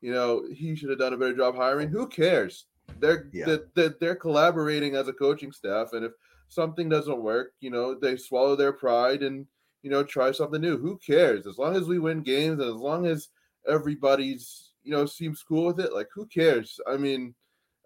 you 0.00 0.12
know, 0.12 0.44
he 0.50 0.74
should 0.74 0.90
have 0.90 0.98
done 0.98 1.12
a 1.12 1.18
better 1.18 1.36
job 1.36 1.54
hiring. 1.54 1.88
Who 1.88 2.06
cares? 2.08 2.66
They're, 2.98 3.28
yeah. 3.32 3.56
they're, 3.74 3.94
they're 4.00 4.16
collaborating 4.16 4.96
as 4.96 5.08
a 5.08 5.12
coaching 5.12 5.52
staff, 5.52 5.92
and 5.92 6.04
if 6.04 6.12
something 6.52 6.88
doesn't 6.88 7.22
work, 7.22 7.52
you 7.60 7.70
know, 7.70 7.94
they 7.94 8.16
swallow 8.16 8.54
their 8.54 8.72
pride 8.72 9.22
and, 9.22 9.46
you 9.82 9.90
know, 9.90 10.04
try 10.04 10.30
something 10.30 10.60
new. 10.60 10.76
Who 10.76 10.98
cares? 10.98 11.46
As 11.46 11.58
long 11.58 11.74
as 11.76 11.88
we 11.88 11.98
win 11.98 12.22
games 12.22 12.60
and 12.60 12.68
as 12.68 12.80
long 12.80 13.06
as 13.06 13.28
everybody's, 13.66 14.72
you 14.82 14.92
know, 14.92 15.06
seems 15.06 15.42
cool 15.42 15.66
with 15.66 15.80
it, 15.80 15.94
like 15.94 16.08
who 16.14 16.26
cares? 16.26 16.78
I 16.86 16.96
mean, 16.96 17.34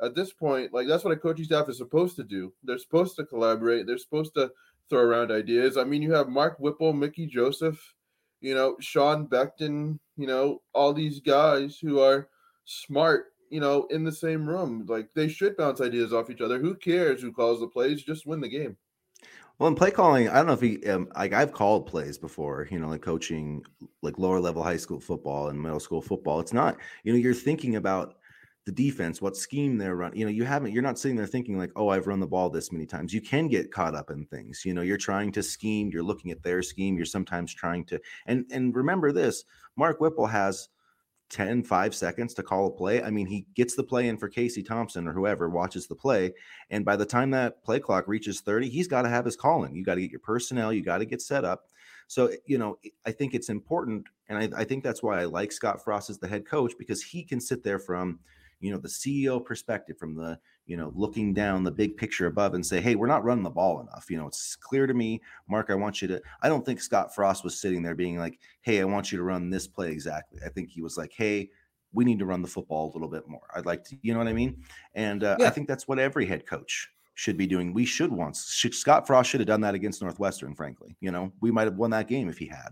at 0.02 0.14
this 0.14 0.32
point, 0.32 0.74
like 0.74 0.88
that's 0.88 1.04
what 1.04 1.12
a 1.12 1.16
coaching 1.16 1.44
staff 1.44 1.68
is 1.68 1.78
supposed 1.78 2.16
to 2.16 2.24
do. 2.24 2.52
They're 2.64 2.78
supposed 2.78 3.16
to 3.16 3.24
collaborate. 3.24 3.86
They're 3.86 3.98
supposed 3.98 4.34
to 4.34 4.50
throw 4.90 5.00
around 5.00 5.30
ideas. 5.30 5.76
I 5.76 5.84
mean, 5.84 6.02
you 6.02 6.12
have 6.12 6.28
Mark 6.28 6.58
Whipple, 6.58 6.92
Mickey 6.92 7.26
Joseph, 7.26 7.80
you 8.40 8.54
know, 8.54 8.76
Sean 8.80 9.26
Beckton, 9.26 9.98
you 10.16 10.26
know, 10.26 10.62
all 10.74 10.92
these 10.92 11.20
guys 11.20 11.78
who 11.80 12.00
are 12.00 12.28
smart 12.64 13.26
you 13.50 13.60
know, 13.60 13.86
in 13.90 14.04
the 14.04 14.12
same 14.12 14.48
room. 14.48 14.84
Like 14.88 15.08
they 15.14 15.28
should 15.28 15.56
bounce 15.56 15.80
ideas 15.80 16.12
off 16.12 16.30
each 16.30 16.40
other. 16.40 16.58
Who 16.58 16.74
cares 16.74 17.20
who 17.20 17.32
calls 17.32 17.60
the 17.60 17.68
plays? 17.68 18.02
Just 18.02 18.26
win 18.26 18.40
the 18.40 18.48
game. 18.48 18.76
Well, 19.58 19.68
in 19.68 19.74
play 19.74 19.90
calling, 19.90 20.28
I 20.28 20.34
don't 20.34 20.46
know 20.46 20.52
if 20.52 20.60
he 20.60 20.86
um, 20.86 21.08
like 21.16 21.32
I've 21.32 21.52
called 21.52 21.86
plays 21.86 22.18
before, 22.18 22.68
you 22.70 22.78
know, 22.78 22.88
like 22.88 23.00
coaching 23.00 23.64
like 24.02 24.18
lower 24.18 24.38
level 24.38 24.62
high 24.62 24.76
school 24.76 25.00
football 25.00 25.48
and 25.48 25.60
middle 25.60 25.80
school 25.80 26.02
football. 26.02 26.40
It's 26.40 26.52
not, 26.52 26.76
you 27.04 27.12
know, 27.12 27.18
you're 27.18 27.32
thinking 27.32 27.76
about 27.76 28.16
the 28.66 28.72
defense, 28.72 29.22
what 29.22 29.36
scheme 29.36 29.78
they're 29.78 29.94
running. 29.94 30.18
You 30.18 30.26
know, 30.26 30.32
you 30.32 30.44
haven't, 30.44 30.72
you're 30.72 30.82
not 30.82 30.98
sitting 30.98 31.16
there 31.16 31.26
thinking 31.26 31.56
like, 31.56 31.70
oh, 31.76 31.88
I've 31.88 32.08
run 32.08 32.18
the 32.18 32.26
ball 32.26 32.50
this 32.50 32.72
many 32.72 32.84
times. 32.84 33.14
You 33.14 33.20
can 33.20 33.46
get 33.46 33.72
caught 33.72 33.94
up 33.94 34.10
in 34.10 34.26
things. 34.26 34.62
You 34.64 34.74
know, 34.74 34.82
you're 34.82 34.96
trying 34.96 35.30
to 35.32 35.42
scheme, 35.42 35.88
you're 35.90 36.02
looking 36.02 36.32
at 36.32 36.42
their 36.42 36.62
scheme, 36.62 36.96
you're 36.96 37.06
sometimes 37.06 37.54
trying 37.54 37.84
to, 37.86 38.00
and 38.26 38.44
and 38.50 38.74
remember 38.74 39.12
this, 39.12 39.44
Mark 39.76 40.00
Whipple 40.00 40.26
has 40.26 40.68
10, 41.30 41.64
5 41.64 41.94
seconds 41.94 42.34
to 42.34 42.42
call 42.42 42.66
a 42.66 42.70
play. 42.70 43.02
I 43.02 43.10
mean, 43.10 43.26
he 43.26 43.46
gets 43.54 43.74
the 43.74 43.82
play 43.82 44.08
in 44.08 44.16
for 44.16 44.28
Casey 44.28 44.62
Thompson 44.62 45.08
or 45.08 45.12
whoever 45.12 45.48
watches 45.48 45.86
the 45.86 45.94
play. 45.94 46.32
And 46.70 46.84
by 46.84 46.96
the 46.96 47.06
time 47.06 47.30
that 47.30 47.64
play 47.64 47.80
clock 47.80 48.06
reaches 48.06 48.40
30, 48.40 48.68
he's 48.68 48.88
got 48.88 49.02
to 49.02 49.08
have 49.08 49.24
his 49.24 49.36
calling. 49.36 49.74
You 49.74 49.84
got 49.84 49.96
to 49.96 50.00
get 50.00 50.10
your 50.10 50.20
personnel, 50.20 50.72
you 50.72 50.82
got 50.82 50.98
to 50.98 51.04
get 51.04 51.22
set 51.22 51.44
up. 51.44 51.64
So, 52.08 52.26
eh, 52.26 52.36
you 52.46 52.58
know, 52.58 52.78
eh, 52.84 52.90
I 53.04 53.12
think 53.12 53.34
it's 53.34 53.48
important. 53.48 54.06
And 54.28 54.38
I, 54.38 54.60
I, 54.60 54.64
think 54.64 54.84
that's 54.84 55.02
why 55.02 55.20
I 55.20 55.24
like 55.24 55.52
Scott 55.52 55.82
Frost 55.82 56.10
as 56.10 56.18
the 56.18 56.28
head 56.28 56.46
coach 56.46 56.72
because 56.78 57.02
he 57.02 57.22
can 57.22 57.40
sit 57.40 57.62
there 57.62 57.78
from, 57.78 58.20
you 58.60 58.70
know 58.70 58.78
the 58.78 58.88
CEO 58.88 59.44
perspective, 59.44 59.98
from 59.98 60.14
the 60.14 60.38
you 60.66 60.76
know 60.76 60.92
looking 60.94 61.34
down 61.34 61.64
the 61.64 61.70
big 61.70 61.96
picture 61.96 62.26
above, 62.26 62.54
and 62.54 62.64
say, 62.64 62.80
hey, 62.80 62.94
we're 62.94 63.06
not 63.06 63.24
running 63.24 63.44
the 63.44 63.50
ball 63.50 63.80
enough. 63.80 64.06
You 64.08 64.18
know, 64.18 64.26
it's 64.26 64.56
clear 64.56 64.86
to 64.86 64.94
me, 64.94 65.20
Mark. 65.48 65.70
I 65.70 65.74
want 65.74 66.02
you 66.02 66.08
to. 66.08 66.22
I 66.42 66.48
don't 66.48 66.64
think 66.64 66.80
Scott 66.80 67.14
Frost 67.14 67.44
was 67.44 67.60
sitting 67.60 67.82
there 67.82 67.94
being 67.94 68.18
like, 68.18 68.38
hey, 68.62 68.80
I 68.80 68.84
want 68.84 69.12
you 69.12 69.18
to 69.18 69.24
run 69.24 69.50
this 69.50 69.66
play 69.66 69.90
exactly. 69.90 70.40
I 70.44 70.48
think 70.48 70.70
he 70.70 70.82
was 70.82 70.96
like, 70.96 71.12
hey 71.12 71.50
we 71.92 72.04
need 72.04 72.18
to 72.18 72.26
run 72.26 72.42
the 72.42 72.48
football 72.48 72.90
a 72.90 72.92
little 72.92 73.08
bit 73.08 73.26
more. 73.26 73.40
I'd 73.54 73.64
like 73.64 73.82
to, 73.84 73.96
you 74.02 74.12
know 74.12 74.18
what 74.18 74.28
I 74.28 74.34
mean? 74.34 74.62
And 74.94 75.24
uh, 75.24 75.36
yeah. 75.40 75.46
I 75.46 75.50
think 75.50 75.66
that's 75.66 75.88
what 75.88 75.98
every 75.98 76.26
head 76.26 76.46
coach 76.46 76.90
should 77.14 77.38
be 77.38 77.46
doing. 77.46 77.72
We 77.72 77.86
should 77.86 78.12
once 78.12 78.52
should, 78.52 78.74
Scott 78.74 79.06
Frost 79.06 79.30
should 79.30 79.40
have 79.40 79.48
done 79.48 79.62
that 79.62 79.74
against 79.74 80.02
Northwestern. 80.02 80.54
Frankly, 80.54 80.96
you 81.00 81.10
know, 81.10 81.32
we 81.40 81.50
might 81.50 81.64
have 81.64 81.76
won 81.76 81.90
that 81.90 82.06
game 82.06 82.28
if 82.28 82.38
he 82.38 82.46
had. 82.46 82.68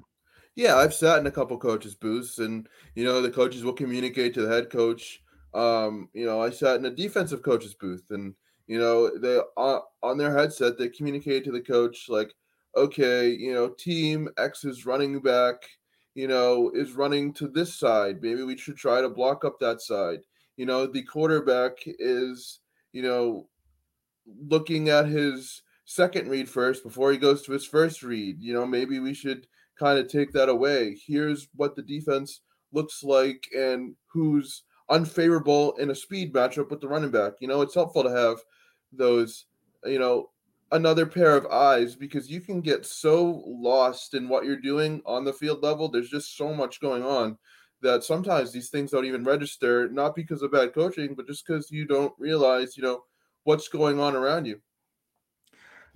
Yeah, 0.54 0.76
I've 0.76 0.94
sat 0.94 1.18
in 1.18 1.26
a 1.26 1.32
couple 1.32 1.58
coaches' 1.58 1.96
booths, 1.96 2.38
and 2.38 2.68
you 2.94 3.04
know 3.04 3.20
the 3.20 3.30
coaches 3.30 3.64
will 3.64 3.72
communicate 3.72 4.34
to 4.34 4.42
the 4.42 4.54
head 4.54 4.70
coach. 4.70 5.20
Um, 5.54 6.08
you 6.12 6.26
know, 6.26 6.40
I 6.42 6.50
sat 6.50 6.76
in 6.76 6.84
a 6.86 6.90
defensive 6.90 7.42
coach's 7.42 7.74
booth, 7.74 8.04
and 8.10 8.34
you 8.66 8.78
know 8.78 9.16
they 9.18 9.40
uh, 9.56 9.80
on 10.02 10.18
their 10.18 10.36
headset 10.36 10.78
they 10.78 10.88
communicated 10.88 11.44
to 11.44 11.52
the 11.52 11.60
coach 11.60 12.06
like, 12.08 12.34
okay, 12.76 13.28
you 13.30 13.52
know, 13.54 13.68
team 13.68 14.28
X 14.38 14.64
is 14.64 14.86
running 14.86 15.20
back 15.20 15.62
you 16.14 16.28
know, 16.28 16.70
is 16.74 16.92
running 16.92 17.32
to 17.34 17.48
this 17.48 17.74
side. 17.74 18.22
Maybe 18.22 18.42
we 18.42 18.56
should 18.56 18.76
try 18.76 19.00
to 19.00 19.08
block 19.08 19.44
up 19.44 19.58
that 19.60 19.80
side. 19.80 20.20
You 20.56 20.66
know, 20.66 20.86
the 20.86 21.02
quarterback 21.02 21.78
is, 21.84 22.60
you 22.92 23.02
know, 23.02 23.48
looking 24.26 24.88
at 24.88 25.06
his 25.06 25.62
second 25.84 26.28
read 26.28 26.48
first 26.48 26.82
before 26.82 27.10
he 27.12 27.18
goes 27.18 27.42
to 27.42 27.52
his 27.52 27.66
first 27.66 28.02
read. 28.02 28.40
You 28.40 28.54
know, 28.54 28.66
maybe 28.66 29.00
we 29.00 29.14
should 29.14 29.46
kind 29.78 29.98
of 29.98 30.08
take 30.08 30.32
that 30.32 30.48
away. 30.48 30.96
Here's 31.04 31.48
what 31.56 31.74
the 31.74 31.82
defense 31.82 32.40
looks 32.72 33.02
like 33.02 33.44
and 33.56 33.96
who's 34.06 34.62
unfavorable 34.90 35.74
in 35.76 35.90
a 35.90 35.94
speed 35.94 36.32
matchup 36.32 36.70
with 36.70 36.80
the 36.80 36.88
running 36.88 37.10
back. 37.10 37.34
You 37.40 37.48
know, 37.48 37.62
it's 37.62 37.74
helpful 37.74 38.02
to 38.02 38.10
have 38.10 38.38
those, 38.92 39.46
you 39.84 39.98
know, 39.98 40.30
another 40.72 41.06
pair 41.06 41.36
of 41.36 41.46
eyes 41.46 41.94
because 41.94 42.30
you 42.30 42.40
can 42.40 42.60
get 42.60 42.84
so 42.84 43.42
lost 43.46 44.14
in 44.14 44.28
what 44.28 44.44
you're 44.44 44.56
doing 44.56 45.02
on 45.06 45.24
the 45.24 45.32
field 45.32 45.62
level. 45.62 45.88
There's 45.88 46.10
just 46.10 46.36
so 46.36 46.52
much 46.52 46.80
going 46.80 47.02
on 47.02 47.38
that 47.82 48.02
sometimes 48.02 48.50
these 48.50 48.70
things 48.70 48.90
don't 48.90 49.04
even 49.04 49.24
register, 49.24 49.88
not 49.88 50.14
because 50.14 50.42
of 50.42 50.52
bad 50.52 50.74
coaching, 50.74 51.14
but 51.14 51.26
just 51.26 51.46
because 51.46 51.70
you 51.70 51.86
don't 51.86 52.12
realize, 52.18 52.76
you 52.76 52.82
know, 52.82 53.04
what's 53.44 53.68
going 53.68 54.00
on 54.00 54.16
around 54.16 54.46
you. 54.46 54.60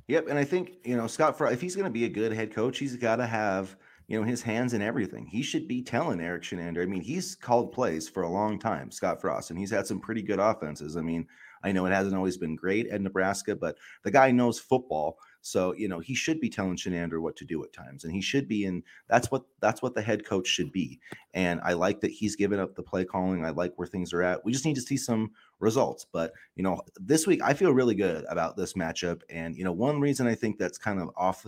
Yep, 0.07 0.29
and 0.29 0.39
I 0.39 0.45
think 0.45 0.77
you 0.85 0.97
know 0.97 1.07
Scott. 1.07 1.37
If 1.53 1.61
he's 1.61 1.77
going 1.77 1.85
to 1.85 1.91
be 1.91 2.07
a 2.07 2.09
good 2.09 2.33
head 2.33 2.55
coach, 2.55 2.79
he's 2.79 2.97
got 2.97 3.17
to 3.17 3.27
have 3.27 3.77
you 4.09 4.19
know 4.19 4.27
his 4.27 4.43
hands 4.43 4.73
in 4.73 4.83
everything. 4.83 5.27
He 5.27 5.43
should 5.43 5.69
be 5.69 5.83
telling 5.83 6.21
Erik 6.21 6.43
Chinander. 6.43 6.83
I 6.83 6.87
mean, 6.87 7.03
he's 7.03 7.35
called 7.35 7.73
plays 7.73 8.09
for 8.09 8.23
a 8.23 8.31
long 8.31 8.59
time, 8.59 8.91
Scott 8.91 9.21
Frost, 9.21 9.51
and 9.51 9.59
he's 9.59 9.71
had 9.71 9.87
some 9.87 10.01
pretty 10.01 10.23
good 10.23 10.39
offenses. 10.41 10.97
I 10.97 11.03
mean, 11.03 11.27
I 11.63 11.73
know 11.73 11.87
it 11.87 11.93
hasn't 11.93 12.17
always 12.17 12.39
been 12.39 12.57
great 12.57 12.87
at 12.89 13.03
Nebraska, 13.03 13.55
but 13.55 13.77
the 14.03 14.11
guy 14.11 14.31
knows 14.31 14.59
football. 14.59 15.19
So, 15.43 15.75
you 15.75 15.89
know, 15.89 16.01
he 16.01 16.15
should 16.15 16.41
be 16.41 16.49
telling 16.49 16.77
Chinander 16.77 17.21
what 17.21 17.37
to 17.37 17.45
do 17.45 17.63
at 17.63 17.73
times. 17.73 18.05
And 18.05 18.13
he 18.13 18.21
should 18.21 18.49
be 18.49 18.65
in 18.65 18.83
that's 19.09 19.31
what 19.31 19.45
that's 19.61 19.83
what 19.83 19.95
the 19.95 20.03
head 20.03 20.25
coach 20.25 20.47
should 20.47 20.73
be. 20.73 21.01
And 21.35 21.61
I 21.63 21.75
like 21.75 22.01
that 22.01 22.11
he's 22.11 22.35
given 22.35 22.59
up 22.59 22.75
the 22.75 22.83
play 22.83 23.05
calling. 23.05 23.45
I 23.45 23.51
like 23.51 23.75
where 23.77 23.87
things 23.87 24.13
are 24.15 24.23
at. 24.23 24.45
We 24.45 24.53
just 24.53 24.65
need 24.65 24.77
to 24.77 24.81
see 24.81 24.97
some 24.97 25.33
results. 25.61 26.07
But, 26.11 26.33
you 26.57 26.63
know, 26.63 26.81
this 26.97 27.27
week 27.27 27.43
I 27.43 27.53
feel 27.53 27.73
really 27.73 27.95
good 27.95 28.25
about 28.29 28.57
this 28.57 28.73
matchup. 28.73 29.21
And, 29.29 29.55
you 29.55 29.65
know, 29.65 29.73
one 29.73 30.01
reason 30.01 30.27
I 30.27 30.35
think 30.35 30.59
that's 30.59 30.79
kind 30.79 31.01
of 31.01 31.11
off 31.17 31.47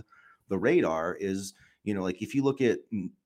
the 0.48 0.58
radar 0.58 1.14
is 1.14 1.54
you 1.84 1.94
know, 1.94 2.02
like 2.02 2.20
if 2.22 2.34
you 2.34 2.42
look 2.42 2.60
at 2.60 2.78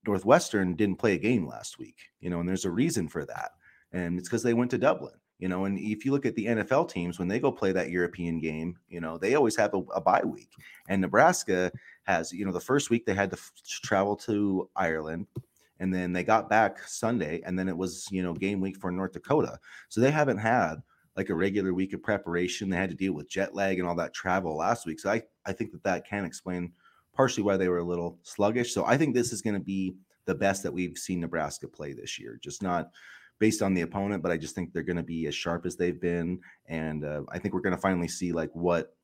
Northwestern 0.05 0.75
didn't 0.75 0.97
play 0.97 1.13
a 1.13 1.19
game 1.19 1.47
last 1.47 1.77
week, 1.77 1.97
you 2.19 2.29
know, 2.29 2.39
and 2.39 2.47
there's 2.47 2.65
a 2.65 2.71
reason 2.71 3.07
for 3.07 3.25
that. 3.25 3.51
And 3.91 4.17
it's 4.17 4.27
because 4.27 4.43
they 4.43 4.53
went 4.53 4.71
to 4.71 4.77
Dublin. 4.77 5.13
You 5.39 5.49
know, 5.49 5.65
and 5.65 5.77
if 5.77 6.05
you 6.05 6.13
look 6.13 6.25
at 6.25 6.33
the 6.35 6.45
NFL 6.45 6.89
teams 6.89 7.19
when 7.19 7.27
they 7.27 7.39
go 7.39 7.51
play 7.51 7.73
that 7.73 7.89
European 7.89 8.39
game, 8.39 8.77
you 8.87 9.01
know, 9.01 9.17
they 9.17 9.35
always 9.35 9.57
have 9.57 9.73
a, 9.73 9.79
a 9.93 9.99
bye 9.99 10.23
week. 10.23 10.49
And 10.87 11.01
Nebraska 11.01 11.71
has, 12.03 12.31
you 12.31 12.45
know, 12.45 12.53
the 12.53 12.59
first 12.61 12.89
week 12.89 13.05
they 13.05 13.13
had 13.13 13.31
to 13.31 13.37
f- 13.37 13.51
travel 13.83 14.15
to 14.17 14.69
Ireland 14.77 15.27
and 15.81 15.93
then 15.93 16.13
they 16.13 16.23
got 16.23 16.49
back 16.49 16.79
Sunday 16.87 17.41
and 17.45 17.59
then 17.59 17.67
it 17.67 17.75
was, 17.75 18.07
you 18.11 18.23
know, 18.23 18.33
game 18.33 18.61
week 18.61 18.77
for 18.77 18.91
North 18.91 19.11
Dakota. 19.11 19.59
So 19.89 19.99
they 19.99 20.11
haven't 20.11 20.37
had 20.37 20.75
like 21.17 21.29
a 21.29 21.35
regular 21.35 21.73
week 21.73 21.93
of 21.93 22.01
preparation. 22.01 22.69
They 22.69 22.77
had 22.77 22.89
to 22.89 22.95
deal 22.95 23.13
with 23.13 23.29
jet 23.29 23.53
lag 23.53 23.79
and 23.79 23.87
all 23.87 23.95
that 23.95 24.13
travel 24.13 24.55
last 24.55 24.85
week. 24.85 24.99
So 24.99 25.09
I, 25.09 25.21
I 25.45 25.51
think 25.51 25.71
that 25.71 25.83
that 25.83 26.07
can 26.07 26.23
explain 26.25 26.71
partially 27.15 27.43
why 27.43 27.57
they 27.57 27.69
were 27.69 27.79
a 27.79 27.83
little 27.83 28.19
sluggish. 28.23 28.73
So 28.73 28.85
I 28.85 28.97
think 28.97 29.15
this 29.15 29.31
is 29.31 29.41
going 29.41 29.53
to 29.55 29.59
be 29.59 29.95
the 30.25 30.35
best 30.35 30.63
that 30.63 30.73
we've 30.73 30.97
seen 30.97 31.21
Nebraska 31.21 31.67
play 31.67 31.93
this 31.93 32.19
year. 32.19 32.39
Just 32.43 32.61
not 32.61 32.91
based 33.39 33.61
on 33.61 33.73
the 33.73 33.81
opponent, 33.81 34.23
but 34.23 34.31
I 34.31 34.37
just 34.37 34.55
think 34.55 34.73
they're 34.73 34.83
going 34.83 34.97
to 34.97 35.03
be 35.03 35.27
as 35.27 35.35
sharp 35.35 35.65
as 35.65 35.75
they've 35.75 35.99
been, 35.99 36.39
and 36.67 37.03
uh, 37.03 37.21
I 37.29 37.39
think 37.39 37.53
we're 37.53 37.61
going 37.61 37.75
to 37.75 37.81
finally 37.81 38.07
see 38.07 38.31
like 38.31 38.49
what 38.53 38.95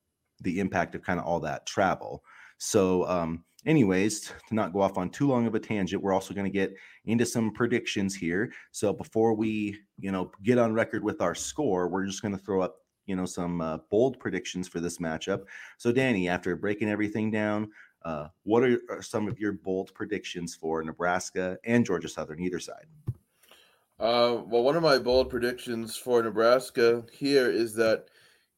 the 0.41 0.60
impact 0.60 0.95
of 0.95 1.04
kind 1.04 1.19
of 1.19 1.26
all 1.26 1.39
that 1.41 1.65
travel. 1.65 2.24
So, 2.58 3.08
um, 3.08 3.43
anyways, 3.65 4.32
to 4.47 4.56
not 4.56 4.74
go 4.74 4.82
off 4.82 4.97
on 4.97 5.10
too 5.10 5.28
long 5.28 5.47
of 5.47 5.56
a 5.56 5.60
tangent, 5.60 6.02
we're 6.02 6.13
also 6.13 6.34
going 6.34 6.45
to 6.45 6.52
get 6.52 6.74
into 7.06 7.26
some 7.26 7.52
predictions 7.52 8.15
here. 8.15 8.52
So 8.71 8.93
before 8.93 9.34
we, 9.34 9.78
you 10.00 10.12
know, 10.12 10.32
get 10.43 10.58
on 10.58 10.74
record 10.74 11.04
with 11.04 11.21
our 11.21 11.36
score, 11.36 11.88
we're 11.88 12.06
just 12.06 12.21
going 12.21 12.38
to 12.38 12.43
throw 12.43 12.62
up 12.62 12.78
you 13.08 13.15
know 13.15 13.26
some 13.26 13.62
uh, 13.62 13.78
bold 13.89 14.19
predictions 14.19 14.67
for 14.67 14.80
this 14.80 15.00
matchup. 15.00 15.43
So 15.78 15.91
Danny, 15.91 16.30
after 16.30 16.56
breaking 16.56 16.89
everything 16.89 17.32
down, 17.32 17.69
uh, 18.04 18.28
what 18.44 18.64
are, 18.64 18.80
are, 18.90 19.02
some 19.02 19.28
of 19.28 19.40
your 19.40 19.54
bold 19.54 19.94
predictions 19.94 20.56
for 20.56 20.84
Nebraska 20.84 21.58
and 21.64 21.86
Georgia 21.86 22.10
Southern, 22.10 22.40
either 22.40 22.60
side? 22.60 22.86
Uh, 24.00 24.42
well, 24.48 24.64
one 24.64 24.76
of 24.76 24.82
my 24.82 24.98
bold 24.98 25.30
predictions 25.30 25.96
for 25.96 26.24
Nebraska 26.24 27.04
here 27.12 27.52
is 27.52 27.76
that 27.76 28.06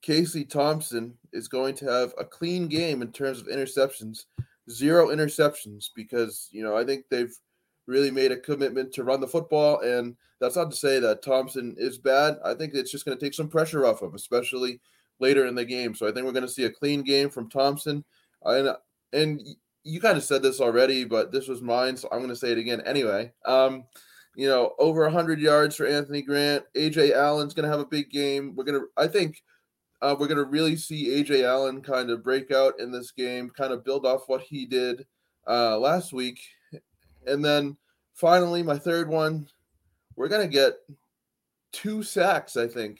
Casey 0.01 0.45
Thompson 0.45 1.17
is 1.33 1.49
going 1.49 1.75
to 1.75 1.85
have 1.85 2.13
a 2.17 2.23
clean 2.23 2.67
game 2.67 3.01
in 3.01 3.11
terms 3.11 3.41
of 3.41 3.47
interceptions, 3.47 4.25
zero 4.69 5.07
interceptions, 5.07 5.89
because 5.93 6.47
you 6.51 6.63
know 6.63 6.77
I 6.77 6.85
think 6.85 7.05
they've 7.09 7.35
really 7.87 8.11
made 8.11 8.31
a 8.31 8.37
commitment 8.37 8.93
to 8.93 9.03
run 9.03 9.19
the 9.19 9.27
football, 9.27 9.79
and 9.81 10.15
that's 10.39 10.55
not 10.55 10.71
to 10.71 10.77
say 10.77 10.99
that 10.99 11.21
Thompson 11.21 11.75
is 11.77 11.97
bad. 11.97 12.37
I 12.45 12.53
think 12.53 12.73
it's 12.73 12.91
just 12.91 13.03
going 13.03 13.17
to 13.17 13.23
take 13.23 13.33
some 13.33 13.49
pressure 13.49 13.85
off 13.85 14.01
him, 14.01 14.15
especially 14.15 14.79
later 15.19 15.45
in 15.45 15.55
the 15.55 15.65
game. 15.65 15.93
So 15.93 16.07
I 16.07 16.11
think 16.11 16.25
we're 16.25 16.31
going 16.31 16.47
to 16.47 16.51
see 16.51 16.63
a 16.63 16.71
clean 16.71 17.01
game 17.01 17.29
from 17.29 17.49
Thompson, 17.49 18.05
and 18.43 18.75
and 19.13 19.41
you 19.83 20.01
kind 20.01 20.17
of 20.17 20.23
said 20.23 20.41
this 20.41 20.59
already, 20.59 21.05
but 21.05 21.31
this 21.31 21.47
was 21.47 21.61
mine, 21.61 21.95
so 21.95 22.07
I'm 22.11 22.19
going 22.19 22.29
to 22.29 22.35
say 22.35 22.51
it 22.51 22.57
again 22.57 22.81
anyway. 22.81 23.31
Um, 23.45 23.85
you 24.35 24.47
know, 24.47 24.73
over 24.79 25.03
100 25.03 25.39
yards 25.39 25.75
for 25.75 25.85
Anthony 25.85 26.21
Grant. 26.21 26.63
Ajay 26.75 27.13
Allen's 27.13 27.53
going 27.53 27.65
to 27.65 27.71
have 27.71 27.79
a 27.79 27.85
big 27.85 28.09
game. 28.09 28.55
We're 28.55 28.63
going 28.63 28.79
to, 28.79 28.87
I 28.97 29.07
think, 29.07 29.43
uh, 30.01 30.15
we're 30.19 30.27
going 30.27 30.37
to 30.37 30.45
really 30.45 30.75
see 30.75 31.23
Ajay 31.23 31.43
Allen 31.43 31.81
kind 31.81 32.09
of 32.09 32.23
break 32.23 32.51
out 32.51 32.79
in 32.79 32.91
this 32.91 33.11
game, 33.11 33.49
kind 33.49 33.71
of 33.71 33.85
build 33.85 34.05
off 34.05 34.27
what 34.27 34.41
he 34.41 34.65
did 34.65 35.05
uh, 35.47 35.77
last 35.77 36.13
week. 36.13 36.41
And 37.27 37.43
then 37.43 37.77
finally, 38.13 38.63
my 38.63 38.77
third 38.77 39.07
one, 39.07 39.47
we're 40.15 40.27
going 40.27 40.47
to 40.47 40.53
get 40.53 40.73
two 41.71 42.03
sacks, 42.03 42.57
I 42.57 42.67
think, 42.67 42.99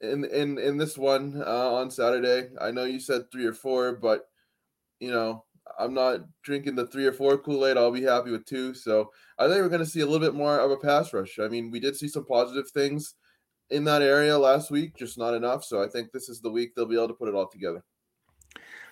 in 0.00 0.24
in 0.24 0.58
in 0.58 0.76
this 0.76 0.96
one 0.96 1.42
uh, 1.44 1.72
on 1.72 1.90
Saturday. 1.90 2.50
I 2.60 2.70
know 2.70 2.84
you 2.84 3.00
said 3.00 3.30
three 3.30 3.44
or 3.44 3.52
four, 3.52 3.96
but 3.96 4.28
you 5.00 5.10
know, 5.10 5.44
I'm 5.78 5.94
not 5.94 6.20
drinking 6.42 6.74
the 6.74 6.86
three 6.86 7.06
or 7.06 7.12
four 7.12 7.38
Kool 7.38 7.66
Aid. 7.66 7.76
I'll 7.76 7.90
be 7.90 8.02
happy 8.02 8.30
with 8.30 8.44
two. 8.44 8.74
So 8.74 9.10
I 9.38 9.46
think 9.46 9.60
we're 9.60 9.68
going 9.68 9.84
to 9.84 9.90
see 9.90 10.00
a 10.00 10.06
little 10.06 10.26
bit 10.26 10.34
more 10.34 10.58
of 10.58 10.70
a 10.70 10.76
pass 10.76 11.12
rush. 11.12 11.38
I 11.38 11.48
mean, 11.48 11.70
we 11.70 11.80
did 11.80 11.96
see 11.96 12.08
some 12.08 12.24
positive 12.24 12.70
things 12.70 13.14
in 13.70 13.84
that 13.84 14.02
area 14.02 14.38
last 14.38 14.70
week, 14.70 14.96
just 14.96 15.18
not 15.18 15.34
enough. 15.34 15.64
So 15.64 15.82
I 15.82 15.88
think 15.88 16.10
this 16.10 16.28
is 16.28 16.40
the 16.40 16.50
week 16.50 16.74
they'll 16.74 16.86
be 16.86 16.96
able 16.96 17.08
to 17.08 17.14
put 17.14 17.28
it 17.28 17.34
all 17.34 17.48
together. 17.48 17.82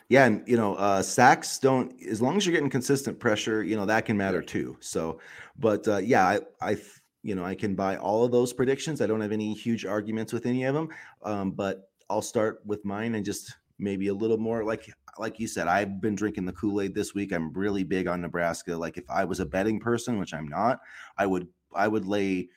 Yeah, 0.08 0.26
and 0.26 0.46
you 0.46 0.56
know, 0.56 0.76
uh, 0.76 1.02
sacks 1.02 1.58
don't 1.58 1.92
as 2.08 2.22
long 2.22 2.36
as 2.36 2.46
you're 2.46 2.54
getting 2.54 2.70
consistent 2.70 3.18
pressure, 3.18 3.64
you 3.64 3.74
know 3.74 3.86
that 3.86 4.04
can 4.04 4.16
matter 4.16 4.40
too. 4.40 4.76
So, 4.78 5.18
but 5.58 5.88
uh, 5.88 5.96
yeah, 5.96 6.24
I, 6.24 6.40
I, 6.62 6.76
you 7.24 7.34
know, 7.34 7.44
I 7.44 7.56
can 7.56 7.74
buy 7.74 7.96
all 7.96 8.24
of 8.24 8.30
those 8.30 8.52
predictions. 8.52 9.00
I 9.00 9.08
don't 9.08 9.20
have 9.20 9.32
any 9.32 9.52
huge 9.52 9.84
arguments 9.84 10.32
with 10.32 10.46
any 10.46 10.62
of 10.62 10.74
them, 10.74 10.90
um, 11.24 11.50
but 11.50 11.90
I'll 12.08 12.22
start 12.22 12.60
with 12.64 12.84
mine 12.84 13.16
and 13.16 13.24
just 13.24 13.52
maybe 13.80 14.06
a 14.08 14.14
little 14.14 14.38
more 14.38 14.62
like 14.62 14.88
like 15.18 15.38
you 15.38 15.46
said, 15.46 15.68
I've 15.68 16.00
been 16.00 16.14
drinking 16.14 16.46
the 16.46 16.52
Kool 16.52 16.80
Aid 16.80 16.94
this 16.94 17.14
week. 17.14 17.32
I'm 17.32 17.52
really 17.52 17.84
big 17.84 18.06
on 18.06 18.20
Nebraska. 18.20 18.76
Like 18.76 18.96
if 18.96 19.08
I 19.10 19.24
was 19.24 19.40
a 19.40 19.46
betting 19.46 19.80
person, 19.80 20.18
which 20.18 20.34
I'm 20.34 20.48
not, 20.48 20.80
I 21.16 21.26
would 21.26 21.48
I 21.74 21.88
would 21.88 22.06
lay 22.06 22.48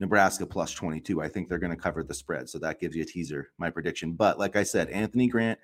Nebraska 0.00 0.46
plus 0.46 0.72
22. 0.72 1.22
I 1.22 1.28
think 1.28 1.48
they're 1.48 1.58
going 1.58 1.74
to 1.74 1.82
cover 1.82 2.02
the 2.02 2.14
spread. 2.14 2.48
So 2.48 2.58
that 2.58 2.80
gives 2.80 2.94
you 2.94 3.02
a 3.02 3.06
teaser, 3.06 3.50
my 3.58 3.70
prediction. 3.70 4.12
But 4.12 4.38
like 4.38 4.56
I 4.56 4.62
said, 4.62 4.90
Anthony 4.90 5.28
Grant 5.28 5.58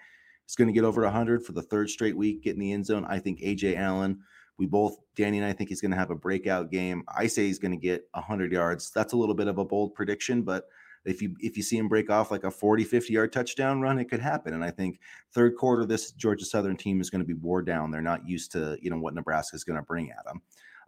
is 0.49 0.57
going 0.57 0.69
to 0.69 0.75
get 0.75 0.85
over 0.85 1.03
100 1.03 1.45
for 1.45 1.53
the 1.53 1.63
third 1.63 1.91
straight 1.91 2.17
week, 2.17 2.43
get 2.43 2.55
in 2.55 2.61
the 2.61 2.73
end 2.73 2.87
zone. 2.87 3.05
I 3.09 3.19
think 3.19 3.41
Ajay 3.41 3.77
Allen, 3.77 4.21
we 4.59 4.67
both, 4.67 4.97
Danny 5.17 5.39
and 5.39 5.47
I 5.47 5.53
think 5.53 5.69
he's 5.69 5.81
going 5.81 5.91
to 5.91 5.99
have 5.99 6.11
a 6.11 6.17
breakout 6.17 6.71
game. 6.71 7.05
I 7.15 7.27
say 7.27 7.47
he's 7.47 7.59
going 7.59 7.73
to 7.73 7.77
get 7.77 8.09
100 8.13 8.53
yards. 8.53 8.91
That's 8.91 9.13
a 9.13 9.17
little 9.17 9.35
bit 9.35 9.49
of 9.49 9.59
a 9.59 9.65
bold 9.65 9.95
prediction, 9.95 10.43
but 10.43 10.65
if 11.05 11.21
you 11.21 11.35
if 11.41 11.57
you 11.57 11.63
see 11.63 11.77
him 11.77 11.89
break 11.89 12.11
off 12.11 12.31
like 12.31 12.45
a 12.45 12.51
40 12.51 12.85
50 12.85 13.13
yard 13.13 13.33
touchdown 13.33 13.81
run 13.81 13.99
it 13.99 14.09
could 14.09 14.21
happen 14.21 14.55
and 14.55 14.65
i 14.65 14.71
think 14.71 15.01
third 15.33 15.57
quarter 15.57 15.85
this 15.85 16.13
georgia 16.13 16.45
southern 16.45 16.77
team 16.77 17.01
is 17.01 17.11
going 17.11 17.21
to 17.21 17.27
be 17.27 17.35
wore 17.35 17.63
down 17.63 17.91
they're 17.91 18.01
not 18.01 18.27
used 18.29 18.53
to 18.53 18.79
you 18.81 18.91
know 18.91 18.99
what 18.99 19.15
nebraska 19.15 19.57
is 19.57 19.65
going 19.65 19.79
to 19.79 19.85
bring 19.85 20.11
at 20.11 20.25
them 20.25 20.41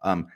Um, 0.04 0.26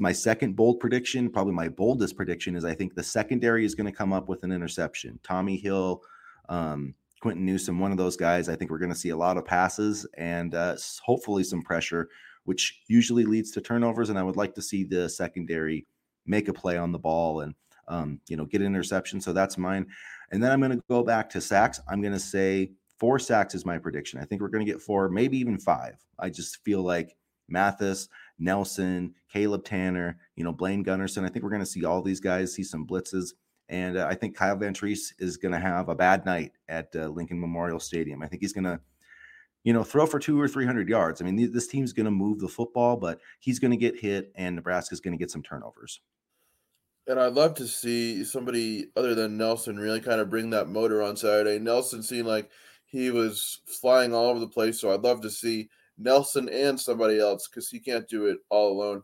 my 0.00 0.12
second 0.12 0.56
bold 0.56 0.80
prediction, 0.80 1.30
probably 1.30 1.54
my 1.54 1.68
boldest 1.68 2.16
prediction, 2.16 2.56
is 2.56 2.64
I 2.64 2.74
think 2.74 2.94
the 2.94 3.04
secondary 3.04 3.64
is 3.64 3.76
going 3.76 3.86
to 3.86 3.96
come 3.96 4.12
up 4.12 4.28
with 4.28 4.42
an 4.42 4.50
interception. 4.50 5.20
Tommy 5.22 5.56
Hill, 5.56 6.02
um, 6.48 6.94
Quinton 7.20 7.46
Newsome, 7.46 7.78
one 7.78 7.92
of 7.92 7.98
those 7.98 8.16
guys. 8.16 8.48
I 8.48 8.56
think 8.56 8.70
we're 8.70 8.78
going 8.78 8.92
to 8.92 8.98
see 8.98 9.10
a 9.10 9.16
lot 9.16 9.36
of 9.36 9.44
passes 9.44 10.04
and 10.18 10.56
uh, 10.56 10.76
hopefully 11.04 11.44
some 11.44 11.62
pressure, 11.62 12.08
which 12.44 12.80
usually 12.88 13.24
leads 13.24 13.52
to 13.52 13.60
turnovers. 13.60 14.10
And 14.10 14.18
I 14.18 14.24
would 14.24 14.36
like 14.36 14.54
to 14.56 14.62
see 14.62 14.82
the 14.82 15.08
secondary 15.08 15.86
make 16.26 16.48
a 16.48 16.52
play 16.52 16.76
on 16.76 16.90
the 16.90 16.98
ball 16.98 17.42
and 17.42 17.54
um, 17.88 18.20
you 18.28 18.36
know 18.36 18.44
get 18.44 18.60
an 18.60 18.66
interception. 18.66 19.20
So 19.20 19.32
that's 19.32 19.58
mine. 19.58 19.86
And 20.30 20.42
then 20.42 20.50
I'm 20.50 20.60
going 20.60 20.72
to 20.72 20.82
go 20.88 21.02
back 21.02 21.28
to 21.30 21.40
sacks. 21.40 21.80
I'm 21.88 22.00
going 22.00 22.14
to 22.14 22.20
say 22.20 22.72
four 22.98 23.18
sacks 23.18 23.54
is 23.54 23.66
my 23.66 23.78
prediction. 23.78 24.18
I 24.18 24.24
think 24.24 24.40
we're 24.40 24.48
going 24.48 24.64
to 24.64 24.72
get 24.72 24.80
four, 24.80 25.08
maybe 25.08 25.36
even 25.38 25.58
five. 25.58 25.96
I 26.18 26.30
just 26.30 26.62
feel 26.64 26.82
like 26.82 27.16
Mathis, 27.48 28.08
Nelson, 28.38 29.14
Caleb 29.32 29.64
Tannor, 29.64 30.16
you 30.36 30.44
know 30.44 30.52
Blaise 30.52 30.84
Gunnerson. 30.84 31.24
I 31.24 31.28
think 31.28 31.42
we're 31.42 31.50
going 31.50 31.60
to 31.60 31.66
see 31.66 31.84
all 31.84 32.02
these 32.02 32.20
guys 32.20 32.54
see 32.54 32.64
some 32.64 32.86
blitzes. 32.86 33.32
And 33.68 33.96
uh, 33.96 34.06
I 34.08 34.14
think 34.14 34.36
Kyle 34.36 34.56
Vantrease 34.56 35.12
is 35.18 35.36
going 35.36 35.52
to 35.52 35.58
have 35.58 35.88
a 35.88 35.94
bad 35.94 36.26
night 36.26 36.52
at 36.68 36.94
uh, 36.94 37.08
Lincoln 37.08 37.40
Memorial 37.40 37.80
Stadium. 37.80 38.22
I 38.22 38.28
think 38.28 38.42
he's 38.42 38.52
going 38.52 38.64
to, 38.64 38.78
you 39.64 39.72
know, 39.72 39.82
throw 39.82 40.04
for 40.04 40.18
two 40.18 40.38
or 40.40 40.46
300 40.46 40.88
yards. 40.88 41.22
I 41.22 41.24
mean, 41.24 41.36
th- 41.36 41.52
this 41.52 41.68
team's 41.68 41.92
going 41.92 42.04
to 42.04 42.10
move 42.10 42.38
the 42.38 42.48
football, 42.48 42.96
but 42.96 43.20
he's 43.40 43.58
going 43.58 43.70
to 43.70 43.76
get 43.76 43.98
hit, 43.98 44.30
and 44.34 44.56
Nebraska's 44.56 45.00
going 45.00 45.12
to 45.12 45.18
get 45.18 45.30
some 45.30 45.42
turnovers. 45.42 46.00
And 47.08 47.18
I'd 47.18 47.34
love 47.34 47.54
to 47.54 47.66
see 47.66 48.24
somebody 48.24 48.86
other 48.96 49.14
than 49.14 49.36
Nelson 49.36 49.78
really 49.78 50.00
kind 50.00 50.20
of 50.20 50.30
bring 50.30 50.50
that 50.50 50.68
motor 50.68 51.02
on 51.02 51.16
Saturday. 51.16 51.58
Nelson 51.58 52.02
seemed 52.02 52.28
like 52.28 52.50
he 52.84 53.10
was 53.10 53.60
flying 53.80 54.14
all 54.14 54.26
over 54.26 54.38
the 54.38 54.46
place. 54.46 54.80
So 54.80 54.92
I'd 54.92 55.02
love 55.02 55.20
to 55.22 55.30
see 55.30 55.68
Nelson 55.98 56.48
and 56.48 56.78
somebody 56.78 57.18
else 57.18 57.48
because 57.48 57.68
he 57.68 57.80
can't 57.80 58.06
do 58.08 58.26
it 58.26 58.38
all 58.50 58.72
alone. 58.72 59.02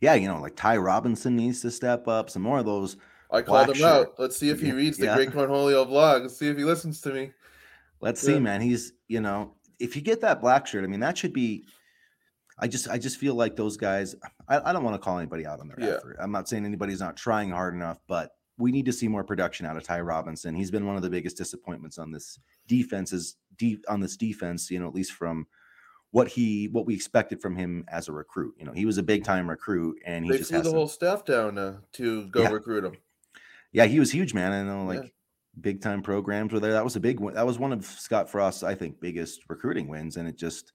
Yeah, 0.00 0.14
you 0.14 0.28
know, 0.28 0.40
like 0.40 0.56
Ty 0.56 0.78
Robinson 0.78 1.36
needs 1.36 1.60
to 1.62 1.70
step 1.70 2.08
up. 2.08 2.30
Some 2.30 2.42
more 2.42 2.58
of 2.58 2.66
those 2.66 2.96
I 3.30 3.42
called 3.42 3.68
him 3.68 3.76
shirt. 3.76 3.84
out. 3.84 4.14
Let's 4.18 4.36
see 4.36 4.50
if 4.50 4.60
he 4.60 4.72
reads 4.72 4.98
the 4.98 5.06
yeah. 5.06 5.14
Great 5.14 5.30
Cornholio 5.30 5.86
blog. 5.86 6.22
Let's 6.22 6.38
see 6.38 6.48
if 6.48 6.56
he 6.56 6.64
listens 6.64 7.00
to 7.02 7.12
me. 7.12 7.32
Let's 8.00 8.22
yeah. 8.22 8.34
see, 8.34 8.40
man. 8.40 8.60
He's, 8.60 8.92
you 9.08 9.20
know, 9.20 9.54
if 9.78 9.96
you 9.96 10.02
get 10.02 10.20
that 10.22 10.40
black 10.40 10.66
shirt, 10.66 10.84
I 10.84 10.88
mean, 10.88 11.00
that 11.00 11.16
should 11.16 11.32
be. 11.32 11.64
I 12.60 12.68
just, 12.68 12.88
I 12.88 12.98
just 12.98 13.16
feel 13.16 13.34
like 13.34 13.56
those 13.56 13.76
guys. 13.76 14.14
I, 14.48 14.60
I 14.70 14.72
don't 14.72 14.84
want 14.84 14.94
to 14.94 15.04
call 15.04 15.18
anybody 15.18 15.46
out 15.46 15.60
on 15.60 15.68
their 15.68 15.80
yeah. 15.80 15.96
effort. 15.96 16.16
I'm 16.20 16.30
not 16.30 16.48
saying 16.48 16.64
anybody's 16.64 17.00
not 17.00 17.16
trying 17.16 17.50
hard 17.50 17.74
enough, 17.74 17.98
but 18.06 18.32
we 18.58 18.70
need 18.70 18.84
to 18.84 18.92
see 18.92 19.08
more 19.08 19.24
production 19.24 19.66
out 19.66 19.76
of 19.76 19.82
Ty 19.82 20.00
Robinson. 20.00 20.54
He's 20.54 20.70
been 20.70 20.86
one 20.86 20.96
of 20.96 21.02
the 21.02 21.10
biggest 21.10 21.36
disappointments 21.36 21.98
on 21.98 22.12
this 22.12 22.38
defense's 22.66 23.36
deep 23.56 23.84
on 23.88 24.00
this 24.00 24.16
defense. 24.16 24.70
You 24.70 24.78
know, 24.78 24.86
at 24.86 24.94
least 24.94 25.12
from 25.12 25.46
what 26.10 26.28
he 26.28 26.66
what 26.68 26.86
we 26.86 26.94
expected 26.94 27.40
from 27.40 27.56
him 27.56 27.84
as 27.88 28.08
a 28.08 28.12
recruit. 28.12 28.54
You 28.58 28.66
know, 28.66 28.72
he 28.72 28.84
was 28.84 28.98
a 28.98 29.02
big 29.02 29.24
time 29.24 29.48
recruit, 29.48 29.98
and 30.04 30.24
he 30.24 30.30
they 30.30 30.38
just 30.38 30.50
flew 30.50 30.62
the 30.62 30.70
whole 30.70 30.88
staff 30.88 31.24
down 31.24 31.56
uh, 31.56 31.78
to 31.94 32.26
go 32.26 32.42
yeah. 32.42 32.48
recruit 32.50 32.84
him. 32.84 32.96
Yeah, 33.72 33.86
he 33.86 34.00
was 34.00 34.10
huge, 34.10 34.34
man. 34.34 34.52
I 34.52 34.62
know, 34.64 34.84
like 34.84 35.04
yeah. 35.04 35.08
big 35.60 35.80
time 35.80 36.02
programs 36.02 36.52
were 36.52 36.58
there. 36.58 36.72
That 36.72 36.84
was 36.84 36.96
a 36.96 37.00
big 37.00 37.20
one. 37.20 37.34
That 37.34 37.46
was 37.46 37.58
one 37.58 37.72
of 37.72 37.84
Scott 37.84 38.28
Frost's, 38.28 38.64
I 38.64 38.74
think, 38.74 39.00
biggest 39.00 39.42
recruiting 39.48 39.86
wins. 39.86 40.16
And 40.16 40.28
it 40.28 40.36
just, 40.36 40.72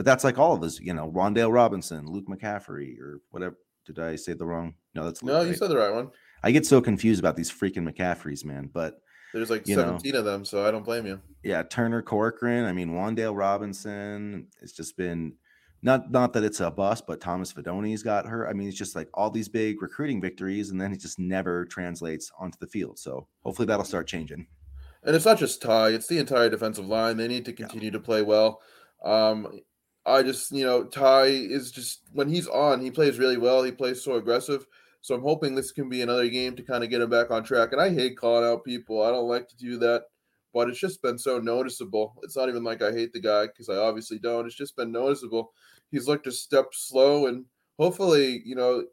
but 0.00 0.06
that's 0.06 0.24
like 0.24 0.38
all 0.38 0.54
of 0.54 0.62
us, 0.62 0.80
you 0.80 0.94
know, 0.94 1.12
Wan'Dale 1.14 1.52
Robinson, 1.52 2.06
Luke 2.06 2.24
McCaffrey, 2.26 2.98
or 2.98 3.20
whatever. 3.32 3.58
Did 3.84 3.98
I 3.98 4.16
say 4.16 4.32
the 4.32 4.46
wrong? 4.46 4.72
No, 4.94 5.04
that's 5.04 5.22
Luke, 5.22 5.34
no, 5.34 5.42
you 5.42 5.50
right? 5.50 5.58
said 5.58 5.68
the 5.68 5.76
right 5.76 5.92
one. 5.92 6.08
I 6.42 6.52
get 6.52 6.64
so 6.64 6.80
confused 6.80 7.20
about 7.20 7.36
these 7.36 7.52
freaking 7.52 7.86
McCaffreys, 7.86 8.42
man. 8.42 8.70
But 8.72 9.02
there's 9.34 9.50
like 9.50 9.66
17 9.66 10.12
know, 10.12 10.18
of 10.20 10.24
them, 10.24 10.46
so 10.46 10.66
I 10.66 10.70
don't 10.70 10.86
blame 10.86 11.04
you. 11.04 11.20
Yeah, 11.42 11.64
Turner 11.64 12.00
Corcoran. 12.00 12.64
I 12.64 12.72
mean, 12.72 12.94
Wan'Dale 12.94 13.36
Robinson. 13.36 14.46
It's 14.62 14.72
just 14.72 14.96
been 14.96 15.34
not 15.82 16.10
not 16.10 16.32
that 16.32 16.44
it's 16.44 16.60
a 16.60 16.70
bust, 16.70 17.06
but 17.06 17.20
Thomas 17.20 17.52
Fidone's 17.52 18.02
got 18.02 18.24
her. 18.24 18.48
I 18.48 18.54
mean, 18.54 18.68
it's 18.68 18.78
just 18.78 18.96
like 18.96 19.10
all 19.12 19.30
these 19.30 19.50
big 19.50 19.82
recruiting 19.82 20.22
victories, 20.22 20.70
and 20.70 20.80
then 20.80 20.94
it 20.94 21.00
just 21.00 21.18
never 21.18 21.66
translates 21.66 22.32
onto 22.40 22.56
the 22.58 22.66
field. 22.66 22.98
So 22.98 23.26
hopefully 23.44 23.66
that'll 23.66 23.84
start 23.84 24.06
changing. 24.06 24.46
And 25.02 25.14
it's 25.14 25.26
not 25.26 25.38
just 25.38 25.60
Ty; 25.60 25.90
it's 25.90 26.06
the 26.06 26.16
entire 26.16 26.48
defensive 26.48 26.86
line. 26.86 27.18
They 27.18 27.28
need 27.28 27.44
to 27.44 27.52
continue 27.52 27.88
yeah. 27.88 27.92
to 27.92 28.00
play 28.00 28.22
well. 28.22 28.62
Um, 29.04 29.60
I 30.06 30.22
just, 30.22 30.50
you 30.52 30.64
know, 30.64 30.84
Ty 30.84 31.26
is 31.26 31.70
just 31.70 32.02
when 32.12 32.28
he's 32.28 32.48
on, 32.48 32.80
he 32.80 32.90
plays 32.90 33.18
really 33.18 33.36
well. 33.36 33.62
He 33.62 33.72
plays 33.72 34.02
so 34.02 34.14
aggressive. 34.14 34.66
So 35.02 35.14
I'm 35.14 35.22
hoping 35.22 35.54
this 35.54 35.72
can 35.72 35.88
be 35.88 36.02
another 36.02 36.28
game 36.28 36.56
to 36.56 36.62
kind 36.62 36.84
of 36.84 36.90
get 36.90 37.00
him 37.00 37.10
back 37.10 37.30
on 37.30 37.42
track. 37.42 37.72
And 37.72 37.80
I 37.80 37.90
hate 37.90 38.18
calling 38.18 38.44
out 38.48 38.64
people. 38.64 39.02
I 39.02 39.10
don't 39.10 39.28
like 39.28 39.48
to 39.48 39.56
do 39.56 39.78
that, 39.78 40.04
but 40.52 40.68
it's 40.68 40.78
just 40.78 41.00
been 41.00 41.18
so 41.18 41.38
noticeable. 41.38 42.14
It's 42.22 42.36
not 42.36 42.48
even 42.48 42.64
like 42.64 42.82
I 42.82 42.92
hate 42.92 43.12
the 43.12 43.20
guy 43.20 43.46
because 43.46 43.68
I 43.68 43.76
obviously 43.76 44.18
don't. 44.18 44.46
It's 44.46 44.54
just 44.54 44.76
been 44.76 44.92
noticeable 44.92 45.52
he's 45.90 46.06
looked 46.06 46.26
a 46.26 46.32
step 46.32 46.66
slow, 46.72 47.26
and 47.26 47.44
hopefully, 47.78 48.42
you 48.44 48.54
know, 48.54 48.84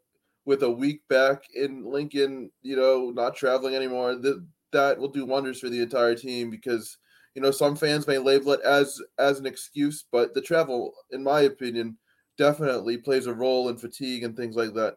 with 0.46 0.64
a 0.64 0.72
week 0.72 1.02
back 1.10 1.44
in 1.54 1.86
Lincoln, 1.86 2.52
you 2.62 2.76
know, 2.76 3.12
not 3.14 3.36
traveling 3.36 3.76
anymore, 3.76 4.16
that 4.16 4.46
that 4.74 4.98
will 4.98 5.10
do 5.10 5.26
wonders 5.26 5.60
for 5.60 5.70
the 5.70 5.82
entire 5.82 6.16
team 6.16 6.50
because 6.50 6.98
you 7.38 7.44
know 7.44 7.52
some 7.52 7.76
fans 7.76 8.08
may 8.08 8.18
label 8.18 8.54
it 8.54 8.62
as 8.62 9.00
as 9.20 9.38
an 9.38 9.46
excuse, 9.46 10.06
but 10.12 10.34
the 10.34 10.42
travel, 10.42 10.92
in 11.12 11.24
my 11.24 11.42
opinion, 11.42 11.96
definitely 12.36 12.98
plays 12.98 13.28
a 13.28 13.34
role 13.34 13.70
in 13.70 13.78
fatigue 13.78 14.24
and 14.24 14.36
things 14.36 14.56
like 14.56 14.74
that. 14.74 14.96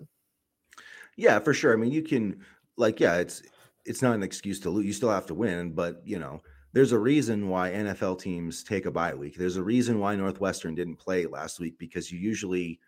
Yeah, 1.18 1.38
for 1.38 1.52
sure. 1.52 1.74
I 1.74 1.76
mean, 1.76 1.92
you 1.92 2.02
can 2.02 2.40
like, 2.78 2.98
yeah, 2.98 3.16
it's 3.16 3.42
it's 3.84 4.00
not 4.00 4.14
an 4.14 4.22
excuse 4.22 4.58
to 4.60 4.70
lose. 4.70 4.86
You 4.86 4.94
still 4.94 5.10
have 5.10 5.26
to 5.26 5.34
win, 5.34 5.72
but 5.72 6.00
you 6.02 6.18
know, 6.18 6.40
there's 6.72 6.92
a 6.92 6.98
reason 6.98 7.50
why 7.50 7.72
NFL 7.72 8.22
teams 8.22 8.64
take 8.64 8.86
a 8.86 8.90
bye 8.90 9.12
week. 9.12 9.36
There's 9.36 9.58
a 9.58 9.62
reason 9.62 9.98
why 9.98 10.16
Northwestern 10.16 10.74
didn't 10.74 10.96
play 10.96 11.26
last 11.26 11.60
week 11.60 11.78
because 11.78 12.10
you 12.10 12.18
usually 12.18 12.80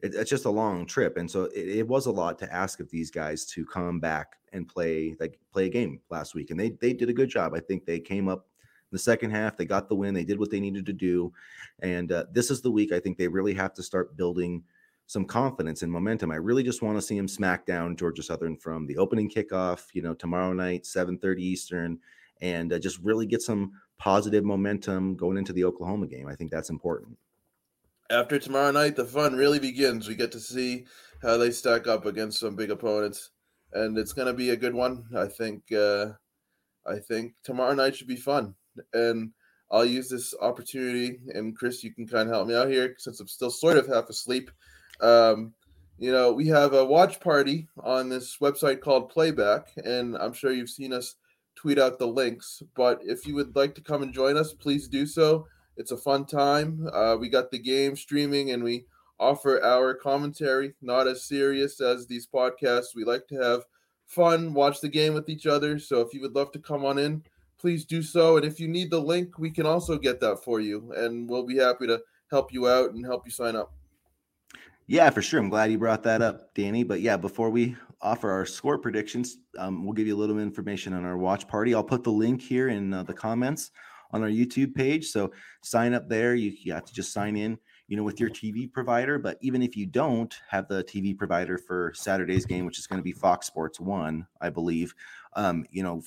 it, 0.00 0.14
it's 0.14 0.30
just 0.30 0.44
a 0.44 0.50
long 0.50 0.86
trip, 0.86 1.16
and 1.16 1.28
so 1.28 1.46
it, 1.46 1.78
it, 1.78 1.88
was 1.88 2.06
a 2.06 2.12
lot 2.12 2.38
to 2.38 2.54
ask 2.54 2.78
of 2.78 2.88
these 2.88 3.10
guys 3.10 3.46
to 3.46 3.66
come 3.66 3.98
back 3.98 4.36
and 4.52 4.68
play 4.68 5.16
like 5.18 5.40
play 5.52 5.66
a 5.66 5.70
game 5.70 5.98
last 6.08 6.36
week, 6.36 6.52
and 6.52 6.60
they 6.60 6.70
they 6.80 6.92
did 6.92 7.08
a 7.08 7.12
good 7.12 7.30
job. 7.30 7.52
I 7.52 7.58
think 7.58 7.84
they 7.84 7.98
came 7.98 8.28
up 8.28 8.46
the 8.92 8.98
second 8.98 9.30
half, 9.30 9.56
they 9.56 9.64
got 9.64 9.88
the 9.88 9.96
win, 9.96 10.14
they 10.14 10.24
did 10.24 10.38
what 10.38 10.50
they 10.50 10.60
needed 10.60 10.86
to 10.86 10.92
do, 10.92 11.32
and 11.80 12.12
uh, 12.12 12.24
this 12.32 12.50
is 12.50 12.60
the 12.60 12.70
week 12.70 12.92
I 12.92 13.00
think 13.00 13.18
they 13.18 13.28
really 13.28 13.54
have 13.54 13.74
to 13.74 13.82
start 13.82 14.16
building 14.16 14.62
some 15.06 15.24
confidence 15.24 15.82
and 15.82 15.90
momentum. 15.90 16.30
I 16.30 16.36
really 16.36 16.62
just 16.62 16.80
want 16.80 16.96
to 16.96 17.02
see 17.02 17.16
them 17.16 17.28
smack 17.28 17.66
down 17.66 17.96
Georgia 17.96 18.22
Southern 18.22 18.56
from 18.56 18.86
the 18.86 18.96
opening 18.96 19.28
kickoff, 19.28 19.86
you 19.92 20.02
know, 20.02 20.14
tomorrow 20.14 20.52
night, 20.52 20.84
7:30 20.84 21.40
Eastern 21.40 21.98
and 22.42 22.72
uh, 22.72 22.78
just 22.78 22.98
really 22.98 23.24
get 23.24 23.40
some 23.40 23.72
positive 23.98 24.44
momentum 24.44 25.14
going 25.14 25.38
into 25.38 25.52
the 25.52 25.64
Oklahoma 25.64 26.08
game. 26.08 26.26
I 26.26 26.34
think 26.34 26.50
that's 26.50 26.70
important. 26.70 27.16
After 28.10 28.38
tomorrow 28.38 28.72
night, 28.72 28.96
the 28.96 29.04
fun 29.06 29.36
really 29.36 29.60
begins. 29.60 30.08
We 30.08 30.16
get 30.16 30.32
to 30.32 30.40
see 30.40 30.84
how 31.22 31.38
they 31.38 31.50
stack 31.50 31.86
up 31.86 32.04
against 32.04 32.40
some 32.40 32.56
big 32.56 32.70
opponents, 32.70 33.30
and 33.72 33.96
it's 33.96 34.12
going 34.12 34.26
to 34.26 34.34
be 34.34 34.50
a 34.50 34.56
good 34.56 34.74
one. 34.74 35.06
I 35.16 35.26
think. 35.26 35.72
Uh, 35.72 36.08
I 36.84 36.98
think 36.98 37.34
tomorrow 37.44 37.74
night 37.74 37.94
should 37.94 38.08
be 38.08 38.16
fun, 38.16 38.56
and 38.92 39.32
I'll 39.70 39.84
use 39.84 40.08
this 40.08 40.34
opportunity. 40.40 41.18
And 41.34 41.56
Chris, 41.56 41.82
you 41.82 41.92
can 41.92 42.06
kind 42.06 42.28
of 42.28 42.34
help 42.34 42.48
me 42.48 42.54
out 42.54 42.68
here 42.68 42.94
since 42.98 43.20
I'm 43.20 43.28
still 43.28 43.50
sort 43.50 43.78
of 43.78 43.86
half 43.86 44.08
asleep. 44.08 44.50
Um, 45.00 45.54
you 45.98 46.12
know, 46.12 46.32
we 46.32 46.46
have 46.48 46.74
a 46.74 46.84
watch 46.84 47.20
party 47.20 47.68
on 47.82 48.08
this 48.08 48.38
website 48.38 48.80
called 48.80 49.08
Playback, 49.08 49.68
and 49.84 50.16
I'm 50.16 50.32
sure 50.32 50.52
you've 50.52 50.68
seen 50.68 50.92
us 50.92 51.16
tweet 51.54 51.78
out 51.78 51.98
the 51.98 52.06
links. 52.06 52.62
But 52.74 53.00
if 53.02 53.26
you 53.26 53.34
would 53.34 53.54
like 53.56 53.74
to 53.76 53.80
come 53.80 54.02
and 54.02 54.12
join 54.12 54.36
us, 54.36 54.52
please 54.52 54.88
do 54.88 55.06
so. 55.06 55.46
It's 55.76 55.92
a 55.92 55.96
fun 55.96 56.26
time. 56.26 56.88
Uh, 56.92 57.16
we 57.18 57.28
got 57.28 57.50
the 57.50 57.58
game 57.58 57.96
streaming 57.96 58.50
and 58.50 58.62
we 58.62 58.84
offer 59.18 59.62
our 59.62 59.94
commentary, 59.94 60.74
not 60.82 61.06
as 61.06 61.24
serious 61.24 61.80
as 61.80 62.06
these 62.06 62.26
podcasts. 62.26 62.94
We 62.94 63.04
like 63.04 63.26
to 63.28 63.36
have 63.36 63.62
fun, 64.06 64.52
watch 64.52 64.80
the 64.80 64.88
game 64.88 65.14
with 65.14 65.28
each 65.28 65.46
other. 65.46 65.78
So 65.78 66.00
if 66.00 66.12
you 66.12 66.20
would 66.20 66.34
love 66.34 66.52
to 66.52 66.58
come 66.58 66.84
on 66.84 66.98
in, 66.98 67.22
please 67.62 67.84
do 67.84 68.02
so. 68.02 68.36
And 68.36 68.44
if 68.44 68.58
you 68.58 68.66
need 68.66 68.90
the 68.90 69.00
link, 69.00 69.38
we 69.38 69.50
can 69.50 69.66
also 69.66 69.96
get 69.96 70.20
that 70.20 70.42
for 70.42 70.58
you. 70.60 70.92
And 70.96 71.30
we'll 71.30 71.46
be 71.46 71.58
happy 71.58 71.86
to 71.86 72.02
help 72.28 72.52
you 72.52 72.68
out 72.68 72.90
and 72.90 73.06
help 73.06 73.24
you 73.24 73.30
sign 73.30 73.54
up. 73.54 73.72
Yeah, 74.88 75.08
for 75.10 75.22
sure. 75.22 75.38
I'm 75.38 75.48
glad 75.48 75.70
you 75.70 75.78
brought 75.78 76.02
that 76.02 76.22
up, 76.22 76.52
Danny. 76.54 76.82
But 76.82 77.00
yeah, 77.00 77.16
before 77.16 77.50
we 77.50 77.76
offer 78.02 78.32
our 78.32 78.44
score 78.44 78.78
predictions, 78.78 79.38
um, 79.56 79.84
we'll 79.84 79.94
give 79.94 80.08
you 80.08 80.16
a 80.16 80.18
little 80.18 80.40
information 80.40 80.92
on 80.92 81.04
our 81.04 81.16
watch 81.16 81.46
party. 81.46 81.72
I'll 81.72 81.84
put 81.84 82.02
the 82.02 82.10
link 82.10 82.42
here 82.42 82.68
in 82.68 82.92
uh, 82.92 83.04
the 83.04 83.14
comments 83.14 83.70
on 84.10 84.22
our 84.22 84.28
YouTube 84.28 84.74
page. 84.74 85.06
So 85.06 85.32
sign 85.62 85.94
up 85.94 86.08
there. 86.08 86.34
You, 86.34 86.52
you 86.58 86.72
have 86.72 86.84
to 86.84 86.92
just 86.92 87.12
sign 87.12 87.36
in, 87.36 87.56
you 87.86 87.96
know, 87.96 88.02
with 88.02 88.18
your 88.18 88.28
TV 88.28 88.70
provider. 88.70 89.20
But 89.20 89.38
even 89.40 89.62
if 89.62 89.76
you 89.76 89.86
don't 89.86 90.34
have 90.48 90.66
the 90.66 90.82
TV 90.82 91.16
provider 91.16 91.58
for 91.58 91.92
Saturday's 91.94 92.44
game, 92.44 92.66
which 92.66 92.80
is 92.80 92.88
going 92.88 92.98
to 92.98 93.04
be 93.04 93.12
Fox 93.12 93.46
Sports 93.46 93.78
One, 93.78 94.26
I 94.40 94.50
believe, 94.50 94.92
um, 95.34 95.64
you 95.70 95.84
know, 95.84 96.02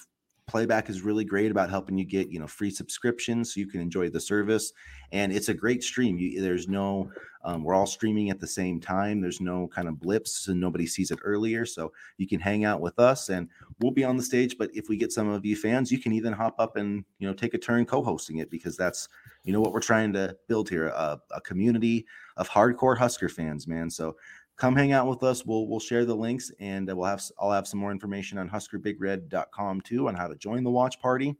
playback 0.48 0.90
is 0.90 1.02
really 1.02 1.26
great 1.26 1.52
about 1.52 1.70
helping 1.70 1.98
you 1.98 2.06
get 2.06 2.30
you 2.30 2.40
know 2.40 2.48
free 2.48 2.70
subscriptions 2.70 3.54
so 3.54 3.60
you 3.60 3.68
can 3.68 3.82
enjoy 3.82 4.10
the 4.10 4.20
service. 4.20 4.74
And 5.12 5.32
it's 5.32 5.50
a 5.50 5.54
great 5.54 5.84
stream. 5.84 6.18
You, 6.18 6.42
there's 6.42 6.68
no 6.68 7.10
um, 7.44 7.64
we're 7.64 7.76
all 7.76 7.86
streaming 7.86 8.32
at 8.32 8.40
the 8.40 8.48
same 8.48 8.80
time. 8.80 9.22
There's 9.22 9.40
no 9.40 9.68
kind 9.68 9.88
of 9.88 10.00
blips 10.00 10.46
so 10.46 10.54
nobody 10.54 10.88
sees 10.88 11.12
it 11.12 11.20
earlier. 11.24 11.66
So 11.66 11.92
you 12.18 12.28
can 12.28 12.40
hang 12.40 12.66
out 12.66 12.82
with 12.82 12.98
us 13.00 13.30
and 13.30 13.50
we'll 13.80 13.92
be 13.92 14.04
on 14.04 14.18
the 14.18 14.24
stage. 14.24 14.58
But 14.58 14.72
if 14.74 14.90
we 14.90 14.98
get 14.98 15.12
some 15.12 15.30
of 15.30 15.46
you 15.46 15.56
fans 15.56 15.92
you 15.92 16.00
can 16.00 16.12
even 16.12 16.34
hop 16.34 16.56
up 16.60 16.76
and 16.76 17.04
you 17.20 17.28
know 17.28 17.34
take 17.34 17.54
a 17.54 17.60
turn 17.60 17.86
co-hosting 17.86 18.38
it 18.38 18.50
because 18.50 18.78
that's 18.78 19.08
you 19.44 19.54
know 19.54 19.62
what 19.62 19.74
we're 19.74 19.80
trying 19.80 20.14
to 20.14 20.36
build 20.48 20.70
here 20.70 20.88
a, 20.88 21.20
a 21.32 21.42
community 21.42 22.06
of 22.38 22.50
hardcore 22.50 22.98
husker 22.98 23.30
fans 23.30 23.68
man. 23.68 23.90
So 23.90 24.16
come 24.58 24.76
hang 24.76 24.92
out 24.92 25.08
with 25.08 25.24
us. 25.24 25.46
We'll 25.46 25.68
we'll 25.68 25.80
share 25.80 26.06
the 26.06 26.16
links 26.16 26.52
and 26.60 26.88
we'll 26.88 27.06
have 27.06 27.22
I'll 27.40 27.52
have 27.52 27.68
some 27.68 27.80
more 27.80 27.92
information 27.92 28.38
on 28.38 28.50
huskerbigred.com 28.50 29.82
too 29.82 30.08
on 30.08 30.16
how 30.16 30.28
to 30.28 30.36
join 30.36 30.64
the 30.64 30.72
watch 30.72 31.00
party. 31.00 31.36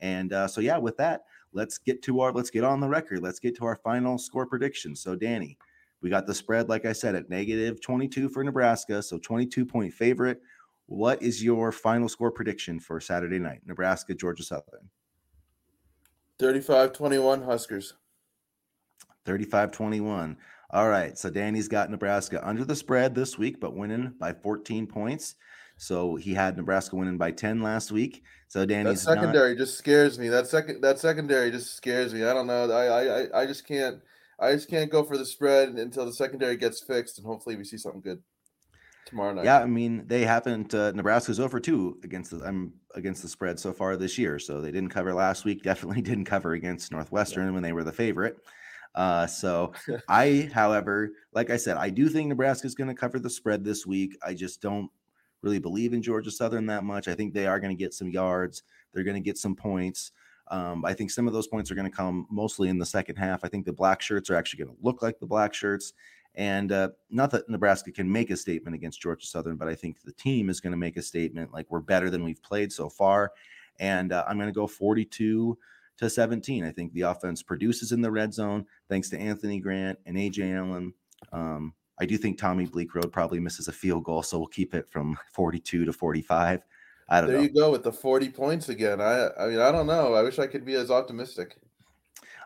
And 0.00 0.32
uh, 0.32 0.48
so 0.48 0.60
yeah, 0.60 0.78
with 0.78 0.96
that, 0.98 1.24
let's 1.52 1.78
get 1.78 2.02
to 2.02 2.20
our 2.20 2.32
let's 2.32 2.50
get 2.50 2.64
on 2.64 2.80
the 2.80 2.88
record. 2.88 3.22
Let's 3.22 3.38
get 3.38 3.56
to 3.56 3.64
our 3.64 3.76
final 3.76 4.18
score 4.18 4.46
prediction. 4.46 4.94
So 4.96 5.14
Danny, 5.14 5.58
we 6.00 6.10
got 6.10 6.26
the 6.26 6.34
spread 6.34 6.68
like 6.68 6.84
I 6.84 6.92
said 6.92 7.14
at 7.14 7.30
negative 7.30 7.80
22 7.80 8.28
for 8.28 8.44
Nebraska, 8.44 9.02
so 9.02 9.18
22 9.18 9.64
point 9.64 9.92
favorite. 9.92 10.40
What 10.86 11.22
is 11.22 11.44
your 11.44 11.70
final 11.70 12.08
score 12.08 12.30
prediction 12.30 12.80
for 12.80 12.98
Saturday 12.98 13.38
night? 13.38 13.60
Nebraska, 13.66 14.14
Georgia 14.14 14.42
Southern. 14.42 14.88
35-21 16.40 17.44
Huskers. 17.44 17.94
35-21. 19.26 20.36
All 20.70 20.88
right. 20.88 21.16
So 21.16 21.30
Danny's 21.30 21.68
got 21.68 21.90
Nebraska 21.90 22.46
under 22.46 22.64
the 22.64 22.76
spread 22.76 23.14
this 23.14 23.38
week, 23.38 23.60
but 23.60 23.74
winning 23.74 24.12
by 24.18 24.32
14 24.32 24.86
points. 24.86 25.34
So 25.78 26.16
he 26.16 26.34
had 26.34 26.56
Nebraska 26.56 26.96
winning 26.96 27.16
by 27.16 27.30
10 27.30 27.62
last 27.62 27.92
week. 27.92 28.24
So 28.48 28.66
Danny's 28.66 29.04
that 29.04 29.14
secondary 29.14 29.54
not... 29.54 29.58
just 29.58 29.78
scares 29.78 30.18
me. 30.18 30.28
That 30.28 30.46
second 30.46 30.80
that 30.82 30.98
secondary 30.98 31.50
just 31.50 31.76
scares 31.76 32.12
me. 32.12 32.24
I 32.24 32.34
don't 32.34 32.46
know. 32.46 32.70
I 32.70 33.20
I 33.22 33.42
I 33.42 33.46
just 33.46 33.66
can't 33.66 34.00
I 34.40 34.52
just 34.52 34.68
can't 34.68 34.90
go 34.90 35.04
for 35.04 35.16
the 35.16 35.24
spread 35.24 35.70
until 35.70 36.04
the 36.04 36.12
secondary 36.12 36.56
gets 36.56 36.80
fixed 36.80 37.18
and 37.18 37.26
hopefully 37.26 37.56
we 37.56 37.64
see 37.64 37.78
something 37.78 38.00
good 38.00 38.22
tomorrow 39.06 39.32
night. 39.32 39.44
Yeah, 39.44 39.60
I 39.60 39.66
mean 39.66 40.04
they 40.06 40.22
haven't. 40.24 40.74
Uh, 40.74 40.92
Nebraska's 40.92 41.40
over 41.40 41.60
two 41.60 41.98
against 42.02 42.30
the 42.30 42.44
I'm 42.44 42.72
against 42.94 43.22
the 43.22 43.28
spread 43.28 43.60
so 43.60 43.72
far 43.72 43.96
this 43.96 44.18
year. 44.18 44.38
So 44.38 44.60
they 44.60 44.72
didn't 44.72 44.90
cover 44.90 45.14
last 45.14 45.44
week. 45.44 45.62
Definitely 45.62 46.02
didn't 46.02 46.24
cover 46.24 46.52
against 46.52 46.90
Northwestern 46.90 47.46
yeah. 47.46 47.52
when 47.52 47.62
they 47.62 47.72
were 47.72 47.84
the 47.84 47.92
favorite. 47.92 48.38
Uh, 48.98 49.28
so 49.28 49.72
I, 50.08 50.50
however, 50.52 51.12
like 51.32 51.50
I 51.50 51.56
said, 51.56 51.76
I 51.76 51.88
do 51.88 52.08
think 52.08 52.28
Nebraska 52.28 52.66
is 52.66 52.74
going 52.74 52.88
to 52.88 52.94
cover 52.94 53.20
the 53.20 53.30
spread 53.30 53.64
this 53.64 53.86
week. 53.86 54.18
I 54.22 54.34
just 54.34 54.60
don't 54.60 54.90
really 55.40 55.60
believe 55.60 55.92
in 55.92 56.02
Georgia 56.02 56.32
Southern 56.32 56.66
that 56.66 56.82
much. 56.82 57.06
I 57.06 57.14
think 57.14 57.32
they 57.32 57.46
are 57.46 57.60
going 57.60 57.74
to 57.74 57.80
get 57.80 57.94
some 57.94 58.10
yards. 58.10 58.64
They're 58.92 59.04
going 59.04 59.14
to 59.14 59.20
get 59.20 59.38
some 59.38 59.54
points. 59.54 60.10
Um, 60.48 60.84
I 60.84 60.94
think 60.94 61.12
some 61.12 61.28
of 61.28 61.32
those 61.32 61.46
points 61.46 61.70
are 61.70 61.76
going 61.76 61.88
to 61.88 61.96
come 61.96 62.26
mostly 62.28 62.70
in 62.70 62.78
the 62.78 62.86
second 62.86 63.16
half. 63.16 63.44
I 63.44 63.48
think 63.48 63.66
the 63.66 63.72
black 63.72 64.02
shirts 64.02 64.30
are 64.30 64.34
actually 64.34 64.64
going 64.64 64.76
to 64.76 64.82
look 64.82 65.00
like 65.00 65.20
the 65.20 65.26
black 65.26 65.54
shirts. 65.54 65.92
And 66.34 66.72
uh, 66.72 66.90
not 67.08 67.30
that 67.30 67.48
Nebraska 67.48 67.92
can 67.92 68.10
make 68.10 68.30
a 68.30 68.36
statement 68.36 68.74
against 68.74 69.00
Georgia 69.00 69.26
Southern, 69.26 69.56
but 69.56 69.68
I 69.68 69.76
think 69.76 70.02
the 70.02 70.12
team 70.12 70.50
is 70.50 70.60
going 70.60 70.72
to 70.72 70.76
make 70.76 70.96
a 70.96 71.02
statement 71.02 71.52
like 71.52 71.66
we're 71.68 71.80
better 71.80 72.10
than 72.10 72.24
we've 72.24 72.42
played 72.42 72.72
so 72.72 72.88
far. 72.88 73.30
And 73.78 74.12
uh, 74.12 74.24
I'm 74.26 74.38
going 74.38 74.48
to 74.48 74.52
go 74.52 74.66
42 74.66 75.56
to 75.98 76.08
17. 76.08 76.64
I 76.64 76.70
think 76.70 76.92
the 76.92 77.02
offense 77.02 77.42
produces 77.42 77.92
in 77.92 78.00
the 78.00 78.10
red 78.10 78.32
zone 78.32 78.66
thanks 78.88 79.10
to 79.10 79.18
Anthony 79.18 79.60
Grant 79.60 79.98
and 80.06 80.16
Ajay 80.16 80.56
Allen. 80.56 80.94
Um, 81.32 81.74
I 82.00 82.06
do 82.06 82.16
think 82.16 82.38
Tommy 82.38 82.66
Bleekrode 82.66 83.12
probably 83.12 83.40
misses 83.40 83.68
a 83.68 83.72
field 83.72 84.04
goal, 84.04 84.22
so 84.22 84.38
we'll 84.38 84.46
keep 84.46 84.74
it 84.74 84.88
from 84.88 85.18
42 85.32 85.84
to 85.84 85.92
45. 85.92 86.62
I 87.10 87.20
don't 87.20 87.30
there 87.30 87.38
know. 87.38 87.42
you 87.42 87.48
go 87.48 87.70
with 87.70 87.82
the 87.82 87.92
40 87.92 88.30
points 88.30 88.68
again. 88.68 89.00
I 89.00 89.30
I 89.38 89.46
mean 89.46 89.60
I 89.60 89.72
don't 89.72 89.86
know. 89.86 90.14
I 90.14 90.22
wish 90.22 90.38
I 90.38 90.46
could 90.46 90.64
be 90.64 90.74
as 90.74 90.90
optimistic. 90.90 91.56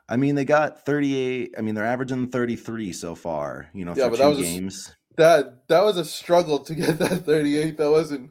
I 0.09 0.17
mean 0.17 0.37
they 0.37 0.45
got 0.45 0.85
38. 0.87 1.55
I 1.59 1.61
mean 1.63 1.75
they're 1.75 1.85
averaging 1.85 2.29
33 2.29 2.93
so 2.93 3.15
far. 3.17 3.69
You 3.75 3.85
know, 3.85 3.95
yeah, 3.97 4.09
but 4.09 4.19
that 4.19 4.29
was 4.29 4.39
games. 4.39 4.95
A, 5.11 5.17
that 5.17 5.69
that 5.69 5.83
was 5.85 5.97
a 5.97 6.05
struggle 6.05 6.61
to 6.61 6.75
get 6.77 6.99
that 7.01 7.25
38. 7.27 7.77
That 7.77 7.91
wasn't 7.91 8.31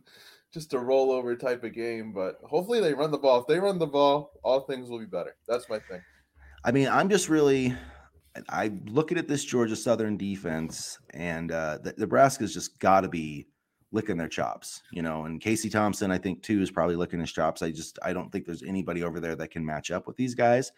just 0.53 0.73
a 0.73 0.77
rollover 0.77 1.39
type 1.39 1.63
of 1.63 1.73
game. 1.73 2.13
But 2.13 2.39
hopefully 2.43 2.79
they 2.79 2.93
run 2.93 3.11
the 3.11 3.17
ball. 3.17 3.41
If 3.41 3.47
they 3.47 3.59
run 3.59 3.79
the 3.79 3.87
ball, 3.87 4.31
all 4.43 4.61
things 4.61 4.89
will 4.89 4.99
be 4.99 5.05
better. 5.05 5.35
That's 5.47 5.69
my 5.69 5.79
thing. 5.79 6.01
I 6.63 6.71
mean, 6.71 6.87
I'm 6.87 7.09
just 7.09 7.29
really 7.29 7.75
I 8.49 8.71
looking 8.85 9.17
at 9.17 9.27
this 9.27 9.43
Georgia 9.43 9.75
Southern 9.75 10.17
defense, 10.17 10.99
and 11.13 11.51
uh, 11.51 11.79
the, 11.83 11.93
Nebraska's 11.97 12.53
just 12.53 12.79
got 12.79 13.01
to 13.01 13.09
be 13.09 13.47
licking 13.91 14.17
their 14.17 14.29
chops, 14.29 14.81
you 14.91 15.01
know. 15.01 15.25
And 15.25 15.41
Casey 15.41 15.69
Thompson, 15.69 16.11
I 16.11 16.17
think 16.17 16.41
too, 16.41 16.61
is 16.61 16.71
probably 16.71 16.95
licking 16.95 17.19
his 17.19 17.31
chops. 17.31 17.61
I 17.61 17.71
just 17.71 17.99
I 18.03 18.13
don't 18.13 18.31
think 18.31 18.45
there's 18.45 18.63
anybody 18.63 19.03
over 19.03 19.19
there 19.19 19.35
that 19.35 19.51
can 19.51 19.65
match 19.65 19.91
up 19.91 20.07
with 20.07 20.15
these 20.15 20.35
guys. 20.35 20.71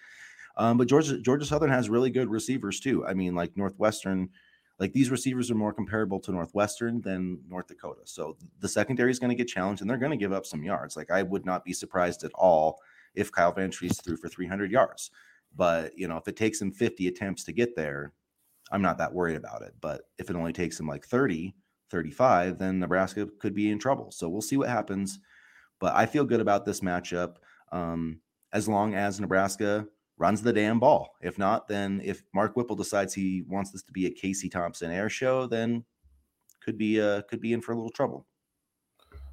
Um, 0.57 0.77
but 0.77 0.87
Georgia 0.87 1.19
Georgia 1.19 1.45
Southern 1.45 1.69
has 1.69 1.89
really 1.89 2.09
good 2.09 2.29
receivers 2.29 2.79
too. 2.79 3.05
I 3.05 3.13
mean, 3.13 3.35
like 3.35 3.55
Northwestern 3.55 4.29
like 4.79 4.93
these 4.93 5.11
receivers 5.11 5.51
are 5.51 5.55
more 5.55 5.73
comparable 5.73 6.19
to 6.19 6.31
Northwestern 6.31 7.01
than 7.01 7.39
North 7.47 7.67
Dakota. 7.67 8.01
So 8.05 8.37
the 8.59 8.67
secondary 8.67 9.11
is 9.11 9.19
going 9.19 9.29
to 9.29 9.35
get 9.35 9.47
challenged 9.47 9.81
and 9.81 9.89
they're 9.89 9.97
going 9.97 10.11
to 10.11 10.17
give 10.17 10.33
up 10.33 10.45
some 10.45 10.63
yards. 10.63 10.97
Like 10.97 11.11
I 11.11 11.21
would 11.23 11.45
not 11.45 11.63
be 11.63 11.73
surprised 11.73 12.23
at 12.23 12.31
all 12.33 12.79
if 13.13 13.31
Kyle 13.31 13.53
Vantrease 13.53 14.03
threw 14.03 14.17
for 14.17 14.27
300 14.27 14.71
yards. 14.71 15.11
But, 15.55 15.97
you 15.97 16.07
know, 16.07 16.17
if 16.17 16.27
it 16.27 16.35
takes 16.35 16.59
him 16.59 16.71
50 16.71 17.07
attempts 17.07 17.43
to 17.43 17.53
get 17.53 17.75
there, 17.75 18.13
I'm 18.71 18.81
not 18.81 18.97
that 18.97 19.13
worried 19.13 19.37
about 19.37 19.61
it. 19.61 19.75
But 19.79 20.01
if 20.17 20.29
it 20.29 20.35
only 20.35 20.53
takes 20.53 20.79
him 20.79 20.87
like 20.87 21.05
30, 21.05 21.53
35, 21.91 22.57
then 22.57 22.79
Nebraska 22.79 23.27
could 23.39 23.53
be 23.53 23.69
in 23.69 23.77
trouble. 23.77 24.09
So 24.11 24.27
we'll 24.27 24.41
see 24.41 24.57
what 24.57 24.69
happens. 24.69 25.19
But 25.79 25.95
I 25.95 26.07
feel 26.07 26.25
good 26.25 26.39
about 26.39 26.65
this 26.65 26.79
matchup. 26.79 27.35
Um, 27.71 28.19
as 28.51 28.67
long 28.67 28.95
as 28.95 29.19
Nebraska 29.19 29.85
runs 30.17 30.41
the 30.41 30.53
damn 30.53 30.79
ball. 30.79 31.15
If 31.21 31.37
not, 31.37 31.67
then 31.67 32.01
if 32.03 32.23
Mark 32.33 32.55
Whipple 32.55 32.75
decides 32.75 33.13
he 33.13 33.43
wants 33.47 33.71
this 33.71 33.83
to 33.83 33.91
be 33.91 34.05
a 34.05 34.11
Casey 34.11 34.49
Thompson 34.49 34.91
air 34.91 35.09
show, 35.09 35.47
then 35.47 35.83
could 36.61 36.77
be 36.77 37.01
uh 37.01 37.21
could 37.23 37.41
be 37.41 37.53
in 37.53 37.61
for 37.61 37.73
a 37.73 37.75
little 37.75 37.91
trouble. 37.91 38.25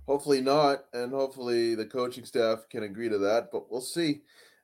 Hopefully 0.07 0.41
not, 0.41 0.87
and 0.93 1.13
hopefully 1.13 1.75
the 1.75 1.87
coaching 1.87 2.25
staff 2.25 2.69
can 2.69 2.83
agree 2.83 3.09
to 3.09 3.19
that, 3.19 3.49
but 3.53 3.71
we'll 3.71 3.81
see. 3.81 4.23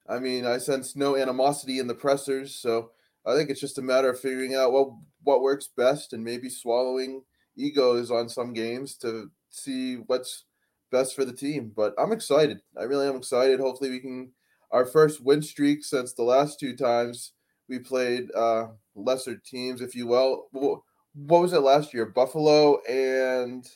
I 0.09 0.19
mean, 0.19 0.45
I 0.47 0.59
sense 0.59 0.97
no 0.97 1.17
animosity 1.17 1.79
in 1.79 1.87
the 1.87 1.95
pressers, 1.95 2.57
so 2.57 2.91
I 3.25 3.35
think 3.35 3.51
it's 3.51 3.61
just 3.61 3.79
a 3.79 3.83
matter 3.83 4.11
of 4.11 4.19
figuring 4.19 4.55
out 4.55 4.73
what 4.73 4.89
what 5.23 5.43
works 5.43 5.69
best 5.77 6.13
and 6.13 6.25
maybe 6.25 6.49
swallowing 6.49 7.23
egos 7.57 8.11
on 8.11 8.29
some 8.29 8.53
games 8.53 8.97
to 8.99 9.31
see 9.51 9.97
what's 9.97 10.45
best 10.91 11.15
for 11.15 11.25
the 11.25 11.33
team. 11.33 11.73
But 11.75 11.95
I'm 11.99 12.13
excited. 12.13 12.61
I 12.79 12.85
really 12.85 13.09
am 13.09 13.17
excited. 13.17 13.61
Hopefully 13.61 13.91
we 13.91 14.01
can 14.01 14.33
our 14.77 14.85
first 14.85 15.25
win 15.25 15.41
streak 15.41 15.83
since 15.83 16.13
the 16.13 16.23
last 16.23 16.61
two 16.61 16.77
times 16.77 17.33
we 17.67 17.79
played 17.79 18.31
uh, 18.35 18.67
lesser 18.95 19.37
teams, 19.37 19.81
if 19.81 19.95
you 19.95 20.07
will. 20.07 20.49
What 20.53 21.41
was 21.41 21.55
it 21.55 21.61
last 21.61 21.95
year? 21.95 22.05
Buffalo 22.05 22.83
and 22.83 23.67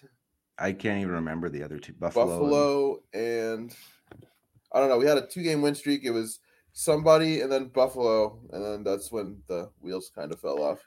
I 0.58 0.72
can't 0.72 1.00
even 1.00 1.14
remember 1.14 1.48
the 1.48 1.62
other 1.62 1.78
two. 1.78 1.94
Buffalo, 1.94 2.26
Buffalo 2.26 3.02
and, 3.14 3.22
and 3.22 3.76
I 4.74 4.80
don't 4.80 4.90
know. 4.90 4.98
We 4.98 5.06
had 5.06 5.16
a 5.16 5.26
two 5.26 5.42
game 5.42 5.62
win 5.62 5.74
streak. 5.74 6.04
It 6.04 6.10
was 6.10 6.40
somebody 6.74 7.40
and 7.40 7.50
then 7.50 7.68
Buffalo, 7.68 8.38
and 8.52 8.62
then 8.62 8.84
that's 8.84 9.10
when 9.10 9.38
the 9.48 9.70
wheels 9.80 10.12
kind 10.14 10.30
of 10.30 10.38
fell 10.38 10.62
off. 10.62 10.84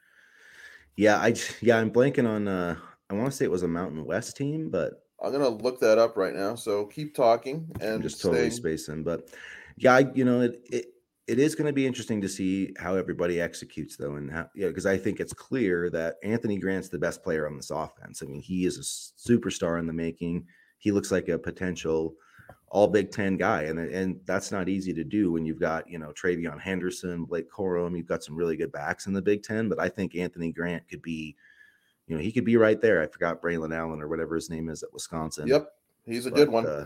Yeah, 0.95 1.17
I 1.17 1.33
yeah, 1.59 1.77
I'm 1.77 1.89
blanking 1.89 2.29
on. 2.29 2.47
uh 2.47 2.75
I 3.09 3.15
want 3.15 3.31
to 3.31 3.35
say 3.35 3.45
it 3.45 3.51
was 3.51 3.63
a 3.63 3.67
Mountain 3.67 4.05
West 4.05 4.37
team, 4.37 4.69
but 4.69 5.03
I'm 5.23 5.31
gonna 5.31 5.49
look 5.49 5.79
that 5.79 5.97
up 5.97 6.17
right 6.17 6.35
now. 6.35 6.53
So 6.53 6.85
keep 6.85 7.15
talking 7.15 7.67
and 7.81 7.95
I'm 7.95 8.01
just 8.03 8.21
totally 8.21 8.51
spacing. 8.51 9.03
But 9.03 9.29
yeah, 9.77 9.95
I, 9.95 10.11
you 10.13 10.25
know, 10.25 10.41
it, 10.41 10.61
it 10.71 10.85
it 11.27 11.39
is 11.39 11.55
going 11.55 11.67
to 11.67 11.73
be 11.73 11.87
interesting 11.87 12.21
to 12.21 12.29
see 12.29 12.73
how 12.77 12.95
everybody 12.95 13.39
executes 13.39 13.95
though 13.95 14.15
and 14.15 14.29
how 14.29 14.49
yeah 14.55 14.67
because 14.67 14.85
i 14.85 14.97
think 14.97 15.19
it's 15.19 15.33
clear 15.33 15.89
that 15.89 16.15
anthony 16.23 16.57
grant's 16.57 16.89
the 16.89 16.97
best 16.97 17.23
player 17.23 17.47
on 17.47 17.55
this 17.55 17.71
offense. 17.71 18.21
I 18.21 18.25
mean 18.25 18.41
he 18.41 18.65
is 18.65 18.77
a 18.77 19.29
superstar 19.31 19.79
in 19.79 19.87
the 19.87 19.93
making. 19.93 20.45
He 20.79 20.91
looks 20.91 21.11
like 21.11 21.29
a 21.29 21.39
potential 21.39 22.15
all 22.67 22.87
big 22.87 23.11
10 23.11 23.37
guy 23.37 23.63
and 23.63 23.79
and 23.79 24.19
that's 24.25 24.51
not 24.51 24.67
easy 24.67 24.93
to 24.93 25.03
do 25.03 25.31
when 25.31 25.45
you've 25.45 25.59
got 25.59 25.87
you 25.89 25.97
know 25.97 26.11
TreVeyon 26.11 26.59
henderson 26.59 27.23
blake 27.23 27.49
corum 27.49 27.95
you've 27.95 28.07
got 28.07 28.23
some 28.23 28.35
really 28.35 28.57
good 28.57 28.71
backs 28.71 29.05
in 29.05 29.13
the 29.13 29.21
big 29.21 29.43
10 29.43 29.69
but 29.69 29.79
i 29.79 29.87
think 29.87 30.15
anthony 30.15 30.51
grant 30.51 30.87
could 30.89 31.01
be 31.01 31.35
you 32.07 32.15
know 32.15 32.21
he 32.21 32.31
could 32.31 32.45
be 32.45 32.57
right 32.57 32.81
there. 32.81 33.01
I 33.01 33.07
forgot 33.07 33.41
braelon 33.41 33.75
allen 33.75 34.01
or 34.01 34.09
whatever 34.09 34.35
his 34.35 34.49
name 34.49 34.69
is 34.69 34.83
at 34.83 34.91
wisconsin. 34.91 35.47
Yep 35.47 35.69
he's 36.05 36.25
a 36.25 36.31
but, 36.31 36.35
good 36.35 36.49
one. 36.49 36.65
uh, 36.65 36.85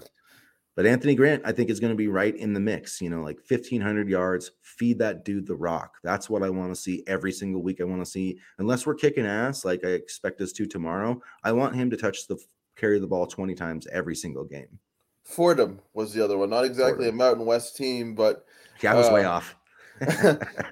but 0.78 0.86
Anthony 0.86 1.16
Grant, 1.16 1.42
I 1.44 1.52
think, 1.52 1.72
is 1.72 1.80
going 1.80 1.92
to 1.92 1.98
be 1.98 2.08
right 2.08 2.36
in 2.36 2.54
the 2.54 2.60
mix. 2.60 3.02
You 3.02 3.10
know, 3.10 3.24
like 3.24 3.40
1,500 3.50 4.08
yards, 4.08 4.52
feed 4.62 5.00
that 5.00 5.26
dude 5.26 5.48
the 5.48 5.56
rock. 5.56 5.98
That's 6.04 6.30
what 6.30 6.44
I 6.44 6.52
want 6.52 6.70
to 6.70 6.80
see 6.80 7.04
every 7.08 7.32
single 7.32 7.64
week. 7.64 7.82
I 7.82 7.84
want 7.84 8.06
to 8.06 8.10
see, 8.10 8.38
unless 8.60 8.86
we're 8.86 8.94
kicking 8.94 9.26
ass 9.26 9.66
like 9.66 9.84
I 9.84 9.90
expect 9.90 10.40
us 10.40 10.52
to 10.52 10.68
tomorrow, 10.68 11.20
I 11.44 11.52
want 11.52 11.76
him 11.76 11.90
to 11.90 11.98
touch 11.98 12.28
the 12.28 12.38
carry 12.76 13.00
the 13.00 13.08
ball 13.08 13.26
20 13.26 13.56
times 13.56 13.88
every 13.88 14.16
single 14.16 14.44
game. 14.44 14.78
Fordham 15.24 15.82
was 15.96 16.14
the 16.14 16.24
other 16.24 16.38
one. 16.38 16.52
Not 16.52 16.64
exactly 16.64 17.06
Fordham. 17.06 17.16
a 17.16 17.24
Mountain 17.24 17.46
West 17.48 17.76
team, 17.76 18.14
but 18.14 18.46
yeah, 18.84 18.94
I 18.94 18.96
was 18.96 19.10
uh, 19.10 19.14
way 19.14 19.26
off. 19.26 19.56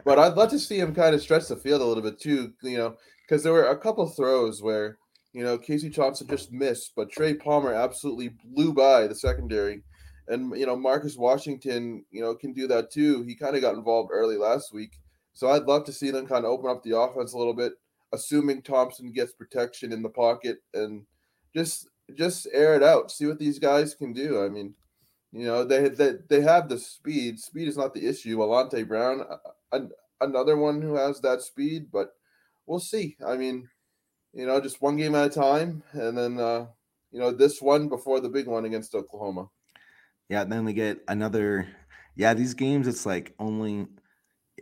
but 0.05 0.19
I'd 0.19 0.35
love 0.35 0.51
to 0.51 0.59
see 0.59 0.77
him 0.77 0.93
kind 0.93 1.15
of 1.15 1.21
stretch 1.21 1.47
the 1.47 1.55
field 1.55 1.81
a 1.81 1.85
little 1.85 2.03
bit 2.03 2.19
too, 2.19 2.53
you 2.61 2.77
know, 2.77 2.95
because 3.27 3.41
there 3.41 3.53
were 3.53 3.69
a 3.69 3.77
couple 3.77 4.07
throws 4.07 4.61
where, 4.61 4.99
you 5.33 5.43
know, 5.43 5.57
Casey 5.57 5.89
Thompson 5.89 6.27
just 6.27 6.51
missed, 6.51 6.91
but 6.95 7.09
Trey 7.09 7.33
Palmer 7.33 7.73
absolutely 7.73 8.35
blew 8.45 8.71
by 8.71 9.07
the 9.07 9.15
secondary 9.15 9.81
and 10.27 10.57
you 10.57 10.65
know 10.65 10.75
Marcus 10.75 11.17
Washington, 11.17 12.05
you 12.11 12.21
know, 12.21 12.35
can 12.35 12.53
do 12.53 12.67
that 12.67 12.91
too. 12.91 13.23
He 13.23 13.35
kind 13.35 13.55
of 13.55 13.61
got 13.61 13.75
involved 13.75 14.11
early 14.13 14.37
last 14.37 14.73
week, 14.73 14.97
so 15.33 15.49
I'd 15.49 15.63
love 15.63 15.85
to 15.85 15.93
see 15.93 16.11
them 16.11 16.27
kind 16.27 16.45
of 16.45 16.51
open 16.51 16.69
up 16.69 16.83
the 16.83 16.97
offense 16.97 17.33
a 17.33 17.37
little 17.37 17.53
bit, 17.53 17.73
assuming 18.13 18.61
Thompson 18.61 19.11
gets 19.11 19.33
protection 19.33 19.91
in 19.91 20.01
the 20.01 20.09
pocket 20.09 20.59
and 20.73 21.05
just 21.55 21.87
just 22.15 22.47
air 22.53 22.75
it 22.75 22.83
out, 22.83 23.11
see 23.11 23.25
what 23.25 23.39
these 23.39 23.59
guys 23.59 23.95
can 23.95 24.13
do. 24.13 24.43
I 24.43 24.49
mean, 24.49 24.75
you 25.31 25.45
know, 25.45 25.63
they 25.63 25.89
they 25.89 26.13
they 26.29 26.41
have 26.41 26.69
the 26.69 26.79
speed. 26.79 27.39
Speed 27.39 27.67
is 27.67 27.77
not 27.77 27.93
the 27.93 28.07
issue. 28.07 28.37
Alante 28.37 28.87
Brown, 28.87 29.25
another 30.21 30.57
one 30.57 30.81
who 30.81 30.95
has 30.95 31.19
that 31.21 31.41
speed, 31.41 31.87
but 31.91 32.13
we'll 32.65 32.79
see. 32.79 33.17
I 33.25 33.35
mean, 33.35 33.69
you 34.33 34.45
know, 34.45 34.59
just 34.61 34.81
one 34.81 34.97
game 34.97 35.15
at 35.15 35.27
a 35.27 35.29
time, 35.29 35.83
and 35.93 36.17
then 36.17 36.39
uh, 36.39 36.67
you 37.11 37.19
know 37.19 37.31
this 37.31 37.61
one 37.61 37.89
before 37.89 38.19
the 38.19 38.29
big 38.29 38.47
one 38.47 38.65
against 38.65 38.95
Oklahoma. 38.95 39.49
Yeah, 40.29 40.43
then 40.43 40.65
we 40.65 40.73
get 40.73 40.99
another. 41.07 41.67
Yeah, 42.15 42.33
these 42.33 42.53
games, 42.53 42.87
it's 42.87 43.05
like 43.05 43.33
only 43.39 43.87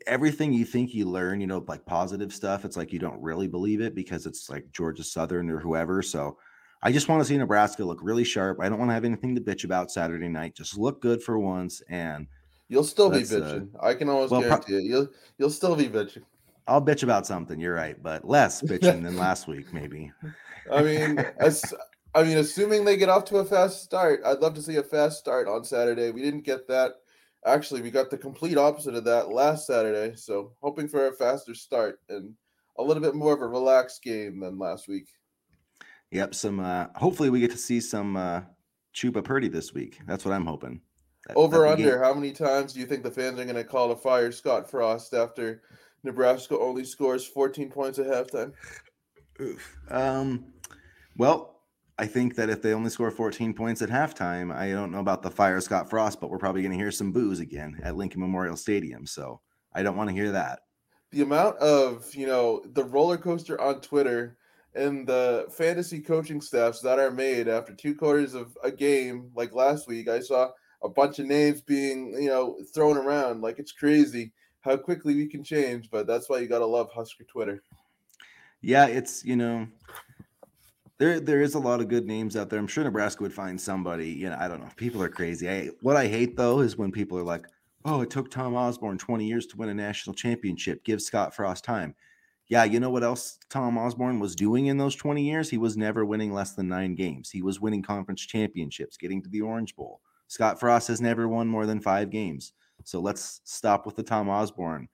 everything 0.08 0.54
you 0.54 0.66
think 0.66 0.94
you 0.94 1.06
learn, 1.06 1.40
you 1.40 1.48
know, 1.48 1.64
like 1.68 1.86
positive 1.86 2.34
stuff. 2.34 2.66
It's 2.66 2.78
like 2.78 2.92
you 2.92 3.00
don't 3.00 3.22
really 3.22 3.48
believe 3.48 3.82
it 3.82 3.96
because 3.96 4.26
it's 4.26 4.50
like 4.50 4.72
Georgia 4.72 5.04
Southern 5.04 5.50
or 5.50 5.60
whoever. 5.60 6.02
So 6.02 6.38
I 6.82 6.92
just 6.92 7.08
want 7.08 7.22
to 7.22 7.26
see 7.26 7.38
Nebraska 7.38 7.86
look 7.86 8.00
really 8.02 8.24
sharp. 8.24 8.60
I 8.60 8.70
don't 8.70 8.80
want 8.80 8.90
to 8.90 8.94
have 8.94 9.06
anything 9.06 9.36
to 9.36 9.42
bitch 9.42 9.64
about 9.64 9.92
Saturday 9.92 10.28
night. 10.28 10.56
Just 10.56 10.78
look 10.78 11.02
good 11.02 11.24
for 11.24 11.40
once, 11.40 11.82
and 11.90 12.28
you'll 12.68 12.84
still 12.84 13.10
be 13.10 13.20
uh, 13.20 13.22
bitching. 13.22 13.70
Uh, 13.76 13.86
I 13.86 13.94
can 13.94 14.10
almost 14.10 14.32
well, 14.32 14.42
guarantee 14.42 14.74
pro- 14.74 14.80
it. 14.80 14.84
You'll 14.84 15.08
you'll 15.38 15.50
still 15.50 15.76
be 15.76 15.88
bitching. 15.88 16.24
I'll 16.68 16.82
bitch 16.82 17.04
about 17.04 17.28
something. 17.28 17.60
You're 17.60 17.76
right, 17.76 18.02
but 18.02 18.28
less 18.28 18.62
bitching 18.62 19.04
than 19.04 19.18
last 19.18 19.48
week, 19.48 19.74
maybe. 19.74 20.12
I 20.72 20.82
mean, 20.82 21.20
as 21.38 21.74
I 22.16 22.24
mean, 22.24 22.38
assuming 22.38 22.86
they 22.86 22.98
get 22.98 23.10
off 23.10 23.26
to 23.26 23.38
a 23.38 23.46
fast 23.46 23.82
start, 23.84 24.22
I'd 24.24 24.40
love 24.40 24.54
to 24.56 24.62
see 24.62 24.76
a 24.76 24.84
fast 24.84 25.20
start 25.20 25.48
on 25.48 25.64
Saturday. 25.64 26.12
We 26.12 26.22
didn't 26.22 26.46
get 26.46 26.68
that. 26.68 26.94
Actually, 27.46 27.82
we 27.82 27.92
got 27.92 28.10
the 28.10 28.18
complete 28.18 28.58
opposite 28.58 28.96
of 28.96 29.04
that 29.06 29.30
last 29.30 29.66
Saturday. 29.66 30.16
So, 30.16 30.54
hoping 30.62 30.88
for 30.88 31.08
a 31.08 31.14
faster 31.14 31.56
start 31.56 32.00
and 32.10 32.34
a 32.78 32.84
little 32.84 33.02
bit 33.02 33.16
more 33.16 33.34
of 33.34 33.42
a 33.42 33.48
relaxed 33.48 34.04
game 34.04 34.40
than 34.40 34.60
last 34.60 34.88
week. 34.88 35.08
Yep. 36.12 36.36
Some. 36.36 36.60
Uh, 36.60 36.88
hopefully, 36.96 37.30
we 37.30 37.40
get 37.40 37.52
to 37.52 37.58
see 37.58 37.82
some 37.82 38.16
uh, 38.16 38.42
Chubba 38.94 39.24
Purdy 39.24 39.50
this 39.50 39.74
week. 39.74 40.00
That's 40.08 40.24
what 40.24 40.34
I'm 40.34 40.46
hoping. 40.46 40.82
That, 41.28 41.36
Over 41.36 41.66
under. 41.66 42.02
How 42.02 42.14
many 42.14 42.32
times 42.32 42.74
do 42.74 42.80
you 42.80 42.86
think 42.86 43.04
the 43.04 43.12
fans 43.12 43.40
are 43.40 43.46
going 43.46 43.56
to 43.56 43.64
call 43.64 43.90
to 43.90 43.96
fire 43.96 44.32
Scott 44.32 44.70
Frost 44.70 45.14
after 45.14 45.64
Nebraska 46.04 46.58
only 46.60 46.86
scores 46.86 47.26
14 47.26 47.70
points 47.70 47.98
at 47.98 48.06
halftime? 48.06 48.54
Oof. 49.42 49.78
Um. 49.90 50.46
Well, 51.18 51.53
I 52.00 52.08
think 52.08 52.36
that 52.36 52.50
if 52.50 52.62
they 52.62 52.74
only 52.74 52.90
score 52.90 53.12
14 53.12 53.54
points 53.54 53.82
at 53.82 53.90
halftime, 53.90 54.54
I 54.54 54.72
don't 54.72 54.92
know 54.92 55.00
about 55.00 55.22
the 55.22 55.30
fire 55.30 55.62
Scott 55.62 55.90
Frost, 55.90 56.20
but 56.20 56.30
we're 56.30 56.40
probably 56.40 56.64
going 56.64 56.72
to 56.72 56.78
hear 56.78 56.92
some 56.92 57.12
boos 57.12 57.40
again 57.40 57.80
at 57.84 57.96
Lincoln 57.96 58.20
Memorial 58.20 58.58
Stadium. 58.58 59.06
So 59.06 59.42
I 59.74 59.84
don't 59.84 59.96
want 59.96 60.10
to 60.10 60.16
hear 60.16 60.32
that. 60.32 60.62
The 61.12 61.22
amount 61.22 61.58
of, 61.58 62.14
you 62.16 62.26
know, 62.26 62.64
the 62.74 62.84
roller 62.84 63.18
coaster 63.18 63.62
on 63.62 63.82
Twitter 63.82 64.38
and 64.74 65.06
the 65.06 65.46
fantasy 65.52 66.00
coaching 66.00 66.42
staffs 66.42 66.82
that 66.82 66.98
are 66.98 67.12
made 67.12 67.48
after 67.48 67.76
two 67.76 67.94
quarters 67.94 68.34
of 68.34 68.58
a 68.64 68.72
game, 68.72 69.30
like 69.36 69.54
last 69.54 69.88
week, 69.88 70.10
I 70.10 70.20
saw 70.20 70.50
a 70.82 70.90
bunch 70.90 71.20
of 71.20 71.28
names 71.28 71.62
being, 71.62 72.12
you 72.20 72.30
know, 72.30 72.58
thrown 72.74 72.98
around. 72.98 73.42
Like 73.42 73.60
it's 73.60 73.72
crazy 73.72 74.32
how 74.62 74.78
quickly 74.78 75.14
we 75.14 75.28
can 75.28 75.44
change, 75.44 75.92
but 75.92 76.08
that's 76.08 76.28
why 76.28 76.40
you 76.40 76.48
got 76.48 76.60
to 76.60 76.66
love 76.66 76.90
Husker 76.92 77.26
Twitter. 77.26 77.62
Yeah, 78.62 78.88
it's, 78.88 79.24
you 79.24 79.36
know, 79.36 79.68
there 81.04 81.20
there 81.20 81.42
is 81.42 81.56
a 81.56 81.60
lot 81.60 81.82
of 81.82 81.90
good 81.90 82.06
names 82.06 82.38
out 82.38 82.50
there. 82.50 82.60
I'm 82.60 82.68
sure 82.68 82.84
Nebraska 82.84 83.24
would 83.24 83.34
find 83.34 83.60
somebody. 83.60 84.10
You 84.10 84.30
know, 84.30 84.38
I 84.40 84.48
don't 84.48 84.62
know. 84.62 84.70
People 84.78 85.04
are 85.04 85.10
crazy. 85.10 85.50
I, 85.50 85.70
what 85.82 85.98
I 85.98 86.08
hate 86.08 86.38
though 86.38 86.62
is 86.62 86.78
when 86.78 86.92
people 86.92 87.18
are 87.18 87.24
like, 87.24 87.46
"Oh, 87.84 88.02
it 88.02 88.10
took 88.10 88.32
Tom 88.32 88.56
Osborne 88.56 88.98
20 88.98 89.26
years 89.26 89.46
to 89.48 89.58
win 89.58 89.70
a 89.70 89.74
national 89.74 90.16
championship. 90.16 90.84
Give 90.86 91.02
Scott 91.02 91.36
Frost 91.36 91.66
time." 91.66 91.94
Yeah, 92.48 92.64
you 92.64 92.80
know 92.80 92.90
what 92.90 93.04
else 93.04 93.38
Tom 93.50 93.78
Osborne 93.78 94.20
was 94.20 94.36
doing 94.36 94.68
in 94.68 94.78
those 94.78 94.96
20 94.96 95.24
years? 95.24 95.50
He 95.50 95.58
was 95.58 95.78
never 95.78 96.06
winning 96.06 96.34
less 96.34 96.54
than 96.54 96.68
nine 96.68 96.94
games. 96.96 97.30
He 97.30 97.42
was 97.42 97.60
winning 97.60 97.82
conference 97.82 98.22
championships, 98.22 98.98
getting 98.98 99.22
to 99.24 99.30
the 99.30 99.42
Orange 99.42 99.76
Bowl. 99.76 100.02
Scott 100.28 100.60
Frost 100.60 100.88
has 100.90 101.02
never 101.02 101.28
won 101.28 101.48
more 101.48 101.66
than 101.66 101.80
five 101.80 102.10
games. 102.10 102.54
So 102.84 103.00
let's 103.00 103.42
stop 103.46 103.86
with 103.86 103.96
the 103.96 104.04
Tom 104.04 104.30
Osborne 104.30 104.88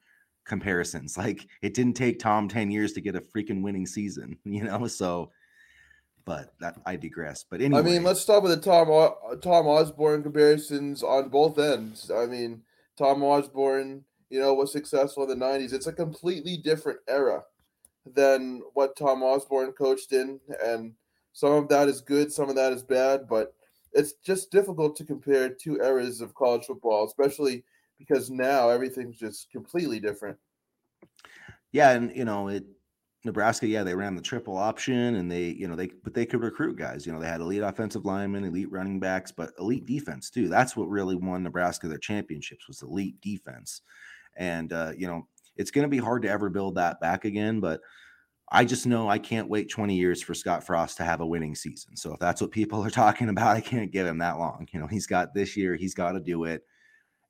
comparisons. 0.46 1.18
Like 1.18 1.48
it 1.62 1.74
didn't 1.74 1.94
take 1.94 2.20
Tom 2.20 2.48
10 2.48 2.72
years 2.72 2.94
to 2.94 3.02
get 3.02 3.16
a 3.16 3.22
freaking 3.22 3.62
winning 3.62 3.86
season, 3.86 4.38
you 4.44 4.64
know? 4.64 4.88
So 4.88 5.32
but 6.30 6.54
that 6.60 6.76
I 6.86 6.96
digress. 6.96 7.44
But 7.44 7.60
anyway, 7.60 7.80
I 7.80 7.82
mean, 7.82 8.04
let's 8.04 8.22
start 8.22 8.44
with 8.44 8.52
the 8.52 8.62
Tom 8.62 8.88
Tom 9.42 9.66
Osborne 9.66 10.22
comparisons 10.22 11.02
on 11.02 11.30
both 11.30 11.58
ends. 11.58 12.12
I 12.12 12.28
mean, 12.28 12.62
Tom 13.00 13.24
Osborne, 13.24 14.04
you 14.30 14.40
know, 14.40 14.54
was 14.54 14.72
successful 14.72 15.24
in 15.24 15.40
the 15.40 15.44
'90s. 15.44 15.74
It's 15.74 15.88
a 15.88 15.92
completely 15.92 16.56
different 16.56 17.00
era 17.08 17.42
than 18.06 18.62
what 18.76 18.96
Tom 18.96 19.24
Osborne 19.24 19.72
coached 19.72 20.14
in, 20.14 20.40
and 20.64 20.94
some 21.34 21.54
of 21.54 21.68
that 21.70 21.88
is 21.88 22.00
good, 22.00 22.32
some 22.32 22.48
of 22.48 22.56
that 22.56 22.74
is 22.74 22.84
bad. 22.84 23.28
But 23.28 23.56
it's 23.94 24.14
just 24.24 24.52
difficult 24.52 24.96
to 24.98 25.06
compare 25.06 25.50
two 25.50 25.82
eras 25.82 26.22
of 26.22 26.36
college 26.36 26.66
football, 26.66 27.08
especially 27.08 27.64
because 27.98 28.30
now 28.30 28.70
everything's 28.70 29.18
just 29.18 29.50
completely 29.50 30.00
different. 30.00 30.38
Yeah, 31.72 31.90
and 31.90 32.16
you 32.16 32.26
know 32.26 32.50
it 32.50 32.66
Nebraska, 33.26 33.68
yeah, 33.68 33.84
they 33.84 33.96
ran 33.96 34.16
the 34.16 34.22
triple 34.22 34.58
option 34.58 35.16
and 35.16 35.30
they, 35.30 35.48
you 35.50 35.68
know, 35.68 35.76
they 35.76 35.90
but 36.04 36.14
they 36.14 36.26
could 36.26 36.42
recruit 36.42 36.78
guys. 36.78 37.06
You 37.06 37.12
know, 37.12 37.20
they 37.20 37.28
had 37.28 37.42
elite 37.42 37.64
offensive 37.64 38.06
linemen, 38.06 38.46
elite 38.46 38.72
running 38.72 39.00
backs, 39.00 39.32
but 39.32 39.52
elite 39.60 39.86
defense 39.86 40.30
too. 40.30 40.48
That's 40.48 40.76
what 40.78 40.88
really 40.88 41.16
won 41.16 41.44
Nebraska 41.44 41.88
their 41.88 41.98
championships 41.98 42.68
was 42.68 42.82
elite 42.82 43.20
defense. 43.20 43.82
And 44.38 44.72
uh, 44.72 44.94
you 44.98 45.08
know, 45.08 45.28
it's 45.58 45.72
going 45.72 45.84
to 45.84 45.90
be 45.90 45.98
hard 45.98 46.22
to 46.22 46.30
ever 46.30 46.50
build 46.50 46.76
that 46.76 47.02
back 47.02 47.26
again, 47.26 47.60
but 47.60 47.82
I 48.52 48.66
just 48.66 48.88
know 48.88 49.10
I 49.10 49.20
can't 49.20 49.50
wait 49.50 49.70
20 49.70 49.96
years 49.96 50.24
for 50.24 50.34
Scott 50.34 50.66
Frost 50.66 50.98
to 50.98 51.04
have 51.04 51.22
a 51.22 51.28
winning 51.28 51.54
season. 51.54 51.96
So 51.96 52.14
if 52.14 52.20
that's 52.20 52.42
what 52.42 52.52
people 52.52 52.82
are 52.86 52.90
talking 52.90 53.30
about, 53.30 53.56
I 53.56 53.62
can't 53.62 53.92
give 53.92 54.08
him 54.08 54.20
that 54.20 54.40
long. 54.40 54.68
You 54.72 54.80
know, 54.80 54.88
he's 54.88 55.08
got 55.08 55.34
this 55.34 55.56
year, 55.58 55.76
he's 55.76 55.94
got 55.94 56.14
to 56.14 56.20
do 56.20 56.46
it. 56.46 56.64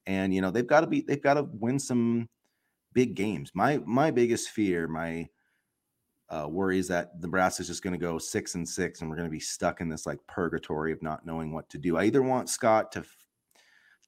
And 0.06 0.34
you 0.34 0.41
know, 0.41 0.52
they've 0.52 0.65
got 0.65 0.82
to 0.82 0.88
be 0.88 1.02
they've 1.02 1.21
got 1.21 1.36
to 1.36 1.43
win 1.52 1.80
some 1.80 2.30
big 2.93 3.15
games. 3.15 3.52
My 3.54 3.82
my 3.86 4.12
biggest 4.12 4.49
fear, 4.49 4.88
my 4.88 5.28
uh, 6.30 6.48
worries 6.48 6.88
that 6.88 7.20
Nebraska 7.20 7.62
is 7.62 7.68
just 7.68 7.84
going 7.84 7.94
to 7.94 8.00
go 8.00 8.18
six 8.18 8.56
and 8.56 8.68
six, 8.68 9.02
and 9.02 9.10
we're 9.10 9.15
going 9.15 9.28
to 9.28 9.32
be 9.32 9.39
stuck 9.39 9.82
in 9.82 9.89
this 9.89 10.06
like 10.06 10.20
purgatory 10.28 10.92
of 10.92 11.02
not 11.02 11.26
knowing 11.26 11.52
what 11.52 11.70
to 11.70 11.78
do. 11.78 11.98
I 11.98 12.06
either 12.06 12.22
want 12.22 12.50
Scott 12.50 12.92
to 12.94 13.04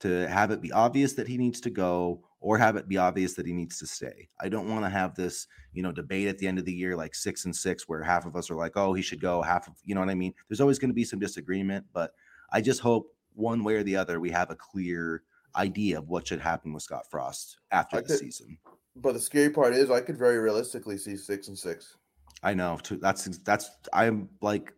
to 0.01 0.27
have 0.27 0.49
it 0.49 0.61
be 0.61 0.71
obvious 0.71 1.13
that 1.13 1.27
he 1.27 1.37
needs 1.37 1.61
to 1.61 1.69
go, 1.69 2.23
or 2.39 2.57
have 2.57 2.75
it 2.75 2.87
be 2.87 2.97
obvious 2.97 3.35
that 3.35 3.45
he 3.45 3.53
needs 3.53 3.77
to 3.77 3.85
stay. 3.85 4.27
I 4.39 4.49
don't 4.49 4.67
want 4.67 4.83
to 4.83 4.89
have 4.89 5.13
this, 5.13 5.45
you 5.73 5.83
know, 5.83 5.91
debate 5.91 6.27
at 6.27 6.39
the 6.39 6.47
end 6.47 6.57
of 6.57 6.65
the 6.65 6.73
year 6.73 6.95
like 6.95 7.13
six 7.13 7.45
and 7.45 7.55
six, 7.55 7.87
where 7.87 8.01
half 8.01 8.25
of 8.25 8.35
us 8.35 8.49
are 8.49 8.55
like, 8.55 8.75
oh, 8.75 8.93
he 8.93 9.01
should 9.01 9.21
go, 9.21 9.41
half 9.41 9.67
of 9.67 9.75
you 9.83 9.95
know 9.95 10.01
what 10.01 10.09
I 10.09 10.15
mean. 10.15 10.33
There's 10.47 10.61
always 10.61 10.79
going 10.79 10.89
to 10.89 10.95
be 10.95 11.05
some 11.05 11.19
disagreement, 11.19 11.85
but 11.93 12.13
I 12.51 12.61
just 12.61 12.81
hope 12.81 13.15
one 13.33 13.63
way 13.63 13.75
or 13.75 13.83
the 13.83 13.95
other 13.95 14.19
we 14.19 14.29
have 14.31 14.51
a 14.51 14.55
clear 14.55 15.23
idea 15.55 15.97
of 15.97 16.09
what 16.09 16.27
should 16.27 16.39
happen 16.39 16.73
with 16.73 16.83
Scott 16.83 17.09
Frost 17.09 17.57
after 17.71 18.01
the 18.01 18.17
season. 18.17 18.57
But 18.95 19.13
the 19.13 19.19
scary 19.19 19.49
part 19.49 19.73
is, 19.73 19.89
I 19.89 20.01
could 20.01 20.17
very 20.17 20.37
realistically 20.39 20.97
see 20.97 21.15
six 21.15 21.47
and 21.47 21.57
six. 21.57 21.97
I 22.43 22.53
know. 22.53 22.77
Too, 22.81 22.97
that's 22.97 23.25
that's 23.39 23.69
I'm 23.93 24.29
like 24.41 24.73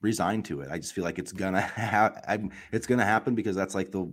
resigned 0.00 0.44
to 0.46 0.60
it. 0.60 0.70
I 0.70 0.78
just 0.78 0.92
feel 0.92 1.04
like 1.04 1.18
it's 1.18 1.32
gonna 1.32 1.60
happen. 1.60 2.52
It's 2.72 2.86
gonna 2.86 3.04
happen 3.04 3.34
because 3.34 3.56
that's 3.56 3.74
like 3.74 3.92
the 3.92 4.12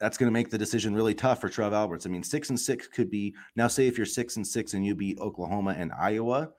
that's 0.00 0.16
to 0.16 0.30
make 0.30 0.48
the 0.48 0.58
decision 0.58 0.94
really 0.94 1.14
tough 1.14 1.40
for 1.40 1.50
Trev 1.50 1.74
Alberts. 1.74 2.06
I 2.06 2.08
mean, 2.08 2.22
six 2.22 2.48
and 2.48 2.58
six 2.58 2.88
could 2.88 3.10
be 3.10 3.34
now. 3.54 3.68
Say 3.68 3.86
if 3.86 3.98
you're 3.98 4.06
six 4.06 4.36
and 4.36 4.46
six 4.46 4.72
and 4.72 4.84
you 4.84 4.94
beat 4.94 5.18
Oklahoma 5.18 5.74
and 5.76 5.92
Iowa, 5.92 6.50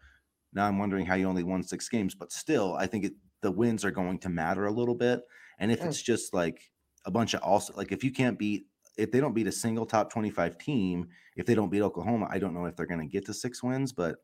now 0.54 0.68
I'm 0.68 0.78
wondering 0.78 1.06
how 1.06 1.16
you 1.16 1.28
only 1.28 1.44
won 1.44 1.64
six 1.64 1.90
games. 1.90 2.14
But 2.14 2.32
still, 2.32 2.76
I 2.76 2.86
think 2.86 3.06
it, 3.06 3.14
the 3.42 3.52
wins 3.52 3.84
are 3.84 3.92
going 3.92 4.20
to 4.20 4.30
matter 4.30 4.68
a 4.68 4.72
little 4.72 4.94
bit. 4.94 5.22
And 5.58 5.72
if 5.72 5.82
mm. 5.82 5.88
it's 5.88 6.02
just 6.02 6.36
like 6.36 6.62
a 7.06 7.12
bunch 7.12 7.34
of 7.34 7.42
also 7.42 7.74
like 7.76 7.92
if 7.92 8.04
you 8.04 8.12
can't 8.12 8.38
beat 8.38 8.68
if 8.98 9.12
they 9.12 9.20
don't 9.20 9.34
beat 9.34 9.48
a 9.48 9.52
single 9.52 9.86
top 9.86 10.12
25 10.12 10.60
team, 10.60 11.08
if 11.36 11.46
they 11.46 11.56
don't 11.56 11.72
beat 11.72 11.82
Oklahoma, 11.82 12.28
I 12.30 12.38
don't 12.38 12.54
know 12.54 12.66
if 12.66 12.76
they're 12.76 12.86
going 12.86 13.00
to 13.00 13.08
get 13.08 13.26
to 13.26 13.34
six 13.34 13.64
wins, 13.64 13.92
but 13.92 14.18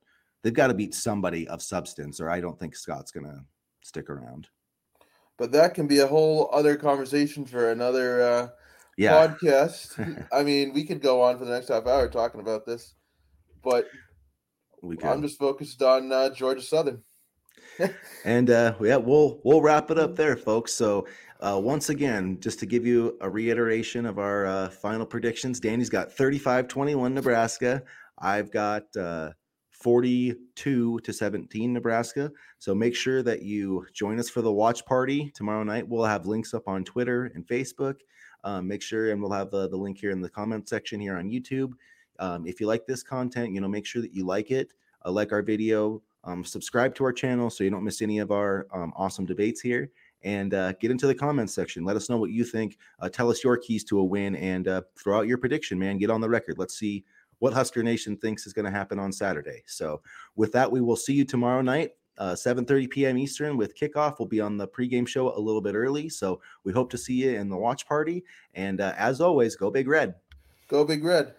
they've 0.47 0.53
got 0.53 0.67
to 0.67 0.73
beat 0.73 0.93
somebody 0.93 1.45
of 1.49 1.61
substance, 1.61 2.21
or 2.21 2.29
I 2.29 2.39
don't 2.39 2.57
think 2.57 2.73
Scott's 2.73 3.11
going 3.11 3.25
to 3.25 3.43
stick 3.83 4.09
around. 4.09 4.47
But 5.37 5.51
that 5.51 5.73
can 5.73 5.87
be 5.87 5.99
a 5.99 6.07
whole 6.07 6.49
other 6.53 6.77
conversation 6.77 7.43
for 7.43 7.69
another 7.69 8.21
uh, 8.21 8.47
yeah. 8.95 9.27
podcast. 9.27 10.25
I 10.31 10.43
mean, 10.43 10.71
we 10.71 10.85
could 10.85 11.01
go 11.01 11.21
on 11.21 11.37
for 11.37 11.43
the 11.43 11.51
next 11.51 11.67
half 11.67 11.85
hour 11.85 12.07
talking 12.07 12.39
about 12.39 12.65
this, 12.65 12.95
but 13.61 13.87
we 14.81 14.95
I'm 15.03 15.21
just 15.21 15.37
focused 15.37 15.81
on 15.81 16.13
uh, 16.13 16.29
Georgia 16.29 16.61
Southern. 16.61 17.03
and 18.23 18.49
uh, 18.49 18.73
yeah, 18.79 18.95
we'll 18.95 19.41
we'll 19.43 19.61
wrap 19.61 19.91
it 19.91 19.99
up 19.99 20.15
there, 20.15 20.37
folks. 20.37 20.73
So 20.73 21.07
uh, 21.41 21.59
once 21.61 21.89
again, 21.89 22.39
just 22.39 22.57
to 22.59 22.65
give 22.65 22.85
you 22.85 23.17
a 23.19 23.29
reiteration 23.29 24.05
of 24.05 24.17
our 24.17 24.45
uh, 24.45 24.69
final 24.69 25.05
predictions, 25.05 25.59
Danny's 25.59 25.89
got 25.89 26.09
35-21 26.09 27.11
Nebraska. 27.11 27.83
I've 28.17 28.49
got 28.49 28.83
uh, 28.95 29.31
42 29.79 30.99
to 30.99 31.13
17 31.13 31.73
Nebraska. 31.73 32.31
So 32.59 32.73
make 32.73 32.95
sure 32.95 33.21
that 33.23 33.43
you 33.43 33.85
join 33.93 34.19
us 34.19 34.29
for 34.29 34.41
the 34.41 34.51
watch 34.51 34.85
party 34.85 35.31
tomorrow 35.35 35.63
night. 35.63 35.87
We'll 35.87 36.03
have 36.03 36.25
links 36.25 36.53
up 36.53 36.67
on 36.67 36.83
Twitter 36.83 37.31
and 37.35 37.47
Facebook. 37.47 37.97
Um, 38.43 38.67
make 38.67 38.81
sure, 38.81 39.11
and 39.11 39.21
we'll 39.21 39.31
have 39.31 39.51
the, 39.51 39.69
the 39.69 39.77
link 39.77 39.97
here 39.99 40.11
in 40.11 40.21
the 40.21 40.29
comment 40.29 40.67
section 40.67 40.99
here 40.99 41.17
on 41.17 41.29
YouTube. 41.29 41.73
Um, 42.19 42.47
if 42.47 42.59
you 42.59 42.67
like 42.67 42.85
this 42.85 43.03
content, 43.03 43.53
you 43.53 43.61
know, 43.61 43.67
make 43.67 43.85
sure 43.85 44.01
that 44.01 44.13
you 44.13 44.25
like 44.25 44.51
it, 44.51 44.73
uh, 45.05 45.11
like 45.11 45.31
our 45.31 45.41
video, 45.41 46.01
um, 46.23 46.43
subscribe 46.43 46.95
to 46.95 47.03
our 47.03 47.13
channel 47.13 47.49
so 47.49 47.63
you 47.63 47.69
don't 47.69 47.83
miss 47.83 48.01
any 48.01 48.19
of 48.19 48.31
our 48.31 48.67
um, 48.73 48.91
awesome 48.95 49.25
debates 49.25 49.61
here 49.61 49.91
and 50.23 50.53
uh, 50.53 50.73
get 50.73 50.91
into 50.91 51.07
the 51.07 51.15
comments 51.15 51.53
section. 51.53 51.85
Let 51.85 51.95
us 51.95 52.09
know 52.09 52.17
what 52.17 52.31
you 52.31 52.43
think. 52.43 52.77
Uh, 52.99 53.09
tell 53.09 53.29
us 53.29 53.43
your 53.43 53.57
keys 53.57 53.83
to 53.85 53.99
a 53.99 54.03
win 54.03 54.35
and 54.35 54.67
uh, 54.67 54.81
throw 54.97 55.19
out 55.19 55.27
your 55.27 55.37
prediction, 55.37 55.77
man. 55.77 55.97
Get 55.97 56.09
on 56.09 56.21
the 56.21 56.29
record. 56.29 56.57
Let's 56.57 56.77
see 56.77 57.05
what 57.39 57.53
Husker 57.53 57.83
Nation 57.83 58.17
thinks 58.17 58.47
is 58.47 58.53
going 58.53 58.65
to 58.65 58.71
happen 58.71 58.99
on 58.99 59.11
Saturday. 59.11 59.63
So, 59.65 60.01
with 60.35 60.51
that, 60.53 60.71
we 60.71 60.81
will 60.81 60.95
see 60.95 61.13
you 61.13 61.25
tomorrow 61.25 61.61
night. 61.61 61.91
Uh, 62.17 62.33
7:30 62.33 62.89
p.m. 62.89 63.17
Eastern 63.17 63.57
with 63.57 63.77
kickoff. 63.77 64.15
We'll 64.17 64.27
be 64.27 64.41
on 64.41 64.57
the 64.57 64.67
pregame 64.67 65.07
show 65.07 65.37
a 65.37 65.39
little 65.39 65.61
bit 65.61 65.75
early, 65.75 66.09
so 66.09 66.41
we 66.63 66.73
hope 66.73 66.89
to 66.91 66.97
see 66.97 67.13
you 67.13 67.31
in 67.37 67.47
the 67.49 67.57
watch 67.57 67.87
party. 67.87 68.23
And 68.55 68.81
uh, 68.81 68.93
as 68.97 69.21
always, 69.21 69.55
go 69.55 69.69
Big 69.69 69.87
Red. 69.87 70.15
Go 70.67 70.83
Big 70.83 71.03
Red. 71.03 71.35